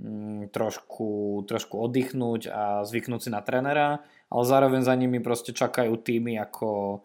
mm, 0.01 0.49
trošku, 0.49 1.45
trošku 1.45 1.77
oddychnúť 1.77 2.49
a 2.49 2.89
zvyknúť 2.89 3.21
si 3.21 3.31
na 3.31 3.45
trenera, 3.45 4.01
ale 4.33 4.43
zároveň 4.49 4.81
za 4.81 4.97
nimi 4.97 5.21
proste 5.21 5.53
čakajú 5.53 5.93
týmy 6.01 6.41
ako, 6.41 7.05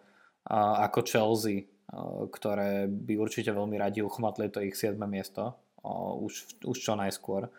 ako 0.55 0.99
Chelsea, 1.03 1.67
ktoré 2.31 2.87
by 2.87 3.19
určite 3.19 3.51
veľmi 3.51 3.75
radi 3.75 3.99
uchmatli 3.99 4.47
to 4.47 4.63
ich 4.63 4.79
7. 4.79 4.95
miesto 5.11 5.59
už, 5.83 6.63
už 6.63 6.77
čo 6.79 6.95
najskôr. 6.95 7.51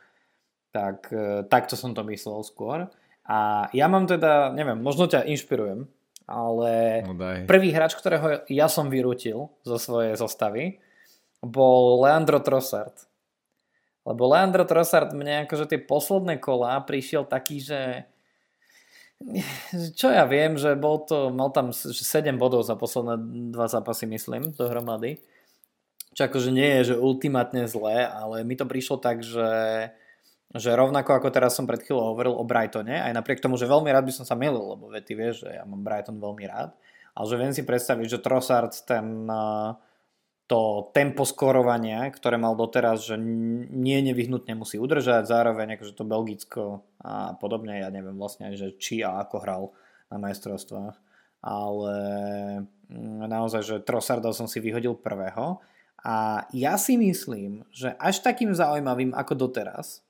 Tak 0.72 1.12
e, 1.12 1.44
takto 1.52 1.76
som 1.76 1.92
to 1.92 2.00
myslel 2.08 2.40
skôr. 2.40 2.88
A 3.22 3.70
ja 3.70 3.86
mám 3.86 4.10
teda, 4.10 4.50
neviem, 4.50 4.82
možno 4.82 5.06
ťa 5.06 5.26
inšpirujem, 5.30 5.86
ale 6.26 7.02
no 7.06 7.14
prvý 7.46 7.70
hráč, 7.70 7.94
ktorého 7.94 8.42
ja 8.50 8.66
som 8.66 8.90
vyrútil 8.90 9.50
zo 9.62 9.76
svojej 9.78 10.18
zostavy, 10.18 10.82
bol 11.42 12.02
Leandro 12.02 12.42
Trossard. 12.42 12.94
Lebo 14.02 14.26
Leandro 14.26 14.66
Trossard 14.66 15.14
mne 15.14 15.46
akože 15.46 15.70
tie 15.70 15.78
posledné 15.78 16.42
kolá 16.42 16.82
prišiel 16.82 17.22
taký, 17.22 17.62
že 17.62 18.10
čo 19.94 20.10
ja 20.10 20.26
viem, 20.26 20.58
že 20.58 20.74
bol 20.74 21.06
to, 21.06 21.30
mal 21.30 21.54
tam 21.54 21.70
7 21.70 22.02
bodov 22.38 22.66
za 22.66 22.74
posledné 22.74 23.14
dva 23.54 23.70
zápasy, 23.70 24.10
myslím, 24.10 24.50
dohromady. 24.50 25.22
Čo 26.12 26.28
akože 26.28 26.50
nie 26.50 26.66
je, 26.80 26.92
že 26.92 27.00
ultimátne 27.00 27.64
zlé, 27.70 28.04
ale 28.04 28.42
mi 28.42 28.58
to 28.58 28.66
prišlo 28.66 28.98
tak, 28.98 29.22
že 29.22 29.48
že 30.53 30.76
rovnako 30.76 31.16
ako 31.16 31.28
teraz 31.32 31.57
som 31.57 31.64
pred 31.64 31.80
chvíľou 31.80 32.12
hovoril 32.12 32.34
o 32.36 32.44
Brightone, 32.44 33.00
aj 33.00 33.12
napriek 33.16 33.40
tomu, 33.40 33.57
že 33.57 33.64
veľmi 33.64 33.88
rád 33.88 34.05
by 34.05 34.12
som 34.12 34.24
sa 34.28 34.36
milil, 34.36 34.76
lebo 34.76 34.92
ty 35.00 35.16
vieš, 35.16 35.48
že 35.48 35.57
ja 35.57 35.64
mám 35.64 35.80
Brighton 35.80 36.20
veľmi 36.20 36.44
rád, 36.44 36.76
ale 37.16 37.26
že 37.28 37.36
viem 37.40 37.53
si 37.57 37.62
predstaviť, 37.64 38.07
že 38.09 38.24
Trossard 38.24 38.72
ten, 38.84 39.24
to 40.44 40.92
tempo 40.92 41.24
skorovania, 41.24 42.05
ktoré 42.12 42.36
mal 42.36 42.53
doteraz, 42.53 43.09
že 43.09 43.16
nie 43.16 44.05
nevyhnutne 44.05 44.53
musí 44.53 44.76
udržať, 44.76 45.24
zároveň 45.24 45.80
akože 45.80 45.96
to 45.96 46.05
Belgicko 46.05 46.64
a 47.00 47.32
podobne, 47.40 47.80
ja 47.80 47.88
neviem 47.88 48.20
vlastne, 48.20 48.53
že 48.53 48.76
či 48.76 49.00
a 49.00 49.24
ako 49.24 49.36
hral 49.40 49.62
na 50.12 50.20
majstrovstvách, 50.20 51.00
ale 51.40 51.94
mm, 52.92 53.24
naozaj, 53.24 53.62
že 53.64 53.76
Trossarda 53.80 54.36
som 54.36 54.44
si 54.44 54.61
vyhodil 54.61 54.92
prvého 55.00 55.64
a 56.05 56.44
ja 56.53 56.76
si 56.76 57.00
myslím, 57.00 57.64
že 57.72 57.96
až 57.96 58.20
takým 58.20 58.53
zaujímavým 58.53 59.16
ako 59.16 59.48
doteraz 59.48 60.05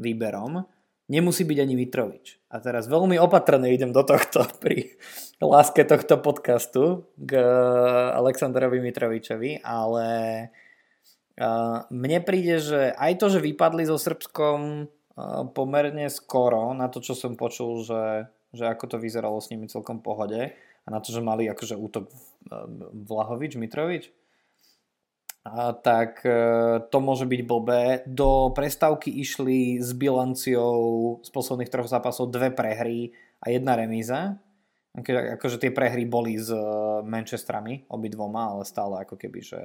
výberom 0.00 0.64
nemusí 1.10 1.42
byť 1.42 1.58
ani 1.58 1.74
Mitrovič. 1.74 2.38
A 2.54 2.62
teraz 2.62 2.86
veľmi 2.86 3.18
opatrne 3.18 3.74
idem 3.74 3.90
do 3.90 4.06
tohto 4.06 4.46
pri 4.62 4.94
láske 5.42 5.82
tohto 5.82 6.22
podcastu 6.22 7.10
k 7.18 7.36
Aleksandrovi 8.14 8.78
Mitrovičovi, 8.78 9.60
ale 9.66 10.08
mne 11.90 12.18
príde, 12.20 12.60
že 12.60 12.92
aj 12.94 13.12
to, 13.16 13.26
že 13.32 13.40
vypadli 13.40 13.88
so 13.88 13.96
Srbskom 13.96 14.86
pomerne 15.56 16.06
skoro 16.12 16.72
na 16.76 16.88
to, 16.92 17.00
čo 17.00 17.16
som 17.16 17.36
počul, 17.36 17.80
že, 17.84 18.28
že 18.52 18.68
ako 18.68 18.96
to 18.96 18.96
vyzeralo 19.00 19.40
s 19.40 19.48
nimi 19.48 19.68
celkom 19.68 20.04
pohode 20.04 20.52
a 20.56 20.88
na 20.88 21.00
to, 21.00 21.12
že 21.12 21.24
mali 21.24 21.48
akože 21.48 21.76
útok 21.76 22.12
Vlahovič, 22.92 23.56
Mitrovič, 23.56 24.12
tak 25.80 26.20
e, 26.20 26.36
to 26.92 26.98
môže 27.00 27.24
byť 27.24 27.40
blbé. 27.48 28.04
Do 28.04 28.52
prestávky 28.52 29.08
išli 29.08 29.80
s 29.80 29.96
bilanciou 29.96 31.16
z 31.24 31.30
posledných 31.32 31.72
troch 31.72 31.88
zápasov 31.88 32.28
dve 32.28 32.52
prehry 32.52 33.16
a 33.40 33.48
jedna 33.48 33.72
remíza. 33.72 34.36
Akože 35.00 35.62
tie 35.62 35.72
prehry 35.72 36.04
boli 36.04 36.36
s 36.36 36.52
e, 36.52 36.60
Manchesterami, 37.08 37.88
obidvoma, 37.88 38.52
ale 38.52 38.68
stále 38.68 39.00
ako 39.00 39.16
keby, 39.16 39.40
že 39.40 39.60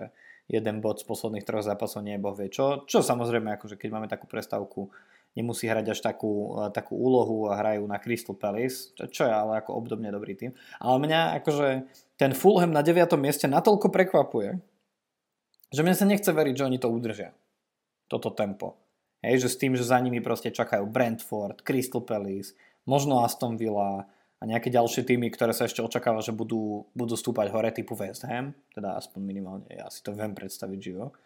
jeden 0.47 0.79
bod 0.79 1.03
z 1.03 1.05
posledných 1.11 1.43
troch 1.43 1.65
zápasov 1.65 2.07
nie 2.07 2.15
je 2.15 2.23
boh 2.23 2.37
čo. 2.47 2.87
Čo 2.87 3.03
samozrejme, 3.03 3.59
akože 3.59 3.75
keď 3.75 3.89
máme 3.91 4.07
takú 4.07 4.31
prestávku, 4.31 4.87
nemusí 5.35 5.67
hrať 5.67 5.91
až 5.91 5.99
takú, 5.99 6.55
e, 6.55 6.71
takú 6.71 6.95
úlohu 6.95 7.51
a 7.51 7.59
hrajú 7.59 7.83
na 7.83 7.99
Crystal 7.99 8.39
Palace, 8.39 8.95
čo, 8.95 9.11
čo 9.11 9.21
je 9.27 9.33
ale 9.33 9.59
ako 9.59 9.75
obdobne 9.75 10.07
dobrý 10.07 10.39
tým. 10.39 10.55
Ale 10.79 11.03
mňa 11.03 11.43
akože 11.43 11.67
ten 12.15 12.31
Fulham 12.31 12.71
na 12.71 12.79
9. 12.79 13.11
mieste 13.19 13.43
natoľko 13.51 13.91
prekvapuje, 13.91 14.55
že 15.73 15.81
mne 15.81 15.95
sa 15.97 16.05
nechce 16.05 16.29
veriť, 16.29 16.55
že 16.57 16.67
oni 16.67 16.77
to 16.77 16.91
udržia. 16.91 17.33
Toto 18.05 18.29
tempo. 18.33 18.77
Hej, 19.25 19.47
že 19.47 19.49
s 19.53 19.57
tým, 19.57 19.73
že 19.73 19.87
za 19.87 19.97
nimi 19.97 20.21
proste 20.21 20.53
čakajú 20.53 20.85
Brentford, 20.85 21.65
Crystal 21.65 22.05
Palace, 22.05 22.53
možno 22.85 23.25
Aston 23.25 23.57
Villa 23.57 24.05
a 24.37 24.43
nejaké 24.45 24.69
ďalšie 24.69 25.01
týmy, 25.01 25.33
ktoré 25.33 25.55
sa 25.55 25.65
ešte 25.65 25.81
očakáva, 25.81 26.21
že 26.21 26.29
budú, 26.29 26.85
budú 26.93 27.17
stúpať 27.17 27.49
hore 27.49 27.73
typu 27.73 27.97
West 27.97 28.21
Ham, 28.29 28.53
teda 28.69 28.93
aspoň 28.99 29.19
minimálne, 29.25 29.65
ja 29.73 29.89
si 29.89 30.05
to 30.05 30.13
viem 30.13 30.37
predstaviť 30.37 30.79
živo, 30.79 31.17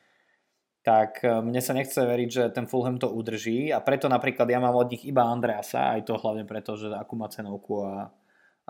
tak 0.80 1.20
e, 1.28 1.44
mne 1.44 1.60
sa 1.60 1.76
nechce 1.76 2.00
veriť, 2.00 2.30
že 2.32 2.44
ten 2.56 2.70
Fulham 2.72 2.96
to 2.96 3.12
udrží 3.12 3.76
a 3.76 3.84
preto 3.84 4.08
napríklad 4.08 4.48
ja 4.48 4.64
mám 4.64 4.80
od 4.80 4.88
nich 4.96 5.04
iba 5.04 5.28
Andreasa, 5.28 6.00
aj 6.00 6.08
to 6.08 6.16
hlavne 6.16 6.48
preto, 6.48 6.80
že 6.80 6.88
akú 6.96 7.20
má 7.20 7.28
cenovku 7.28 7.84
a, 7.84 8.08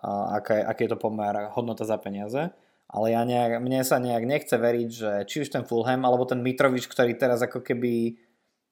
a 0.01 0.41
aké, 0.41 0.65
aké 0.65 0.89
je 0.89 0.91
to 0.95 0.99
pomer 0.99 1.53
hodnota 1.53 1.85
za 1.85 2.01
peniaze 2.01 2.49
ale 2.89 3.13
ja 3.13 3.21
nejak, 3.21 3.61
mne 3.61 3.85
sa 3.85 4.01
nejak 4.01 4.25
nechce 4.25 4.55
veriť, 4.57 4.89
že 4.89 5.11
či 5.29 5.45
už 5.45 5.53
ten 5.53 5.63
Fulham 5.63 6.01
alebo 6.01 6.25
ten 6.25 6.41
Mitrovič, 6.41 6.89
ktorý 6.89 7.13
teraz 7.13 7.45
ako 7.45 7.61
keby 7.61 8.17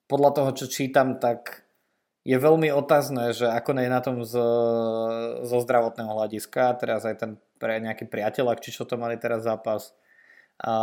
podľa 0.10 0.32
toho, 0.34 0.50
čo 0.58 0.66
čítam, 0.66 1.22
tak 1.22 1.68
je 2.26 2.36
veľmi 2.36 2.74
otázne, 2.74 3.32
že 3.32 3.48
ako 3.48 3.78
je 3.78 3.90
na 3.94 4.02
tom 4.02 4.26
z, 4.26 4.36
zo 5.46 5.58
zdravotného 5.64 6.12
hľadiska. 6.12 6.76
Teraz 6.82 7.08
aj 7.08 7.16
ten 7.24 7.32
pre 7.62 7.78
nejaký 7.80 8.10
priateľ, 8.10 8.58
či 8.60 8.74
čo 8.74 8.84
to 8.84 8.98
mali 9.00 9.16
teraz 9.22 9.46
zápas, 9.46 9.94
a 10.58 10.74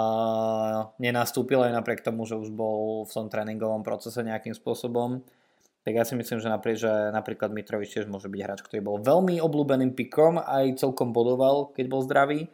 nenastúpil 1.03 1.59
aj 1.59 1.75
napriek 1.75 2.07
tomu, 2.07 2.23
že 2.31 2.39
už 2.39 2.55
bol 2.55 3.03
v 3.03 3.11
tom 3.11 3.27
tréningovom 3.27 3.83
procese 3.83 4.23
nejakým 4.23 4.55
spôsobom. 4.55 5.27
Tak 5.83 5.93
ja 5.93 6.07
si 6.07 6.15
myslím, 6.15 6.39
že, 6.39 6.47
napríklad, 6.47 6.79
že 6.79 6.93
napríklad 7.11 7.51
Mitrovič 7.51 7.91
tiež 7.91 8.07
môže 8.07 8.31
byť 8.31 8.41
hráč, 8.41 8.61
ktorý 8.63 8.81
bol 8.81 8.97
veľmi 9.03 9.43
obľúbeným 9.43 9.93
pikom, 9.99 10.39
aj 10.39 10.79
celkom 10.79 11.11
bodoval, 11.11 11.75
keď 11.75 11.87
bol 11.91 12.07
zdravý, 12.07 12.47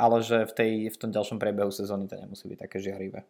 ale 0.00 0.24
že 0.24 0.48
v, 0.48 0.52
tej, 0.56 0.72
v 0.88 0.96
tom 0.96 1.12
ďalšom 1.12 1.36
priebehu 1.36 1.68
sezóny 1.68 2.08
to 2.08 2.16
nemusí 2.16 2.48
byť 2.48 2.58
také 2.64 2.80
žiarivé. 2.80 3.28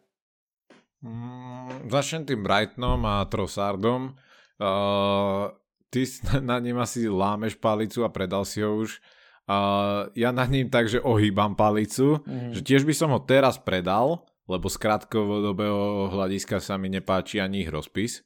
Mm, 1.03 1.91
začnem 1.91 2.23
tým 2.23 2.39
Brightonom 2.39 3.03
a 3.03 3.27
Trossardom. 3.27 4.15
Uh, 4.61 5.51
ty 5.91 6.07
na 6.39 6.63
ním 6.63 6.79
asi 6.79 7.11
lámeš 7.11 7.59
palicu 7.59 8.07
a 8.07 8.13
predal 8.13 8.47
si 8.47 8.63
ho 8.63 8.79
už. 8.79 9.03
Uh, 9.51 10.07
ja 10.15 10.31
na 10.31 10.47
ním 10.47 10.71
takže 10.71 11.03
ohýbam 11.03 11.59
palicu, 11.59 12.23
mm. 12.23 12.55
že 12.55 12.61
tiež 12.63 12.87
by 12.87 12.93
som 12.95 13.11
ho 13.11 13.19
teraz 13.19 13.59
predal, 13.59 14.23
lebo 14.47 14.71
z 14.71 14.79
krátkodobého 14.79 16.07
hľadiska 16.13 16.63
sa 16.63 16.79
mi 16.79 16.87
nepáči 16.87 17.43
ani 17.43 17.67
ich 17.67 17.71
rozpis. 17.73 18.23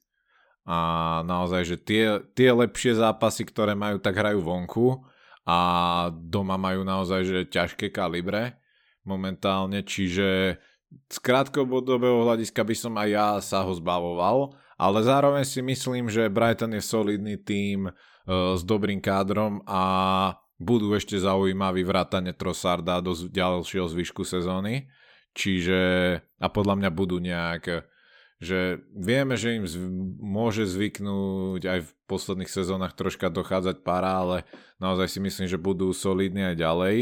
A 0.65 1.21
naozaj, 1.25 1.61
že 1.65 1.77
tie, 1.77 2.05
tie 2.33 2.49
lepšie 2.49 2.97
zápasy, 2.97 3.45
ktoré 3.45 3.77
majú, 3.77 4.01
tak 4.01 4.17
hrajú 4.17 4.41
vonku 4.41 5.05
a 5.45 5.57
doma 6.11 6.57
majú 6.57 6.81
naozaj, 6.81 7.21
že 7.23 7.39
ťažké 7.53 7.93
kalibre 7.93 8.57
momentálne, 9.05 9.85
čiže 9.85 10.57
z 10.89 11.17
krátkodobého 11.21 12.25
hľadiska 12.25 12.65
by 12.65 12.75
som 12.75 12.93
aj 12.97 13.09
ja 13.09 13.29
sa 13.41 13.61
ho 13.61 13.71
zbavoval, 13.77 14.57
ale 14.75 14.99
zároveň 15.05 15.45
si 15.45 15.61
myslím, 15.61 16.09
že 16.09 16.33
Brighton 16.33 16.73
je 16.73 16.83
solidný 16.83 17.37
tým 17.37 17.87
uh, 17.87 17.93
s 18.57 18.61
dobrým 18.65 18.99
kádrom 18.99 19.61
a 19.69 19.83
budú 20.57 20.95
ešte 20.95 21.19
zaujímaví 21.19 21.83
vrátane 21.83 22.31
Trossarda 22.31 23.03
do 23.03 23.13
ďalšieho 23.13 23.85
zvyšku 23.91 24.23
sezóny. 24.23 24.87
Čiže 25.35 25.79
a 26.39 26.47
podľa 26.47 26.79
mňa 26.79 26.89
budú 26.95 27.19
nejak 27.19 27.91
že 28.43 28.83
vieme, 28.91 29.39
že 29.39 29.55
im 29.55 29.65
zv- 29.65 29.87
môže 30.19 30.67
zvyknúť 30.67 31.63
aj 31.63 31.79
v 31.87 31.89
posledných 32.05 32.51
sezónach 32.51 32.91
troška 32.91 33.31
dochádzať 33.31 33.81
para, 33.81 34.19
ale 34.19 34.37
naozaj 34.77 35.07
si 35.07 35.19
myslím, 35.23 35.47
že 35.47 35.61
budú 35.61 35.91
solidní 35.95 36.53
aj 36.53 36.55
ďalej 36.59 36.95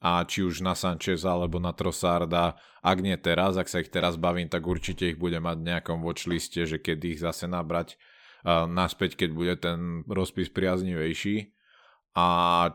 a 0.00 0.22
či 0.22 0.44
už 0.46 0.62
na 0.62 0.76
Sanchez 0.76 1.24
alebo 1.26 1.58
na 1.58 1.72
Trossarda, 1.72 2.54
ak 2.84 2.98
nie 3.02 3.16
teraz, 3.18 3.58
ak 3.58 3.66
sa 3.66 3.82
ich 3.82 3.90
teraz 3.90 4.14
bavím, 4.14 4.46
tak 4.46 4.62
určite 4.62 5.10
ich 5.10 5.18
bude 5.18 5.42
mať 5.42 5.56
v 5.58 5.68
nejakom 5.74 5.98
watchliste, 6.04 6.62
že 6.68 6.78
keď 6.78 6.98
ich 7.16 7.18
zase 7.18 7.50
nabrať 7.50 7.98
uh, 8.46 8.70
naspäť, 8.70 9.18
keď 9.18 9.30
bude 9.34 9.54
ten 9.58 10.06
rozpis 10.06 10.52
priaznivejší. 10.52 11.56
A 12.16 12.26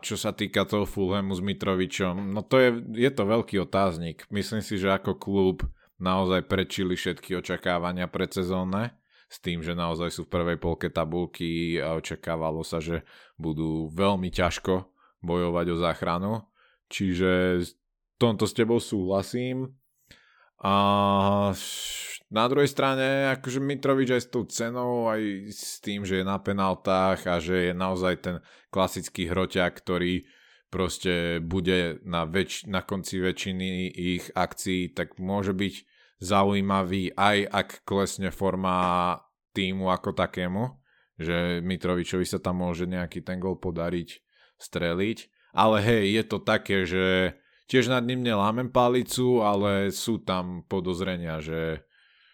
čo 0.06 0.14
sa 0.14 0.30
týka 0.30 0.62
toho 0.62 0.86
Fulhamu 0.86 1.34
s 1.34 1.42
Mitrovičom, 1.42 2.30
no 2.30 2.46
to 2.46 2.62
je, 2.62 2.70
je 2.94 3.10
to 3.10 3.26
veľký 3.26 3.58
otáznik. 3.58 4.22
Myslím 4.30 4.62
si, 4.62 4.78
že 4.78 4.94
ako 4.94 5.18
klub 5.18 5.66
naozaj 6.02 6.50
prečili 6.50 6.98
všetky 6.98 7.38
očakávania 7.38 8.10
predsezónne 8.10 8.98
s 9.30 9.38
tým, 9.38 9.62
že 9.62 9.78
naozaj 9.78 10.10
sú 10.10 10.26
v 10.26 10.32
prvej 10.34 10.58
polke 10.58 10.90
tabulky 10.90 11.78
a 11.78 11.96
očakávalo 11.96 12.66
sa, 12.66 12.82
že 12.82 13.06
budú 13.38 13.88
veľmi 13.94 14.28
ťažko 14.28 14.90
bojovať 15.22 15.66
o 15.72 15.76
záchranu 15.78 16.32
Čiže 16.92 17.64
tomto 18.20 18.44
s 18.44 18.52
tebou 18.52 18.76
súhlasím. 18.76 19.72
A 20.60 20.74
na 22.28 22.44
druhej 22.46 22.68
strane, 22.68 23.32
akože 23.32 23.64
Mitrovič 23.64 24.12
aj 24.12 24.22
s 24.22 24.28
tou 24.28 24.44
cenou, 24.44 25.08
aj 25.08 25.48
s 25.48 25.80
tým, 25.80 26.04
že 26.04 26.20
je 26.20 26.24
na 26.28 26.36
penaltách 26.36 27.24
a 27.24 27.40
že 27.40 27.72
je 27.72 27.74
naozaj 27.74 28.14
ten 28.20 28.36
klasický 28.68 29.32
hroťak, 29.32 29.72
ktorý 29.80 30.28
proste 30.68 31.40
bude 31.40 31.98
na, 32.04 32.28
väč- 32.28 32.68
na 32.68 32.84
konci 32.84 33.24
väčšiny 33.24 33.90
ich 33.90 34.28
akcií, 34.36 34.92
tak 34.92 35.16
môže 35.16 35.56
byť 35.56 35.74
zaujímavý 36.22 37.18
aj 37.18 37.38
ak 37.50 37.68
klesne 37.82 38.30
forma 38.30 39.18
týmu 39.52 39.90
ako 39.90 40.14
takému, 40.14 40.78
že 41.18 41.58
Mitrovičovi 41.60 42.22
sa 42.22 42.38
tam 42.38 42.62
môže 42.62 42.86
nejaký 42.86 43.26
ten 43.26 43.42
gol 43.42 43.58
podariť, 43.58 44.22
streliť 44.62 45.18
ale 45.52 45.84
hej, 45.84 46.04
je 46.16 46.24
to 46.24 46.38
také, 46.40 46.88
že 46.88 47.36
tiež 47.68 47.92
nad 47.92 48.02
ním 48.02 48.24
nelámem 48.24 48.72
palicu, 48.72 49.44
ale 49.44 49.92
sú 49.92 50.16
tam 50.24 50.64
podozrenia, 50.64 51.44
že, 51.44 51.84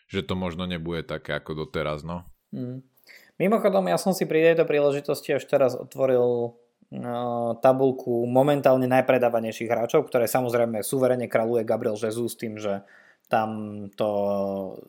že 0.06 0.22
to 0.22 0.38
možno 0.38 0.64
nebude 0.70 1.02
také 1.02 1.34
ako 1.34 1.66
doteraz, 1.66 2.06
no. 2.06 2.24
Mm. 2.54 2.86
Mimochodom, 3.38 3.86
ja 3.86 3.98
som 3.98 4.14
si 4.14 4.26
pri 4.26 4.50
tejto 4.50 4.66
príležitosti 4.66 5.30
až 5.30 5.46
teraz 5.46 5.78
otvoril 5.78 6.58
no, 6.90 7.54
tabulku 7.62 8.26
momentálne 8.26 8.90
najpredávanejších 8.90 9.70
hráčov, 9.70 10.10
ktoré 10.10 10.26
samozrejme 10.26 10.82
suverene 10.82 11.30
kraluje 11.30 11.62
Gabriel 11.62 11.94
Jesus 11.94 12.34
tým, 12.34 12.58
že 12.58 12.82
tam 13.28 13.48
to 13.92 14.10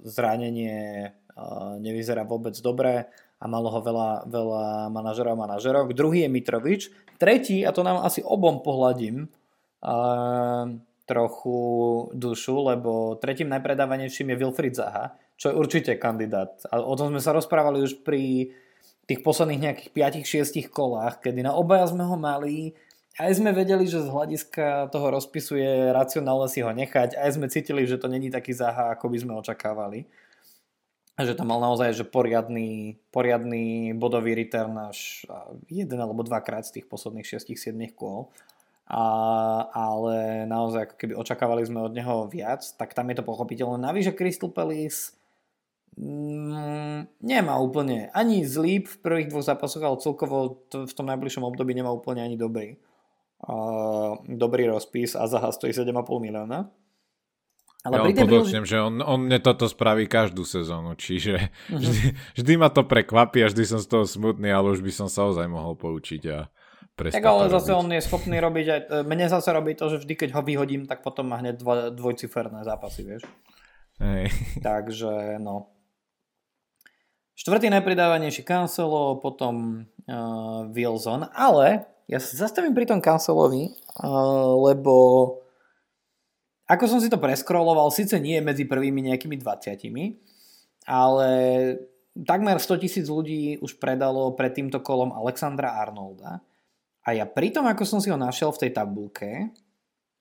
zranenie 0.08 1.12
uh, 1.36 1.76
nevyzerá 1.78 2.24
vôbec 2.24 2.56
dobre 2.60 3.08
a 3.40 3.46
malo 3.48 3.72
ho 3.72 3.80
veľa, 3.80 4.28
veľa 4.28 4.66
manažerov 4.92 5.36
a 5.36 5.42
manažerov. 5.48 5.92
Druhý 5.96 6.28
je 6.28 6.34
Mitrovič. 6.34 6.82
Tretí, 7.20 7.64
a 7.64 7.72
to 7.72 7.84
nám 7.84 8.04
asi 8.04 8.20
obom 8.24 8.64
pohľadím 8.64 9.28
uh, 9.28 10.64
trochu 11.08 11.60
dušu, 12.14 12.70
lebo 12.70 13.18
tretím 13.18 13.50
najpredávanejším 13.50 14.36
je 14.36 14.40
Wilfried 14.40 14.76
Zaha, 14.76 15.16
čo 15.40 15.50
je 15.50 15.58
určite 15.58 15.92
kandidát. 15.98 16.60
A 16.70 16.84
o 16.84 16.94
tom 16.94 17.16
sme 17.16 17.24
sa 17.24 17.34
rozprávali 17.34 17.82
už 17.82 18.04
pri 18.04 18.54
tých 19.10 19.26
posledných 19.26 19.64
nejakých 19.66 19.90
5-6 20.22 20.70
kolách, 20.70 21.26
kedy 21.26 21.42
na 21.42 21.58
obaja 21.58 21.90
sme 21.90 22.06
ho 22.06 22.14
mali 22.14 22.78
aj 23.18 23.32
sme 23.42 23.56
vedeli, 23.56 23.90
že 23.90 24.06
z 24.06 24.14
hľadiska 24.14 24.94
toho 24.94 25.08
rozpisu 25.10 25.58
je 25.58 25.90
racionálne 25.90 26.46
si 26.52 26.62
ho 26.62 26.70
nechať, 26.70 27.18
aj 27.18 27.30
sme 27.36 27.50
cítili, 27.50 27.90
že 27.90 27.98
to 27.98 28.06
není 28.12 28.30
taký 28.30 28.54
záha, 28.54 28.94
ako 28.94 29.10
by 29.10 29.18
sme 29.18 29.34
očakávali 29.40 30.06
že 31.20 31.36
tam 31.36 31.52
mal 31.52 31.60
naozaj 31.60 31.92
že 31.92 32.06
poriadny, 32.08 32.96
poriadny 33.12 33.92
bodový 33.92 34.40
return 34.40 34.72
až 34.80 35.28
jeden 35.68 36.00
alebo 36.00 36.24
dvakrát 36.24 36.64
z 36.64 36.80
tých 36.80 36.86
posledných 36.88 37.28
6-7 37.28 37.76
kôl. 37.92 38.32
A, 38.90 39.06
ale 39.70 40.50
naozaj 40.50 40.90
ako 40.90 40.96
keby 40.98 41.14
očakávali 41.14 41.62
sme 41.62 41.86
od 41.86 41.94
neho 41.94 42.26
viac, 42.26 42.66
tak 42.74 42.98
tam 42.98 43.06
je 43.14 43.22
to 43.22 43.28
pochopiteľné. 43.28 43.78
Navyše 43.78 44.18
Crystal 44.18 44.50
Palace 44.50 45.14
mm, 45.94 47.22
nemá 47.22 47.62
úplne 47.62 48.10
ani 48.18 48.42
zlý 48.50 48.82
v 48.82 48.96
prvých 48.98 49.30
dvoch 49.30 49.46
zápasoch, 49.46 49.84
ale 49.86 50.02
celkovo 50.02 50.66
to, 50.74 50.90
v 50.90 50.94
tom 50.96 51.06
najbližšom 51.06 51.46
období 51.46 51.78
nemá 51.78 51.94
úplne 51.94 52.26
ani 52.26 52.34
dobrý. 52.34 52.82
Dobrý 54.28 54.68
rozpis 54.68 55.16
a 55.16 55.24
Zaha 55.28 55.52
stojí 55.52 55.72
7,5 55.72 55.96
milióna. 56.20 56.68
Ale 57.88 58.12
ja 58.12 58.28
podotknem, 58.28 58.68
že 58.68 58.76
on, 58.76 59.00
on 59.00 59.32
mne 59.32 59.40
toto 59.40 59.64
spraví 59.72 60.04
každú 60.04 60.44
sezónu, 60.44 61.00
čiže 61.00 61.40
uh-huh. 61.40 61.80
vždy, 61.80 62.02
vždy 62.36 62.54
ma 62.60 62.68
to 62.68 62.84
prekvapí 62.84 63.40
a 63.40 63.48
vždy 63.48 63.64
som 63.64 63.80
z 63.80 63.88
toho 63.88 64.04
smutný, 64.04 64.52
ale 64.52 64.76
už 64.76 64.84
by 64.84 64.92
som 64.92 65.08
sa 65.08 65.24
ozaj 65.32 65.48
mohol 65.48 65.80
poučiť 65.80 66.22
a 66.28 66.52
Tak 67.00 67.24
ale 67.24 67.48
zase 67.48 67.72
robiť. 67.72 67.80
on 67.80 67.88
je 67.96 68.02
schopný 68.04 68.38
robiť 68.44 68.66
aj, 68.68 68.82
mne 69.08 69.32
zase 69.32 69.50
robí 69.56 69.80
to, 69.80 69.96
že 69.96 70.04
vždy 70.04 70.14
keď 70.20 70.30
ho 70.36 70.44
vyhodím, 70.44 70.92
tak 70.92 71.00
potom 71.08 71.32
má 71.32 71.40
hneď 71.40 71.56
dvo, 71.56 71.88
dvojciferné 71.96 72.68
zápasy, 72.68 73.08
vieš. 73.08 73.24
Hej. 74.04 74.28
Takže 74.68 75.40
no. 75.40 75.72
Štvrtý 77.40 77.72
najpridávanejší 77.72 78.44
Cancelo, 78.44 79.24
potom 79.24 79.88
uh, 79.88 80.68
Wilson, 80.68 81.32
ale 81.32 81.88
ja 82.10 82.18
sa 82.18 82.50
zastavím 82.50 82.74
pri 82.74 82.90
tom 82.90 82.98
Cancelovi, 82.98 83.70
uh, 84.02 84.58
lebo 84.66 84.96
ako 86.66 86.86
som 86.86 87.00
si 87.02 87.10
to 87.10 87.22
preskroloval, 87.22 87.94
síce 87.94 88.18
nie 88.18 88.42
medzi 88.42 88.66
prvými 88.66 89.14
nejakými 89.14 89.38
20, 89.38 90.90
ale 90.90 91.30
takmer 92.14 92.58
100 92.58 92.82
tisíc 92.82 93.06
ľudí 93.10 93.62
už 93.62 93.78
predalo 93.78 94.34
pred 94.34 94.54
týmto 94.54 94.82
kolom 94.82 95.14
Alexandra 95.14 95.78
Arnolda. 95.78 96.42
A 97.06 97.10
ja 97.14 97.26
pri 97.26 97.50
tom, 97.54 97.66
ako 97.66 97.86
som 97.86 97.98
si 98.02 98.14
ho 98.14 98.18
našiel 98.18 98.54
v 98.54 98.62
tej 98.66 98.72
tabulke, 98.74 99.50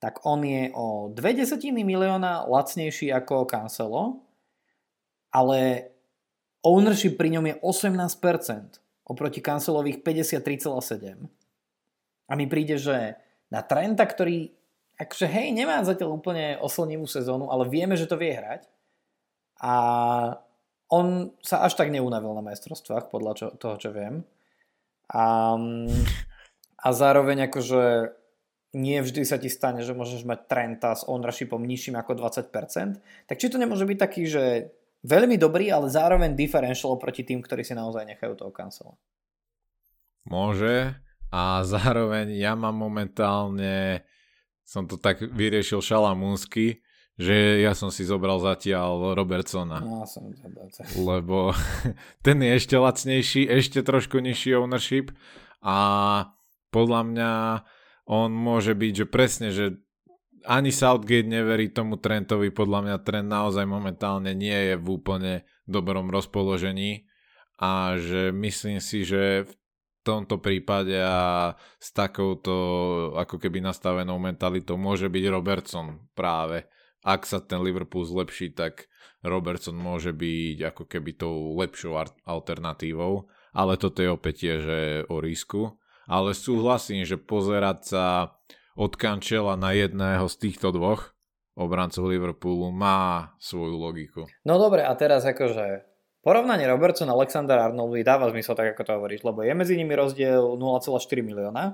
tak 0.01 0.25
on 0.25 0.41
je 0.41 0.73
o 0.73 1.13
2 1.13 1.41
desatiny 1.41 1.85
milióna 1.85 2.49
lacnejší 2.49 3.13
ako 3.13 3.45
Cancelo, 3.45 4.25
ale 5.29 5.91
ownership 6.65 7.13
pri 7.17 7.29
ňom 7.37 7.45
je 7.45 7.55
18% 7.61 8.81
oproti 9.05 9.41
Cancelových 9.41 10.01
53,7. 10.01 11.38
A 12.29 12.37
mi 12.37 12.45
príde, 12.45 12.77
že 12.77 13.17
na 13.49 13.65
Trenta, 13.65 14.05
ktorý 14.05 14.53
akože 14.99 15.27
hej, 15.31 15.55
nemá 15.55 15.81
zatiaľ 15.81 16.19
úplne 16.19 16.59
oslnivú 16.61 17.09
sezónu, 17.09 17.49
ale 17.49 17.65
vieme, 17.65 17.97
že 17.97 18.05
to 18.05 18.19
vie 18.19 18.35
hrať. 18.35 18.67
A 19.59 19.73
on 20.91 21.33
sa 21.41 21.63
až 21.63 21.79
tak 21.79 21.89
neunavil 21.89 22.35
na 22.35 22.43
majstrovstvách, 22.45 23.07
podľa 23.07 23.33
čo, 23.35 23.47
toho, 23.55 23.75
čo 23.79 23.89
viem. 23.95 24.27
A, 25.09 25.57
a 26.77 26.87
zároveň 26.93 27.49
akože 27.49 28.13
nie 28.77 29.01
vždy 29.01 29.25
sa 29.25 29.41
ti 29.41 29.49
stane, 29.49 29.81
že 29.81 29.97
môžeš 29.97 30.27
mať 30.29 30.45
Trenta 30.45 30.93
s 30.93 31.01
ownershipom 31.09 31.61
nižším 31.65 31.97
ako 31.97 32.21
20%, 32.21 33.25
tak 33.25 33.37
či 33.41 33.49
to 33.49 33.57
nemôže 33.57 33.89
byť 33.89 33.97
taký, 33.97 34.29
že 34.29 34.69
veľmi 35.01 35.41
dobrý, 35.41 35.73
ale 35.73 35.89
zároveň 35.89 36.37
differential 36.37 36.99
proti 37.01 37.25
tým, 37.25 37.41
ktorí 37.41 37.65
si 37.65 37.73
naozaj 37.73 38.05
nechajú 38.05 38.37
toho 38.37 38.53
cancela. 38.53 38.93
Môže 40.29 40.93
a 41.29 41.61
zároveň 41.61 42.33
ja 42.37 42.57
mám 42.57 42.73
momentálne, 42.73 44.01
som 44.65 44.89
to 44.89 44.97
tak 44.97 45.21
vyriešil 45.21 45.81
šalamúnsky, 45.81 46.81
že 47.19 47.59
ja 47.59 47.75
som 47.75 47.91
si 47.91 48.07
zobral 48.07 48.39
zatiaľ 48.39 49.11
Robertsona. 49.11 49.83
No, 49.83 50.07
som 50.07 50.31
lebo 50.95 51.51
ten 52.25 52.39
je 52.39 52.51
ešte 52.55 52.75
lacnejší, 52.79 53.45
ešte 53.45 53.83
trošku 53.83 54.23
nižší 54.23 54.55
ownership 54.55 55.11
a 55.59 55.77
podľa 56.71 57.01
mňa 57.11 57.31
on 58.09 58.33
môže 58.33 58.73
byť, 58.73 58.93
že 58.93 59.05
presne, 59.05 59.47
že 59.51 59.77
ani 60.47 60.71
Southgate 60.71 61.27
neverí 61.27 61.69
tomu 61.69 61.99
Trentovi, 61.99 62.49
podľa 62.49 62.79
mňa 62.87 62.95
Trent 63.03 63.27
naozaj 63.27 63.67
momentálne 63.67 64.31
nie 64.31 64.73
je 64.73 64.75
v 64.79 64.87
úplne 64.87 65.33
dobrom 65.67 66.07
rozpoložení 66.07 67.05
a 67.59 67.99
že 67.99 68.31
myslím 68.31 68.79
si, 68.79 69.03
že 69.03 69.43
v 69.43 69.51
tomto 70.03 70.39
prípade 70.39 70.95
a 70.95 71.53
s 71.77 71.89
takouto 71.91 72.53
ako 73.15 73.35
keby 73.37 73.59
nastavenou 73.63 74.19
mentalitou 74.19 74.79
môže 74.79 75.11
byť 75.11 75.23
Robertson 75.29 76.07
práve. 76.15 76.67
Ak 77.03 77.23
sa 77.23 77.39
ten 77.39 77.63
Liverpool 77.63 78.03
zlepší, 78.03 78.51
tak 78.51 78.91
Robertson 79.23 79.75
môže 79.75 80.11
byť 80.11 80.57
ako 80.75 80.83
keby 80.87 81.11
tou 81.15 81.55
lepšou 81.55 81.95
alternatívou, 82.27 83.27
ale 83.55 83.75
toto 83.75 84.03
je 84.03 84.09
opäť 84.11 84.35
tiež 84.47 84.61
o 85.07 85.19
risku. 85.19 85.79
Ale 86.09 86.33
súhlasím, 86.33 87.05
že 87.05 87.21
pozerať 87.21 87.77
sa 87.85 88.05
od 88.73 88.97
Kančela 88.97 89.59
na 89.59 89.75
jedného 89.77 90.25
z 90.25 90.35
týchto 90.49 90.73
dvoch 90.73 91.13
obrancov 91.59 92.07
Liverpoolu 92.07 92.71
má 92.71 93.35
svoju 93.37 93.75
logiku. 93.75 94.23
No 94.47 94.55
dobre, 94.55 94.87
a 94.87 94.95
teraz 94.95 95.27
akože 95.27 95.88
porovnanie 96.29 96.69
Robertson 96.69 97.09
a 97.09 97.17
Alexander 97.17 97.57
Arnold 97.57 97.97
dáva 98.05 98.29
zmysel 98.29 98.53
tak, 98.53 98.77
ako 98.77 98.85
to 98.85 98.91
hovoríš, 99.01 99.25
lebo 99.25 99.41
je 99.41 99.49
medzi 99.57 99.73
nimi 99.73 99.97
rozdiel 99.97 100.61
0,4 100.61 101.25
milióna 101.25 101.73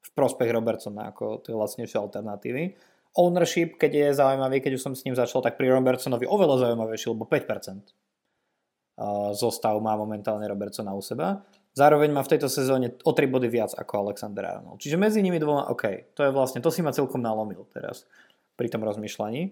v 0.00 0.10
prospech 0.14 0.46
Robertsona 0.54 1.10
ako 1.10 1.42
tie 1.42 1.50
lacnejšie 1.50 1.98
alternatívy. 1.98 2.78
Ownership, 3.18 3.82
keď 3.82 3.90
je 3.90 4.06
zaujímavý, 4.14 4.62
keď 4.62 4.78
už 4.78 4.82
som 4.86 4.94
s 4.94 5.02
ním 5.02 5.18
začal, 5.18 5.42
tak 5.42 5.58
pri 5.58 5.74
Robertsonovi 5.74 6.22
oveľa 6.22 6.70
zaujímavejší, 6.70 7.10
lebo 7.10 7.26
5% 7.26 7.90
zostav 9.34 9.74
má 9.82 9.98
momentálne 9.98 10.46
Robertsona 10.46 10.94
u 10.94 11.02
seba. 11.02 11.42
Zároveň 11.74 12.14
má 12.14 12.22
v 12.22 12.30
tejto 12.30 12.46
sezóne 12.46 12.94
o 13.02 13.10
3 13.10 13.26
body 13.26 13.50
viac 13.50 13.74
ako 13.74 14.06
Alexander 14.06 14.46
Arnold. 14.46 14.78
Čiže 14.78 15.02
medzi 15.02 15.18
nimi 15.18 15.42
dvoma, 15.42 15.66
OK, 15.66 16.14
to 16.14 16.22
je 16.22 16.30
vlastne, 16.30 16.62
to 16.62 16.70
si 16.70 16.78
ma 16.78 16.94
celkom 16.94 17.18
nalomil 17.18 17.66
teraz 17.74 18.06
pri 18.54 18.70
tom 18.70 18.86
rozmýšľaní. 18.86 19.50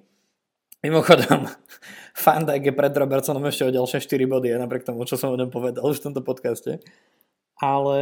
Mimochodom, 0.79 1.51
Fandijk 2.23 2.71
je 2.71 2.75
pred 2.75 2.95
Robertsonom 2.95 3.43
ešte 3.51 3.67
o 3.67 3.75
ďalšie 3.75 3.99
4 3.99 4.31
body, 4.31 4.55
napriek 4.55 4.87
tomu, 4.87 5.03
čo 5.03 5.19
som 5.19 5.35
o 5.35 5.39
ňom 5.39 5.51
povedal 5.51 5.83
už 5.83 5.99
v 5.99 6.05
tomto 6.11 6.23
podcaste. 6.23 6.79
Ale 7.59 8.01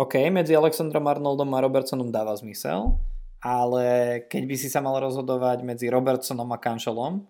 OK, 0.00 0.16
medzi 0.32 0.56
Alexandrom 0.56 1.04
Arnoldom 1.04 1.52
a 1.52 1.60
Robertsonom 1.60 2.08
dáva 2.08 2.32
zmysel, 2.36 2.96
ale 3.44 3.84
keď 4.28 4.42
by 4.48 4.56
si 4.56 4.68
sa 4.72 4.80
mal 4.80 4.96
rozhodovať 5.00 5.64
medzi 5.64 5.92
Robertsonom 5.92 6.48
a 6.48 6.58
Kančelom? 6.60 7.28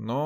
No, 0.00 0.22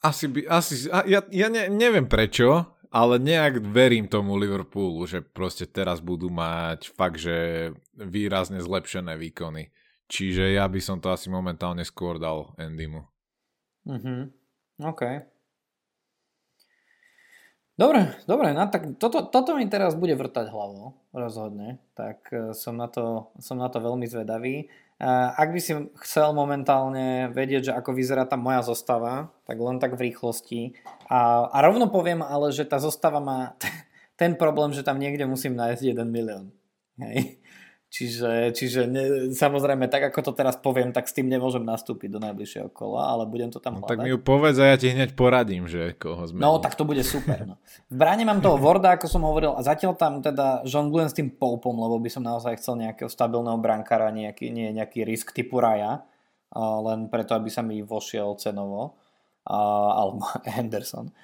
asi 0.00 0.28
by, 0.32 0.40
asi, 0.48 0.88
ja, 0.88 1.20
ja 1.28 1.48
ne, 1.52 1.68
neviem 1.68 2.08
prečo, 2.08 2.73
ale 2.94 3.18
nejak 3.18 3.58
verím 3.74 4.06
tomu 4.06 4.38
Liverpoolu, 4.38 5.02
že 5.10 5.18
proste 5.18 5.66
teraz 5.66 5.98
budú 5.98 6.30
mať 6.30 6.94
fakt, 6.94 7.18
že 7.18 7.70
výrazne 7.98 8.62
zlepšené 8.62 9.18
výkony. 9.18 9.74
Čiže 10.06 10.54
ja 10.54 10.70
by 10.70 10.78
som 10.78 11.02
to 11.02 11.10
asi 11.10 11.26
momentálne 11.26 11.82
skôr 11.82 12.22
dal 12.22 12.54
Andymu. 12.54 13.02
Mhm, 13.90 14.30
OK. 14.86 15.02
Dobre, 17.74 18.14
dobre, 18.30 18.54
no, 18.54 18.70
tak 18.70 18.94
toto, 19.02 19.26
toto 19.26 19.58
mi 19.58 19.66
teraz 19.66 19.98
bude 19.98 20.14
vrtať 20.14 20.46
hlavou, 20.46 20.94
rozhodne, 21.10 21.82
tak 21.98 22.22
eh, 22.30 22.54
som 22.54 22.78
na 22.78 22.86
to, 22.86 23.34
som 23.42 23.58
na 23.58 23.66
to 23.66 23.82
veľmi 23.82 24.06
zvedavý. 24.06 24.70
Ak 25.36 25.52
by 25.52 25.60
si 25.60 25.76
chcel 26.00 26.32
momentálne 26.32 27.28
vedieť, 27.28 27.62
že 27.68 27.76
ako 27.76 27.92
vyzerá 27.92 28.24
tá 28.24 28.40
moja 28.40 28.64
zostava, 28.64 29.28
tak 29.44 29.60
len 29.60 29.76
tak 29.76 30.00
v 30.00 30.08
rýchlosti. 30.08 30.80
A, 31.12 31.44
a 31.52 31.58
rovno 31.60 31.92
poviem 31.92 32.24
ale, 32.24 32.48
že 32.56 32.64
tá 32.64 32.80
zostava 32.80 33.20
má 33.20 33.52
ten 34.20 34.32
problém, 34.32 34.72
že 34.72 34.80
tam 34.80 34.96
niekde 34.96 35.28
musím 35.28 35.60
nájsť 35.60 35.82
1 35.92 36.08
milión. 36.08 36.48
Hej. 36.96 37.36
Čiže, 37.94 38.50
čiže 38.58 38.90
ne, 38.90 39.30
samozrejme, 39.30 39.86
tak 39.86 40.10
ako 40.10 40.18
to 40.26 40.32
teraz 40.34 40.58
poviem, 40.58 40.90
tak 40.90 41.06
s 41.06 41.14
tým 41.14 41.30
nemôžem 41.30 41.62
nastúpiť 41.62 42.10
do 42.10 42.18
najbližšieho 42.18 42.66
kola, 42.74 43.06
ale 43.06 43.22
budem 43.22 43.54
to 43.54 43.62
tam 43.62 43.78
no, 43.78 43.86
Tak 43.86 44.02
mi 44.02 44.10
ju 44.10 44.18
povedz 44.18 44.58
a 44.58 44.74
ja 44.74 44.74
ti 44.74 44.90
hneď 44.90 45.14
poradím, 45.14 45.70
že 45.70 45.94
koho 45.94 46.26
sme. 46.26 46.42
No, 46.42 46.58
tak 46.58 46.74
to 46.74 46.82
bude 46.82 47.06
super. 47.06 47.46
No. 47.46 47.54
V 47.86 47.94
bráne 47.94 48.26
mám 48.26 48.42
toho 48.42 48.58
Vorda, 48.58 48.98
ako 48.98 49.06
som 49.06 49.22
hovoril, 49.22 49.54
a 49.54 49.62
zatiaľ 49.62 49.94
tam 49.94 50.18
teda 50.18 50.66
žonglujem 50.66 51.06
s 51.06 51.14
tým 51.14 51.38
Poupom, 51.38 51.70
lebo 51.70 52.02
by 52.02 52.10
som 52.10 52.26
naozaj 52.26 52.58
chcel 52.58 52.82
nejakého 52.82 53.06
stabilného 53.06 53.62
brankára, 53.62 54.10
nejaký, 54.10 54.50
nie 54.50 54.74
nejaký 54.74 55.06
risk 55.06 55.30
typu 55.30 55.62
Raja, 55.62 56.02
len 56.58 57.06
preto, 57.06 57.38
aby 57.38 57.46
sa 57.46 57.62
mi 57.62 57.78
vošiel 57.78 58.34
cenovo, 58.42 58.98
alebo 59.46 60.18
Henderson. 60.58 61.14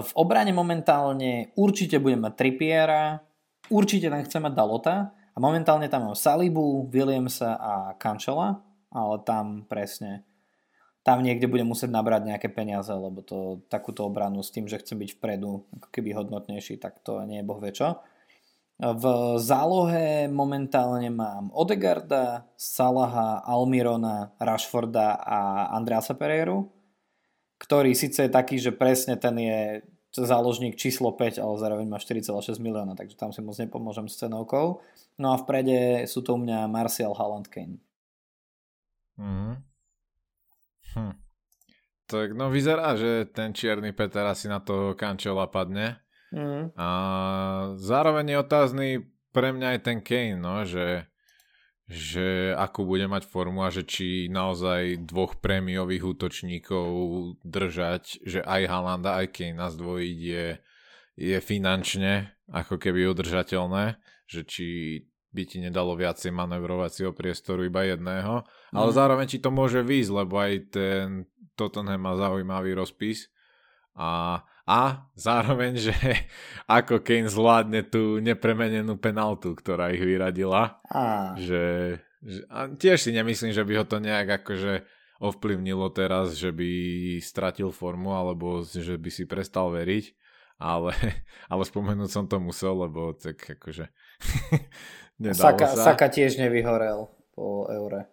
V 0.00 0.12
obrane 0.16 0.56
momentálne 0.56 1.52
určite 1.52 2.00
budem 2.00 2.24
mať 2.24 2.32
Trippiera, 2.32 3.20
určite 3.68 4.08
tam 4.08 4.24
chcem 4.24 4.40
mať 4.40 4.56
Dalota, 4.56 5.17
a 5.38 5.40
momentálne 5.40 5.86
tam 5.86 6.10
mám 6.10 6.18
Salibu, 6.18 6.90
Williamsa 6.90 7.54
a 7.54 7.72
Kančela, 7.94 8.58
ale 8.90 9.22
tam 9.22 9.62
presne 9.70 10.26
tam 11.06 11.22
niekde 11.22 11.46
budem 11.46 11.64
musieť 11.64 11.94
nabrať 11.94 12.26
nejaké 12.26 12.48
peniaze, 12.50 12.90
lebo 12.90 13.22
to, 13.22 13.64
takúto 13.70 14.04
obranu 14.04 14.42
s 14.42 14.50
tým, 14.50 14.66
že 14.66 14.82
chcem 14.82 14.98
byť 14.98 15.16
vpredu 15.16 15.64
ako 15.78 15.88
keby 15.94 16.12
hodnotnejší, 16.12 16.76
tak 16.76 17.00
to 17.06 17.22
nie 17.24 17.40
je 17.40 17.48
boh 17.48 17.62
čo. 17.70 18.02
V 18.78 19.04
zálohe 19.40 20.28
momentálne 20.28 21.08
mám 21.08 21.48
Odegarda, 21.54 22.50
Salaha, 22.60 23.40
Almirona, 23.46 24.36
Rashforda 24.36 25.16
a 25.16 25.72
Andreasa 25.72 26.12
Pereiru, 26.12 26.68
ktorý 27.56 27.96
síce 27.96 28.28
je 28.28 28.30
taký, 28.30 28.60
že 28.60 28.76
presne 28.76 29.16
ten 29.16 29.34
je 29.38 29.62
záložník 30.12 30.76
číslo 30.76 31.12
5, 31.12 31.38
ale 31.38 31.54
zároveň 31.60 31.86
má 31.88 31.98
4,6 32.00 32.56
milióna, 32.58 32.96
takže 32.96 33.16
tam 33.16 33.32
si 33.32 33.44
moc 33.44 33.58
nepomôžem 33.60 34.08
s 34.08 34.16
cenovkou. 34.16 34.80
No 35.20 35.26
a 35.32 35.36
vprede 35.36 36.08
sú 36.08 36.24
to 36.24 36.34
u 36.34 36.40
mňa 36.40 36.70
Martial 36.70 37.12
Haaland 37.12 37.48
Kane. 37.50 37.82
Mm. 39.18 39.60
Hm. 40.94 41.14
Tak 42.08 42.32
no 42.32 42.48
vyzerá, 42.48 42.96
že 42.96 43.28
ten 43.28 43.52
čierny 43.52 43.92
Peter 43.92 44.24
asi 44.24 44.48
na 44.48 44.64
to 44.64 44.96
kančela 44.96 45.44
padne. 45.50 46.00
Mm. 46.32 46.72
A 46.72 46.88
zároveň 47.76 48.32
je 48.32 48.42
otázny 48.42 48.88
pre 49.32 49.52
mňa 49.52 49.76
aj 49.76 49.80
ten 49.84 49.98
Kane, 50.00 50.40
no, 50.40 50.64
že, 50.64 51.04
že 51.88 52.52
akú 52.52 52.84
bude 52.84 53.08
mať 53.08 53.24
formu 53.24 53.64
a 53.64 53.72
že 53.72 53.82
či 53.88 54.28
naozaj 54.28 55.08
dvoch 55.08 55.40
prémiových 55.40 56.04
útočníkov 56.04 56.86
držať, 57.40 58.20
že 58.28 58.44
aj 58.44 58.62
Halanda, 58.68 59.16
aj 59.24 59.32
Kane 59.32 59.72
zdvojiť 59.72 60.18
je, 60.20 60.46
je 61.16 61.38
finančne 61.40 62.36
ako 62.52 62.76
keby 62.76 63.08
udržateľné 63.08 63.96
že 64.28 64.44
či 64.44 64.68
by 65.32 65.42
ti 65.48 65.58
nedalo 65.60 65.96
viacej 65.96 66.32
manevrovacieho 66.32 67.16
priestoru 67.16 67.64
iba 67.64 67.84
jedného, 67.84 68.44
mm. 68.44 68.76
ale 68.76 68.90
zároveň 68.92 69.26
ti 69.28 69.38
to 69.40 69.48
môže 69.48 69.80
výjsť, 69.80 70.12
lebo 70.12 70.34
aj 70.40 70.52
ten 70.72 71.04
Tottenham 71.56 72.00
má 72.00 72.14
zaujímavý 72.14 72.76
rozpis 72.76 73.28
a, 73.96 74.40
a 74.68 75.08
zároveň, 75.16 75.80
že 75.80 75.96
ako 76.68 77.00
Kane 77.00 77.32
zvládne 77.32 77.88
tú 77.88 78.20
nepremenenú 78.20 79.00
penaltu, 79.00 79.56
ktorá 79.56 79.88
ich 79.96 80.04
vyradila, 80.04 80.84
a. 80.92 81.32
Že, 81.40 81.64
že 82.20 82.40
a 82.52 82.68
tiež 82.68 83.08
si 83.08 83.10
nemyslím, 83.16 83.56
že 83.56 83.64
by 83.64 83.72
ho 83.80 83.84
to 83.88 83.96
nejak 83.96 84.44
akože 84.44 84.84
ovplyvnilo 85.18 85.88
teraz, 85.90 86.36
že 86.36 86.52
by 86.52 86.70
stratil 87.24 87.72
formu 87.72 88.12
alebo 88.14 88.62
že 88.62 89.00
by 89.00 89.10
si 89.10 89.24
prestal 89.24 89.72
veriť, 89.72 90.12
ale, 90.60 90.92
ale 91.52 91.62
spomenúť 91.64 92.10
som 92.12 92.28
to 92.28 92.36
musel, 92.36 92.76
lebo 92.84 93.16
tak 93.16 93.40
akože 93.40 93.88
Saka, 95.34 95.66
sa. 95.74 95.96
Saka 95.96 96.06
tiež 96.06 96.38
nevyhorel 96.38 97.10
po 97.34 97.66
eure. 97.66 98.06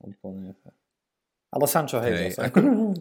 Úplne. 0.00 0.56
Ale 1.52 1.66
Sancho, 1.68 2.00
hej, 2.00 2.12
hej 2.16 2.32
ako... 2.40 2.96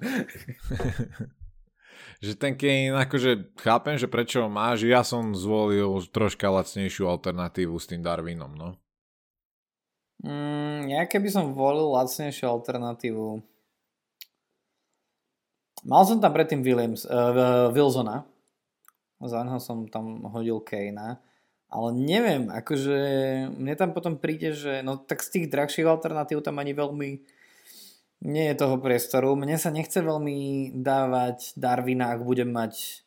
že 2.25 2.33
ten 2.33 2.57
Kane, 2.57 2.97
akože 3.05 3.53
chápem, 3.61 3.95
že 4.01 4.09
prečo 4.09 4.41
ho 4.41 4.49
má, 4.49 4.73
že 4.73 4.89
ja 4.89 5.05
som 5.05 5.37
zvolil 5.37 6.01
troška 6.09 6.49
lacnejšiu 6.49 7.05
alternatívu 7.05 7.77
s 7.77 7.85
tým 7.85 8.01
Darwinom, 8.01 8.57
no. 8.57 8.73
Mm, 10.25 10.89
ja 10.89 11.05
keby 11.05 11.29
som 11.29 11.53
volil 11.53 11.93
lacnejšiu 11.93 12.49
alternatívu 12.49 13.45
Mal 15.85 16.01
som 16.01 16.17
tam 16.17 16.33
predtým 16.33 16.65
Williams, 16.65 17.05
uh, 17.05 17.69
Wilsona. 17.69 18.25
Za 19.21 19.45
som 19.61 19.85
tam 19.85 20.25
hodil 20.33 20.57
Kanea. 20.65 21.21
Ale 21.69 21.89
neviem, 21.93 22.49
akože 22.49 22.97
mne 23.53 23.73
tam 23.77 23.93
potom 23.93 24.17
príde, 24.17 24.53
že 24.57 24.81
no 24.81 24.97
tak 24.97 25.21
z 25.21 25.29
tých 25.37 25.45
drahších 25.53 25.85
alternatív 25.85 26.41
tam 26.41 26.57
ani 26.57 26.73
veľmi 26.73 27.09
Nie 28.23 28.53
je 28.53 28.59
toho 28.61 28.79
priestoru. 28.79 29.35
Mne 29.35 29.59
sa 29.59 29.73
nechce 29.73 29.99
veľmi 29.99 30.71
dávať 30.77 31.57
Darwina, 31.59 32.15
ak 32.15 32.23
budem 32.23 32.49
mať 32.49 33.03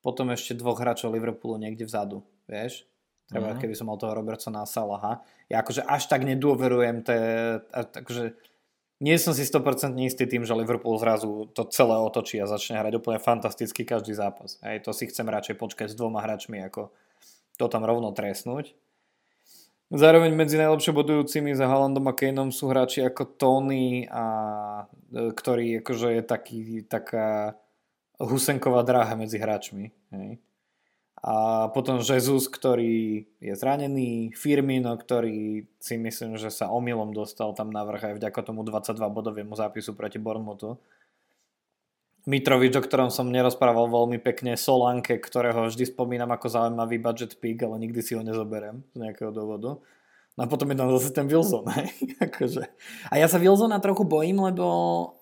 potom 0.00 0.30
ešte 0.30 0.54
dvoch 0.54 0.78
hráčov 0.78 1.12
Liverpoolu 1.12 1.58
niekde 1.58 1.82
vzadu. 1.82 2.22
Vieš? 2.46 2.86
Treba, 3.26 3.52
uh-huh. 3.52 3.58
keby 3.58 3.74
som 3.74 3.90
mal 3.90 3.98
toho 3.98 4.14
Robertsona 4.14 4.62
a 4.62 4.70
Salaha. 4.70 5.18
Ja 5.50 5.66
akože 5.66 5.82
až 5.82 6.06
tak 6.06 6.22
nedôverujem, 6.22 7.02
te, 7.02 7.18
takže 7.74 8.38
nie 9.02 9.18
som 9.18 9.34
si 9.34 9.42
100% 9.42 9.98
istý 9.98 10.24
tým, 10.30 10.46
že 10.46 10.54
Liverpool 10.54 10.96
zrazu 11.02 11.50
to 11.52 11.66
celé 11.68 11.98
otočí 11.98 12.38
a 12.38 12.46
začne 12.46 12.78
hrať 12.78 13.02
úplne 13.02 13.18
fantasticky 13.18 13.82
každý 13.82 14.14
zápas. 14.14 14.62
Hej, 14.62 14.86
to 14.86 14.94
si 14.94 15.10
chcem 15.10 15.26
radšej 15.26 15.58
počkať 15.58 15.92
s 15.92 15.98
dvoma 15.98 16.22
hráčmi, 16.22 16.62
ako 16.64 16.94
to 17.58 17.66
tam 17.66 17.82
rovno 17.82 18.14
trestnúť. 18.14 18.78
Zároveň 19.86 20.34
medzi 20.34 20.58
najlepšie 20.58 20.90
bodujúcimi 20.90 21.54
za 21.54 21.70
Haalandom 21.70 22.10
a 22.10 22.14
Kaneom 22.16 22.50
sú 22.50 22.66
hráči 22.66 23.06
ako 23.06 23.38
Tony, 23.38 24.10
a, 24.10 24.26
e, 25.14 25.30
ktorý 25.30 25.78
akože 25.78 26.18
je 26.18 26.22
taký, 26.26 26.60
taká 26.82 27.54
husenková 28.18 28.82
dráha 28.82 29.14
medzi 29.14 29.38
hráčmi. 29.38 29.94
Hej. 30.10 30.42
A 31.22 31.66
potom 31.70 32.02
Jesus, 32.02 32.50
ktorý 32.50 33.24
je 33.38 33.54
zranený, 33.54 34.34
Firmino, 34.34 34.94
ktorý 34.98 35.70
si 35.78 35.94
myslím, 35.96 36.34
že 36.34 36.50
sa 36.50 36.68
omylom 36.68 37.14
dostal 37.14 37.54
tam 37.54 37.70
na 37.70 37.86
vrch 37.86 38.10
aj 38.10 38.14
vďaka 38.18 38.40
tomu 38.42 38.66
22 38.66 39.00
bodovému 39.10 39.54
zápisu 39.54 39.94
proti 39.94 40.18
Bournemouthu. 40.18 40.82
Mitrovič, 42.26 42.74
o 42.74 42.82
ktorom 42.82 43.14
som 43.14 43.30
nerozprával 43.30 43.86
veľmi 43.86 44.18
pekne, 44.18 44.58
Solanke, 44.58 45.14
ktorého 45.22 45.70
vždy 45.70 45.94
spomínam 45.94 46.34
ako 46.34 46.46
zaujímavý 46.50 46.98
budget 46.98 47.38
pick, 47.38 47.62
ale 47.62 47.78
nikdy 47.78 48.02
si 48.02 48.18
ho 48.18 48.22
nezoberiem 48.26 48.82
z 48.92 48.98
nejakého 48.98 49.30
dôvodu. 49.30 49.78
No 50.36 50.40
a 50.44 50.50
potom 50.50 50.68
je 50.68 50.76
tam 50.76 50.90
zase 50.92 51.14
ten 51.14 51.30
Wilson. 51.30 51.64
akože. 52.28 52.66
A 53.08 53.14
ja 53.16 53.30
sa 53.30 53.38
Wilsona 53.38 53.78
trochu 53.78 54.04
bojím, 54.04 54.42
lebo 54.42 54.66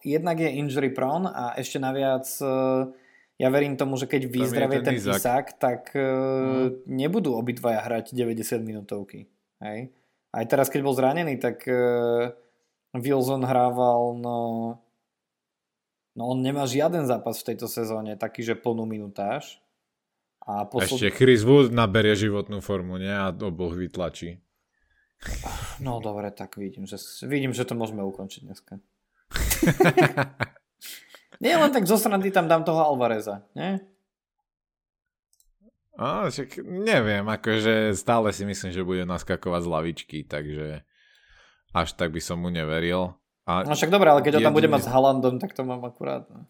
jednak 0.00 0.40
je 0.40 0.56
injury 0.58 0.90
prone 0.90 1.28
a 1.28 1.54
ešte 1.60 1.76
naviac 1.76 2.26
uh, 2.42 2.90
ja 3.34 3.50
verím 3.50 3.74
tomu, 3.74 3.98
že 3.98 4.06
keď 4.06 4.30
vyzdravie 4.30 4.78
ten, 4.82 4.94
ten 4.94 5.02
Isak, 5.02 5.58
tak 5.58 5.90
uh, 5.98 6.70
mm. 6.70 6.86
nebudú 6.86 7.34
obidvaja 7.34 7.82
hrať 7.82 8.14
90 8.14 8.62
minútovky. 8.62 9.26
Hej? 9.58 9.90
Aj 10.30 10.44
teraz, 10.46 10.70
keď 10.70 10.80
bol 10.86 10.94
zranený, 10.94 11.38
tak 11.42 11.66
uh, 11.66 12.30
Wilson 12.94 13.42
hrával, 13.42 14.14
no, 14.18 14.36
no 16.14 16.34
on 16.34 16.42
nemá 16.42 16.66
žiaden 16.66 17.06
zápas 17.06 17.42
v 17.42 17.54
tejto 17.54 17.70
sezóne, 17.70 18.18
taký, 18.18 18.42
že 18.42 18.58
plnú 18.58 18.86
minutáž. 18.86 19.62
A 20.44 20.68
posled... 20.68 21.08
Ešte 21.08 21.16
Chris 21.16 21.40
Wood 21.40 21.72
naberie 21.72 22.12
životnú 22.12 22.60
formu, 22.60 23.00
nie? 23.00 23.08
A 23.08 23.32
oboch 23.32 23.72
vytlačí. 23.72 24.44
No 25.80 26.04
dobre, 26.04 26.28
tak 26.30 26.60
vidím, 26.60 26.84
že, 26.84 27.00
vidím, 27.24 27.56
že 27.56 27.64
to 27.64 27.72
môžeme 27.72 28.04
ukončiť 28.04 28.40
dneska. 28.44 28.76
Nie, 31.42 31.58
len 31.58 31.72
tak 31.74 31.88
zo 31.88 31.98
strany 31.98 32.30
tam 32.30 32.46
dám 32.46 32.62
toho 32.62 32.84
Alvareza, 32.84 33.42
nie? 33.58 33.82
A, 35.94 36.26
však 36.26 36.58
neviem, 36.66 37.22
akože 37.22 37.94
stále 37.94 38.34
si 38.34 38.42
myslím, 38.42 38.70
že 38.74 38.86
bude 38.86 39.06
naskakovať 39.06 39.62
z 39.62 39.70
lavičky, 39.70 40.18
takže 40.26 40.82
až 41.70 41.88
tak 41.94 42.10
by 42.10 42.20
som 42.22 42.42
mu 42.42 42.50
neveril. 42.50 43.14
A 43.44 43.64
no 43.68 43.76
však 43.76 43.92
dobre, 43.92 44.08
ale 44.08 44.24
keď 44.24 44.40
ho 44.40 44.44
tam 44.44 44.56
bude 44.56 44.68
mať 44.72 44.88
s 44.88 44.90
Halandom, 44.90 45.36
tak 45.36 45.52
to 45.52 45.68
mám 45.68 45.84
akurát. 45.84 46.24
No. 46.32 46.48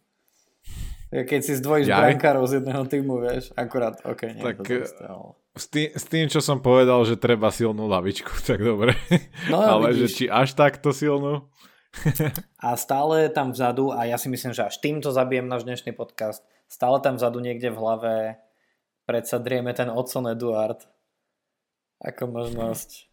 Keď 1.11 1.41
si 1.43 1.59
zdvojíš 1.59 1.91
ja... 1.91 1.99
brankárov 1.99 2.47
z 2.47 2.63
jedného 2.63 2.85
týmu, 2.87 3.23
vieš, 3.23 3.51
akurát, 3.55 3.99
ok, 4.03 4.23
nie, 4.35 4.43
tak, 4.43 4.67
to 4.67 5.39
s 5.55 5.71
tým, 5.71 5.89
s 5.95 6.05
tým, 6.11 6.27
čo 6.27 6.43
som 6.43 6.59
povedal, 6.59 6.99
že 7.07 7.15
treba 7.15 7.55
silnú 7.55 7.87
lavičku, 7.87 8.31
tak 8.49 8.59
dobre. 8.59 8.99
No, 9.47 9.63
ale 9.63 9.95
vidíš. 9.95 10.03
že 10.03 10.07
či 10.11 10.25
až 10.27 10.59
takto 10.59 10.91
silnú? 10.91 11.47
a 12.67 12.75
stále 12.75 13.31
tam 13.31 13.55
vzadu, 13.55 13.95
a 13.95 14.11
ja 14.11 14.19
si 14.19 14.27
myslím, 14.27 14.51
že 14.51 14.67
až 14.67 14.83
týmto 14.83 15.15
zabijem 15.15 15.47
náš 15.47 15.63
dnešný 15.63 15.95
podcast, 15.95 16.43
stále 16.67 16.99
tam 16.99 17.15
vzadu 17.15 17.39
niekde 17.39 17.71
v 17.71 17.79
hlave 17.79 18.15
predsa 19.07 19.39
drieme 19.39 19.71
ten 19.71 19.87
Otson 19.87 20.27
Eduard 20.27 20.83
ako 22.03 22.23
možnosť. 22.29 23.09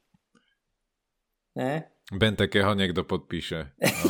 Nie? 2.12 2.36
takého 2.36 2.76
niekto 2.76 3.08
podpíše. 3.08 3.72
No. 3.80 4.10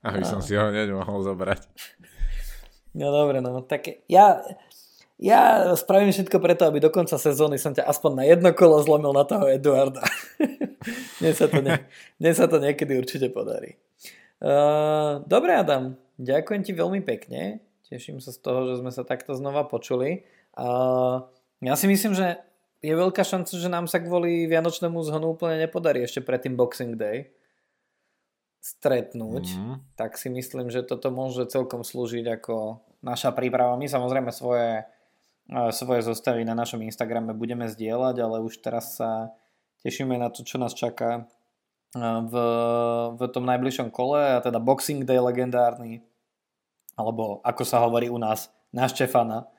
Aby 0.08 0.24
som 0.24 0.40
si 0.40 0.56
ho 0.56 0.72
hneď 0.72 0.96
mohol 0.96 1.20
zobrať. 1.20 1.60
No 2.96 3.12
dobre, 3.12 3.44
no 3.44 3.60
tak 3.62 4.02
ja, 4.08 4.40
ja 5.20 5.70
spravím 5.76 6.10
všetko 6.10 6.42
preto, 6.42 6.66
aby 6.66 6.82
do 6.82 6.90
konca 6.90 7.20
sezóny 7.20 7.54
som 7.60 7.70
ťa 7.70 7.86
aspoň 7.86 8.12
na 8.18 8.24
jedno 8.26 8.50
kolo 8.50 8.82
zlomil 8.82 9.14
na 9.14 9.22
toho 9.22 9.46
Eduarda. 9.46 10.02
dnes, 11.22 11.38
sa 11.38 11.46
to 11.46 11.62
ne, 11.62 11.86
dnes 12.18 12.34
sa 12.34 12.50
to 12.50 12.58
niekedy 12.58 12.98
určite 12.98 13.30
podarí. 13.30 13.78
Uh, 14.40 15.22
dobre 15.28 15.54
Adam, 15.54 15.94
ďakujem 16.18 16.62
ti 16.64 16.72
veľmi 16.74 17.04
pekne. 17.04 17.60
Teším 17.86 18.18
sa 18.18 18.32
z 18.32 18.40
toho, 18.40 18.72
že 18.72 18.80
sme 18.80 18.90
sa 18.90 19.06
takto 19.06 19.36
znova 19.36 19.68
počuli. 19.68 20.24
Uh, 20.56 21.28
ja 21.60 21.76
si 21.76 21.86
myslím, 21.86 22.16
že 22.16 22.40
je 22.80 22.94
veľká 22.96 23.20
šanca, 23.24 23.52
že 23.52 23.68
nám 23.68 23.86
sa 23.86 24.00
kvôli 24.00 24.48
Vianočnému 24.48 25.00
zhonu 25.04 25.36
úplne 25.36 25.60
nepodarí 25.60 26.04
ešte 26.04 26.24
pred 26.24 26.40
tým 26.40 26.56
Boxing 26.56 26.96
Day 26.96 27.32
stretnúť, 28.60 29.56
mm. 29.56 29.76
tak 29.96 30.20
si 30.20 30.28
myslím, 30.28 30.68
že 30.68 30.84
toto 30.84 31.08
môže 31.08 31.48
celkom 31.48 31.80
slúžiť 31.80 32.40
ako 32.40 32.84
naša 33.00 33.32
príprava. 33.32 33.80
My 33.80 33.88
samozrejme 33.88 34.28
svoje 34.32 34.84
svoje 35.74 36.06
zostavy 36.06 36.46
na 36.46 36.54
našom 36.54 36.78
Instagrame 36.86 37.34
budeme 37.34 37.66
zdieľať, 37.66 38.16
ale 38.22 38.36
už 38.46 38.62
teraz 38.62 38.94
sa 38.94 39.34
tešíme 39.82 40.14
na 40.14 40.30
to, 40.30 40.46
čo 40.46 40.62
nás 40.62 40.76
čaká 40.78 41.26
v, 41.98 42.34
v 43.18 43.20
tom 43.34 43.44
najbližšom 43.50 43.90
kole, 43.90 44.38
a 44.38 44.38
teda 44.38 44.62
Boxing 44.62 45.02
Day 45.02 45.18
legendárny, 45.18 46.06
alebo 46.94 47.42
ako 47.42 47.62
sa 47.66 47.82
hovorí 47.82 48.06
u 48.06 48.18
nás, 48.18 48.54
na 48.70 48.86
Štefana, 48.86 49.50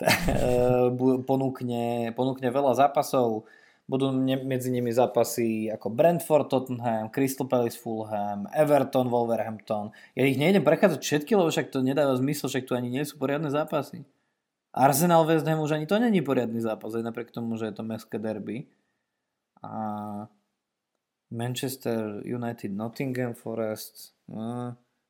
ponúkne, 1.30 2.12
ponúkne 2.16 2.48
veľa 2.48 2.72
zápasov, 2.74 3.44
budú 3.90 4.14
medzi 4.24 4.70
nimi 4.72 4.94
zápasy 4.94 5.68
ako 5.68 5.92
Brentford, 5.92 6.48
Tottenham, 6.48 7.10
Crystal 7.10 7.44
Palace, 7.44 7.76
Fulham, 7.76 8.46
Everton, 8.54 9.10
Wolverhampton. 9.10 9.90
Ja 10.16 10.22
ich 10.24 10.38
nejdem 10.38 10.64
prechádzať 10.64 11.00
všetky, 11.02 11.36
lebo 11.36 11.50
však 11.50 11.68
to 11.68 11.84
nedáva 11.84 12.16
zmysel, 12.16 12.48
však 12.48 12.64
tu 12.64 12.72
ani 12.78 12.88
nie 12.88 13.04
sú 13.04 13.18
poriadne 13.18 13.50
zápasy. 13.52 14.06
Arsenal 14.72 15.28
West 15.28 15.44
Ham 15.44 15.60
už 15.60 15.76
ani 15.76 15.84
to 15.84 16.00
není 16.00 16.24
poriadny 16.24 16.56
zápas, 16.64 16.96
aj 16.96 17.04
napriek 17.04 17.28
tomu, 17.28 17.60
že 17.60 17.68
je 17.68 17.74
to 17.76 17.84
mestské 17.84 18.16
derby. 18.16 18.72
A 19.60 19.72
Manchester 21.28 22.24
United, 22.24 22.72
Nottingham 22.72 23.36
Forest, 23.36 24.16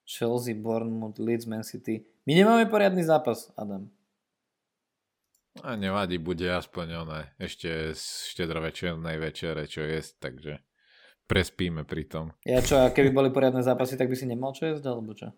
Chelsea, 0.03 0.55
Bournemouth, 0.55 1.19
Leeds, 1.19 1.47
Man 1.47 1.63
City. 1.63 2.03
My 2.27 2.35
nemáme 2.35 2.67
poriadny 2.67 3.07
zápas, 3.07 3.55
Adam. 3.55 3.87
A 5.61 5.77
nevadí, 5.77 6.17
bude 6.17 6.49
aspoň 6.49 7.05
oné 7.05 7.21
ešte 7.37 7.93
z 7.93 8.05
štedrovečernej 8.33 9.21
večere, 9.21 9.69
čo 9.69 9.85
je, 9.85 10.01
takže 10.17 10.65
prespíme 11.29 11.85
pri 11.85 12.09
tom. 12.09 12.33
Ja 12.49 12.65
čo, 12.65 12.81
a 12.81 12.89
keby 12.89 13.13
boli 13.13 13.29
poriadne 13.29 13.61
zápasy, 13.61 14.01
tak 14.01 14.09
by 14.09 14.17
si 14.17 14.25
nemal 14.25 14.57
čo 14.57 14.73
jesť, 14.73 14.85
alebo 14.89 15.13
čo? 15.13 15.29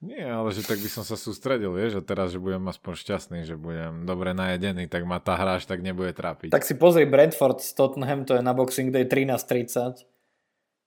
Nie, 0.00 0.32
ale 0.32 0.48
že 0.50 0.64
tak 0.64 0.80
by 0.80 0.88
som 0.88 1.04
sa 1.04 1.12
sústredil, 1.12 1.76
vieš, 1.76 2.00
a 2.00 2.02
teraz, 2.02 2.32
že 2.32 2.40
budem 2.40 2.64
aspoň 2.72 2.92
šťastný, 3.04 3.38
že 3.44 3.54
budem 3.54 4.08
dobre 4.08 4.32
najedený, 4.32 4.88
tak 4.88 5.04
ma 5.04 5.20
tá 5.20 5.36
hráč 5.36 5.68
tak 5.68 5.84
nebude 5.84 6.16
trápiť. 6.16 6.50
Tak 6.50 6.64
si 6.64 6.74
pozri 6.74 7.04
Brentford 7.04 7.60
z 7.60 7.76
Tottenham, 7.76 8.24
to 8.24 8.34
je 8.34 8.42
na 8.42 8.56
Boxing 8.56 8.88
Day 8.88 9.04
13.30 9.04 10.08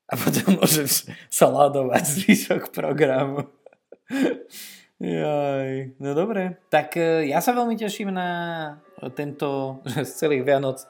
a 0.09 0.13
potom 0.17 0.57
môžeš 0.57 1.13
saládovať 1.29 2.03
zvyšok 2.25 2.73
programu. 2.73 3.53
Jaj, 5.03 5.99
no 5.99 6.15
dobre. 6.15 6.63
Tak 6.71 6.95
e, 6.95 7.27
ja 7.27 7.43
sa 7.43 7.51
veľmi 7.51 7.75
teším 7.75 8.15
na 8.15 8.29
tento, 9.11 9.77
že 9.91 10.07
z 10.07 10.11
celých 10.15 10.47
Vianoc 10.47 10.79
e, 10.79 10.87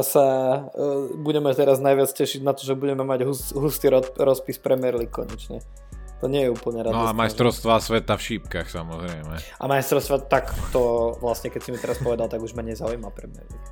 sa 0.00 0.26
e, 0.72 1.12
budeme 1.20 1.52
teraz 1.52 1.76
najviac 1.76 2.08
tešiť 2.08 2.40
na 2.40 2.56
to, 2.56 2.64
že 2.64 2.72
budeme 2.72 3.04
mať 3.04 3.28
hustý 3.52 3.92
rozpis 4.16 4.56
Premier 4.56 4.96
League 4.96 5.12
konečne. 5.12 5.60
To 6.24 6.26
nie 6.26 6.48
je 6.48 6.50
úplne 6.50 6.82
radosť. 6.82 6.98
No 6.98 7.04
a 7.04 7.14
majstrovstvá 7.14 7.78
sveta 7.78 8.18
v 8.18 8.22
šípkach 8.26 8.66
samozrejme. 8.66 9.38
A 9.38 9.64
majstrovstvá, 9.70 10.24
tak 10.26 10.50
to 10.74 11.14
vlastne 11.22 11.52
keď 11.52 11.60
si 11.62 11.70
mi 11.70 11.78
teraz 11.78 12.00
povedal, 12.00 12.26
tak 12.26 12.42
už 12.42 12.56
ma 12.58 12.64
nezaujíma 12.64 13.12
Premier 13.12 13.44
League. 13.44 13.70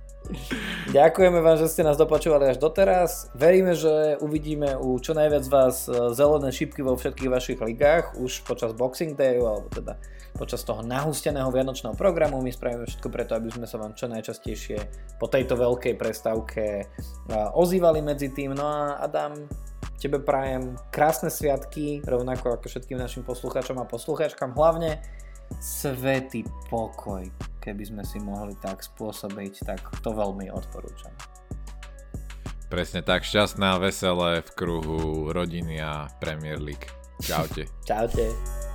Ďakujeme 0.96 1.40
vám, 1.42 1.56
že 1.58 1.70
ste 1.70 1.82
nás 1.86 1.98
dopočúvali 1.98 2.50
až 2.50 2.58
doteraz. 2.58 3.30
Veríme, 3.34 3.74
že 3.74 4.18
uvidíme 4.22 4.78
u 4.78 4.98
čo 4.98 5.14
najviac 5.14 5.44
vás 5.50 5.86
e, 5.86 6.14
zelené 6.14 6.50
šipky 6.50 6.82
vo 6.82 6.94
všetkých 6.94 7.30
vašich 7.30 7.58
ligách 7.58 8.18
už 8.18 8.46
počas 8.46 8.74
Boxing 8.74 9.18
Dayu 9.18 9.46
alebo 9.46 9.68
teda 9.70 9.98
počas 10.38 10.62
toho 10.62 10.80
nahusteného 10.86 11.50
vianočného 11.50 11.98
programu. 11.98 12.38
My 12.40 12.54
spravíme 12.54 12.86
všetko 12.86 13.08
preto, 13.10 13.34
aby 13.34 13.50
sme 13.50 13.66
sa 13.66 13.76
vám 13.82 13.98
čo 13.98 14.06
najčastejšie 14.06 14.78
po 15.18 15.26
tejto 15.26 15.58
veľkej 15.58 15.94
prestávke 15.98 16.64
e, 16.80 16.84
ozývali 17.54 18.00
medzi 18.00 18.30
tým. 18.30 18.54
No 18.54 18.66
a 18.66 19.02
Adam, 19.02 19.34
Tebe 20.00 20.16
prajem 20.16 20.80
krásne 20.88 21.28
sviatky, 21.28 22.00
rovnako 22.08 22.56
ako 22.56 22.72
všetkým 22.72 22.96
našim 22.96 23.20
poslucháčom 23.20 23.76
a 23.76 23.84
poslucháčkam. 23.84 24.56
Hlavne 24.56 24.96
svetý 25.60 26.40
pokoj, 26.72 27.28
keby 27.60 27.84
sme 27.84 28.02
si 28.02 28.18
mohli 28.18 28.56
tak 28.58 28.80
spôsobiť, 28.80 29.68
tak 29.68 29.80
to 30.00 30.10
veľmi 30.10 30.48
odporúčam. 30.50 31.12
Presne 32.70 33.02
tak, 33.02 33.26
šťastné 33.26 33.66
a 33.66 33.82
veselé 33.82 34.46
v 34.46 34.50
kruhu 34.54 35.34
rodiny 35.34 35.82
a 35.82 36.06
Premier 36.22 36.58
League. 36.58 36.86
Čaute. 37.20 37.68
Čaute. 37.84 38.69